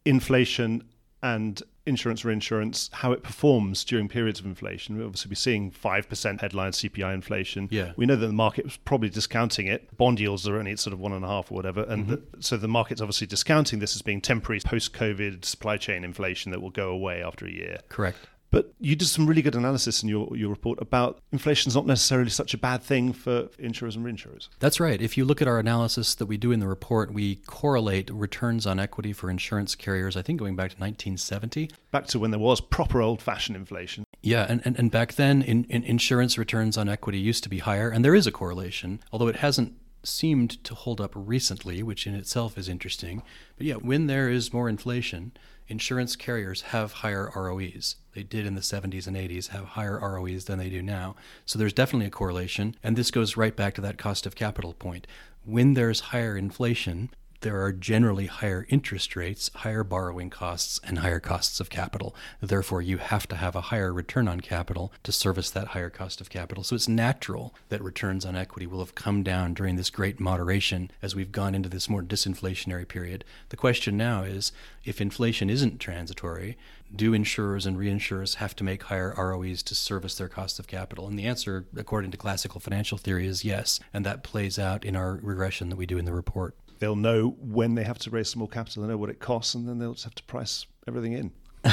inflation 0.04 0.82
and 1.22 1.62
insurance 1.84 2.24
reinsurance, 2.24 2.90
how 2.92 3.12
it 3.12 3.22
performs 3.22 3.84
during 3.84 4.08
periods 4.08 4.38
of 4.38 4.46
inflation. 4.46 4.96
We'll 4.96 5.06
obviously 5.06 5.30
be 5.30 5.34
seeing 5.34 5.70
5% 5.70 6.40
headline 6.40 6.72
CPI 6.72 7.12
inflation. 7.12 7.68
Yeah. 7.70 7.92
We 7.96 8.06
know 8.06 8.16
that 8.16 8.26
the 8.26 8.32
market 8.32 8.64
was 8.64 8.76
probably 8.76 9.08
discounting 9.08 9.66
it. 9.66 9.96
Bond 9.96 10.20
yields 10.20 10.46
are 10.46 10.56
only 10.56 10.72
at 10.72 10.78
sort 10.78 10.92
of 10.92 11.00
one 11.00 11.12
and 11.12 11.24
a 11.24 11.28
half 11.28 11.50
or 11.50 11.54
whatever. 11.54 11.82
And 11.84 12.06
mm-hmm. 12.06 12.36
the, 12.36 12.42
so 12.42 12.56
the 12.56 12.68
market's 12.68 13.00
obviously 13.00 13.26
discounting 13.26 13.80
this 13.80 13.96
as 13.96 14.02
being 14.02 14.20
temporary 14.20 14.60
post 14.60 14.92
COVID 14.92 15.44
supply 15.44 15.76
chain 15.76 16.04
inflation 16.04 16.52
that 16.52 16.60
will 16.60 16.70
go 16.70 16.90
away 16.90 17.22
after 17.22 17.46
a 17.46 17.50
year. 17.50 17.78
Correct. 17.88 18.18
But 18.52 18.72
you 18.78 18.94
did 18.94 19.08
some 19.08 19.26
really 19.26 19.40
good 19.40 19.54
analysis 19.56 20.02
in 20.02 20.10
your, 20.10 20.36
your 20.36 20.50
report 20.50 20.80
about 20.80 21.18
inflation 21.32 21.70
is 21.70 21.74
not 21.74 21.86
necessarily 21.86 22.30
such 22.30 22.52
a 22.52 22.58
bad 22.58 22.82
thing 22.82 23.14
for 23.14 23.48
insurers 23.58 23.96
and 23.96 24.04
reinsurers. 24.04 24.48
That's 24.60 24.78
right. 24.78 25.00
If 25.00 25.16
you 25.16 25.24
look 25.24 25.40
at 25.40 25.48
our 25.48 25.58
analysis 25.58 26.14
that 26.16 26.26
we 26.26 26.36
do 26.36 26.52
in 26.52 26.60
the 26.60 26.68
report, 26.68 27.12
we 27.12 27.36
correlate 27.36 28.10
returns 28.10 28.66
on 28.66 28.78
equity 28.78 29.14
for 29.14 29.30
insurance 29.30 29.74
carriers, 29.74 30.18
I 30.18 30.22
think 30.22 30.38
going 30.38 30.54
back 30.54 30.70
to 30.70 30.76
1970. 30.76 31.70
Back 31.90 32.06
to 32.08 32.18
when 32.18 32.30
there 32.30 32.38
was 32.38 32.60
proper 32.60 33.00
old 33.00 33.22
fashioned 33.22 33.56
inflation. 33.56 34.04
Yeah, 34.20 34.46
and, 34.48 34.60
and, 34.66 34.78
and 34.78 34.90
back 34.90 35.14
then, 35.14 35.40
in, 35.40 35.64
in 35.64 35.82
insurance 35.84 36.36
returns 36.36 36.76
on 36.76 36.90
equity 36.90 37.18
used 37.18 37.42
to 37.44 37.48
be 37.48 37.58
higher, 37.58 37.88
and 37.88 38.04
there 38.04 38.14
is 38.14 38.26
a 38.26 38.32
correlation, 38.32 39.00
although 39.12 39.28
it 39.28 39.36
hasn't 39.36 39.74
seemed 40.04 40.62
to 40.64 40.74
hold 40.74 41.00
up 41.00 41.12
recently, 41.14 41.82
which 41.82 42.06
in 42.06 42.14
itself 42.14 42.58
is 42.58 42.68
interesting. 42.68 43.22
But 43.56 43.66
yeah, 43.66 43.74
when 43.74 44.06
there 44.06 44.28
is 44.28 44.52
more 44.52 44.68
inflation, 44.68 45.32
insurance 45.72 46.16
carriers 46.16 46.60
have 46.60 46.92
higher 46.92 47.32
ROEs. 47.34 47.96
They 48.14 48.22
did 48.22 48.46
in 48.46 48.54
the 48.54 48.60
70s 48.60 49.06
and 49.06 49.16
80s 49.16 49.48
have 49.48 49.64
higher 49.64 49.98
ROEs 49.98 50.44
than 50.44 50.58
they 50.58 50.68
do 50.68 50.82
now. 50.82 51.16
So 51.46 51.58
there's 51.58 51.72
definitely 51.72 52.06
a 52.06 52.10
correlation. 52.10 52.76
And 52.82 52.94
this 52.94 53.10
goes 53.10 53.38
right 53.38 53.56
back 53.56 53.74
to 53.74 53.80
that 53.80 53.96
cost 53.96 54.26
of 54.26 54.36
capital 54.36 54.74
point. 54.74 55.06
When 55.44 55.72
there's 55.72 56.00
higher 56.00 56.36
inflation, 56.36 57.08
there 57.42 57.60
are 57.60 57.72
generally 57.72 58.26
higher 58.26 58.66
interest 58.68 59.14
rates, 59.16 59.50
higher 59.56 59.84
borrowing 59.84 60.30
costs, 60.30 60.80
and 60.84 61.00
higher 61.00 61.20
costs 61.20 61.60
of 61.60 61.70
capital. 61.70 62.14
Therefore, 62.40 62.80
you 62.80 62.98
have 62.98 63.26
to 63.28 63.36
have 63.36 63.56
a 63.56 63.62
higher 63.62 63.92
return 63.92 64.28
on 64.28 64.40
capital 64.40 64.92
to 65.02 65.12
service 65.12 65.50
that 65.50 65.68
higher 65.68 65.90
cost 65.90 66.20
of 66.20 66.30
capital. 66.30 66.62
So 66.64 66.76
it's 66.76 66.88
natural 66.88 67.54
that 67.68 67.82
returns 67.82 68.24
on 68.24 68.36
equity 68.36 68.66
will 68.66 68.78
have 68.78 68.94
come 68.94 69.22
down 69.22 69.54
during 69.54 69.76
this 69.76 69.90
great 69.90 70.20
moderation 70.20 70.90
as 71.02 71.16
we've 71.16 71.32
gone 71.32 71.54
into 71.54 71.68
this 71.68 71.88
more 71.88 72.02
disinflationary 72.02 72.86
period. 72.86 73.24
The 73.48 73.56
question 73.56 73.96
now 73.96 74.22
is 74.22 74.52
if 74.84 75.00
inflation 75.00 75.50
isn't 75.50 75.80
transitory, 75.80 76.56
do 76.94 77.14
insurers 77.14 77.66
and 77.66 77.76
reinsurers 77.76 78.36
have 78.36 78.54
to 78.56 78.64
make 78.64 78.84
higher 78.84 79.14
ROEs 79.16 79.62
to 79.64 79.74
service 79.74 80.14
their 80.14 80.28
cost 80.28 80.58
of 80.58 80.66
capital? 80.66 81.08
And 81.08 81.18
the 81.18 81.26
answer, 81.26 81.66
according 81.76 82.10
to 82.12 82.16
classical 82.16 82.60
financial 82.60 82.98
theory, 82.98 83.26
is 83.26 83.44
yes. 83.44 83.80
And 83.92 84.04
that 84.06 84.22
plays 84.22 84.58
out 84.58 84.84
in 84.84 84.94
our 84.94 85.18
regression 85.22 85.70
that 85.70 85.76
we 85.76 85.86
do 85.86 85.98
in 85.98 86.04
the 86.04 86.12
report 86.12 86.54
they'll 86.82 86.96
know 86.96 87.36
when 87.38 87.76
they 87.76 87.84
have 87.84 87.96
to 87.96 88.10
raise 88.10 88.30
some 88.30 88.40
more 88.40 88.48
capital, 88.48 88.82
they 88.82 88.88
know 88.88 88.96
what 88.96 89.08
it 89.08 89.20
costs, 89.20 89.54
and 89.54 89.68
then 89.68 89.78
they'll 89.78 89.92
just 89.92 90.02
have 90.02 90.16
to 90.16 90.22
price 90.24 90.66
everything 90.88 91.12
in. 91.12 91.30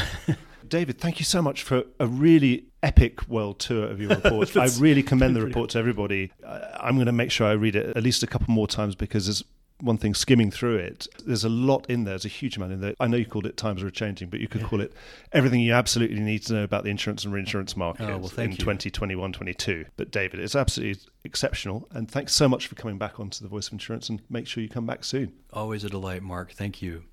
David, 0.67 0.99
thank 0.99 1.17
you 1.17 1.25
so 1.25 1.41
much 1.41 1.63
for 1.63 1.83
a 1.99 2.05
really 2.05 2.67
epic 2.83 3.27
world 3.27 3.57
tour 3.57 3.87
of 3.87 3.99
your 3.99 4.09
report. 4.21 4.55
I 4.55 4.69
really 4.77 5.01
commend 5.01 5.35
the 5.35 5.41
report 5.41 5.71
to 5.71 5.79
everybody. 5.79 6.31
I'm 6.47 6.93
going 6.93 7.07
to 7.07 7.11
make 7.11 7.31
sure 7.31 7.47
I 7.47 7.53
read 7.53 7.75
it 7.75 7.97
at 7.97 8.03
least 8.03 8.21
a 8.21 8.27
couple 8.27 8.53
more 8.53 8.67
times 8.67 8.93
because 8.93 9.25
there's 9.25 9.43
one 9.81 9.97
thing 9.97 10.13
skimming 10.13 10.51
through 10.51 10.77
it, 10.77 11.07
there's 11.25 11.43
a 11.43 11.49
lot 11.49 11.89
in 11.89 12.03
there. 12.03 12.13
There's 12.13 12.25
a 12.25 12.29
huge 12.29 12.57
amount 12.57 12.73
in 12.73 12.81
there. 12.81 12.95
I 12.99 13.07
know 13.07 13.17
you 13.17 13.25
called 13.25 13.45
it 13.45 13.57
times 13.57 13.81
are 13.83 13.89
changing, 13.89 14.29
but 14.29 14.39
you 14.39 14.47
could 14.47 14.61
yeah. 14.61 14.67
call 14.67 14.81
it 14.81 14.93
everything 15.31 15.61
you 15.61 15.73
absolutely 15.73 16.19
need 16.19 16.43
to 16.47 16.53
know 16.53 16.63
about 16.63 16.83
the 16.83 16.89
insurance 16.89 17.23
and 17.23 17.33
reinsurance 17.33 17.73
oh, 17.75 17.79
market 17.79 18.03
oh, 18.03 18.17
well, 18.17 18.31
in 18.37 18.55
2021 18.55 19.33
22. 19.33 19.85
But 19.97 20.11
David, 20.11 20.39
it's 20.39 20.55
absolutely 20.55 21.01
exceptional. 21.23 21.87
And 21.91 22.09
thanks 22.09 22.33
so 22.33 22.49
much 22.49 22.67
for 22.67 22.75
coming 22.75 22.97
back 22.97 23.19
onto 23.19 23.43
the 23.43 23.49
Voice 23.49 23.67
of 23.67 23.73
Insurance 23.73 24.09
and 24.09 24.21
make 24.29 24.47
sure 24.47 24.61
you 24.61 24.69
come 24.69 24.85
back 24.85 25.03
soon. 25.03 25.33
Always 25.53 25.83
a 25.83 25.89
delight, 25.89 26.23
Mark. 26.23 26.51
Thank 26.51 26.81
you. 26.81 27.03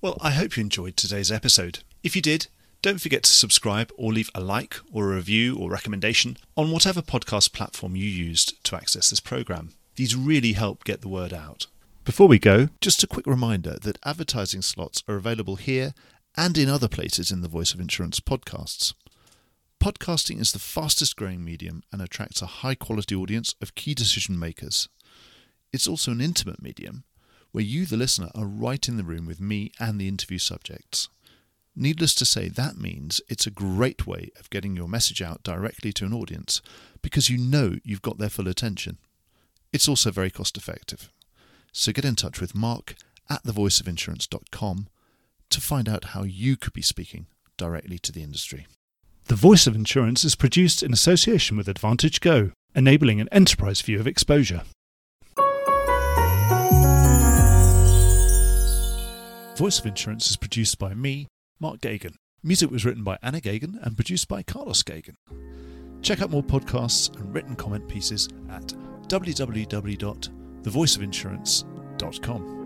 Well, 0.00 0.16
I 0.20 0.30
hope 0.30 0.56
you 0.56 0.62
enjoyed 0.62 0.96
today's 0.96 1.30
episode. 1.30 1.80
If 2.02 2.16
you 2.16 2.22
did, 2.22 2.46
Don't 2.82 3.00
forget 3.00 3.24
to 3.24 3.30
subscribe 3.30 3.92
or 3.98 4.10
leave 4.10 4.30
a 4.34 4.40
like 4.40 4.76
or 4.90 5.12
a 5.12 5.16
review 5.16 5.54
or 5.54 5.70
recommendation 5.70 6.38
on 6.56 6.70
whatever 6.70 7.02
podcast 7.02 7.52
platform 7.52 7.94
you 7.94 8.06
used 8.06 8.64
to 8.64 8.74
access 8.74 9.10
this 9.10 9.20
program. 9.20 9.72
These 9.96 10.16
really 10.16 10.54
help 10.54 10.84
get 10.84 11.02
the 11.02 11.08
word 11.08 11.34
out. 11.34 11.66
Before 12.10 12.26
we 12.26 12.40
go, 12.40 12.70
just 12.80 13.04
a 13.04 13.06
quick 13.06 13.24
reminder 13.24 13.76
that 13.82 14.00
advertising 14.04 14.62
slots 14.62 15.04
are 15.06 15.14
available 15.14 15.54
here 15.54 15.94
and 16.36 16.58
in 16.58 16.68
other 16.68 16.88
places 16.88 17.30
in 17.30 17.40
the 17.40 17.46
Voice 17.46 17.72
of 17.72 17.78
Insurance 17.78 18.18
podcasts. 18.18 18.94
Podcasting 19.80 20.40
is 20.40 20.50
the 20.50 20.58
fastest 20.58 21.14
growing 21.14 21.44
medium 21.44 21.84
and 21.92 22.02
attracts 22.02 22.42
a 22.42 22.46
high 22.46 22.74
quality 22.74 23.14
audience 23.14 23.54
of 23.62 23.76
key 23.76 23.94
decision 23.94 24.36
makers. 24.36 24.88
It's 25.72 25.86
also 25.86 26.10
an 26.10 26.20
intimate 26.20 26.60
medium 26.60 27.04
where 27.52 27.62
you, 27.62 27.86
the 27.86 27.96
listener, 27.96 28.30
are 28.34 28.44
right 28.44 28.88
in 28.88 28.96
the 28.96 29.04
room 29.04 29.24
with 29.24 29.40
me 29.40 29.70
and 29.78 30.00
the 30.00 30.08
interview 30.08 30.38
subjects. 30.38 31.08
Needless 31.76 32.16
to 32.16 32.24
say, 32.24 32.48
that 32.48 32.76
means 32.76 33.20
it's 33.28 33.46
a 33.46 33.52
great 33.52 34.04
way 34.04 34.30
of 34.36 34.50
getting 34.50 34.74
your 34.74 34.88
message 34.88 35.22
out 35.22 35.44
directly 35.44 35.92
to 35.92 36.06
an 36.06 36.12
audience 36.12 36.60
because 37.02 37.30
you 37.30 37.38
know 37.38 37.76
you've 37.84 38.02
got 38.02 38.18
their 38.18 38.28
full 38.28 38.48
attention. 38.48 38.98
It's 39.72 39.86
also 39.86 40.10
very 40.10 40.32
cost 40.32 40.56
effective. 40.56 41.08
So 41.72 41.92
get 41.92 42.04
in 42.04 42.16
touch 42.16 42.40
with 42.40 42.54
Mark 42.54 42.94
at 43.28 43.44
thevoiceofinsurance.com 43.44 44.88
to 45.50 45.60
find 45.60 45.88
out 45.88 46.04
how 46.06 46.22
you 46.22 46.56
could 46.56 46.72
be 46.72 46.82
speaking 46.82 47.26
directly 47.56 47.98
to 47.98 48.12
the 48.12 48.22
industry. 48.22 48.66
The 49.26 49.34
Voice 49.36 49.66
of 49.66 49.76
Insurance 49.76 50.24
is 50.24 50.34
produced 50.34 50.82
in 50.82 50.92
association 50.92 51.56
with 51.56 51.66
AdvantageGo, 51.68 52.52
enabling 52.74 53.20
an 53.20 53.28
enterprise 53.30 53.80
view 53.80 54.00
of 54.00 54.06
exposure. 54.06 54.62
Voice 59.56 59.78
of 59.78 59.86
Insurance 59.86 60.30
is 60.30 60.36
produced 60.36 60.78
by 60.78 60.94
me, 60.94 61.26
Mark 61.60 61.80
Geoghegan. 61.80 62.14
Music 62.42 62.70
was 62.70 62.84
written 62.86 63.04
by 63.04 63.18
Anna 63.22 63.40
Geoghegan 63.40 63.78
and 63.82 63.94
produced 63.94 64.26
by 64.26 64.42
Carlos 64.42 64.82
Geoghegan. 64.82 65.16
Check 66.02 66.22
out 66.22 66.30
more 66.30 66.42
podcasts 66.42 67.14
and 67.16 67.34
written 67.34 67.54
comment 67.54 67.86
pieces 67.86 68.28
at 68.50 68.72
www.thevoiceofinsurance.com. 70.62 72.59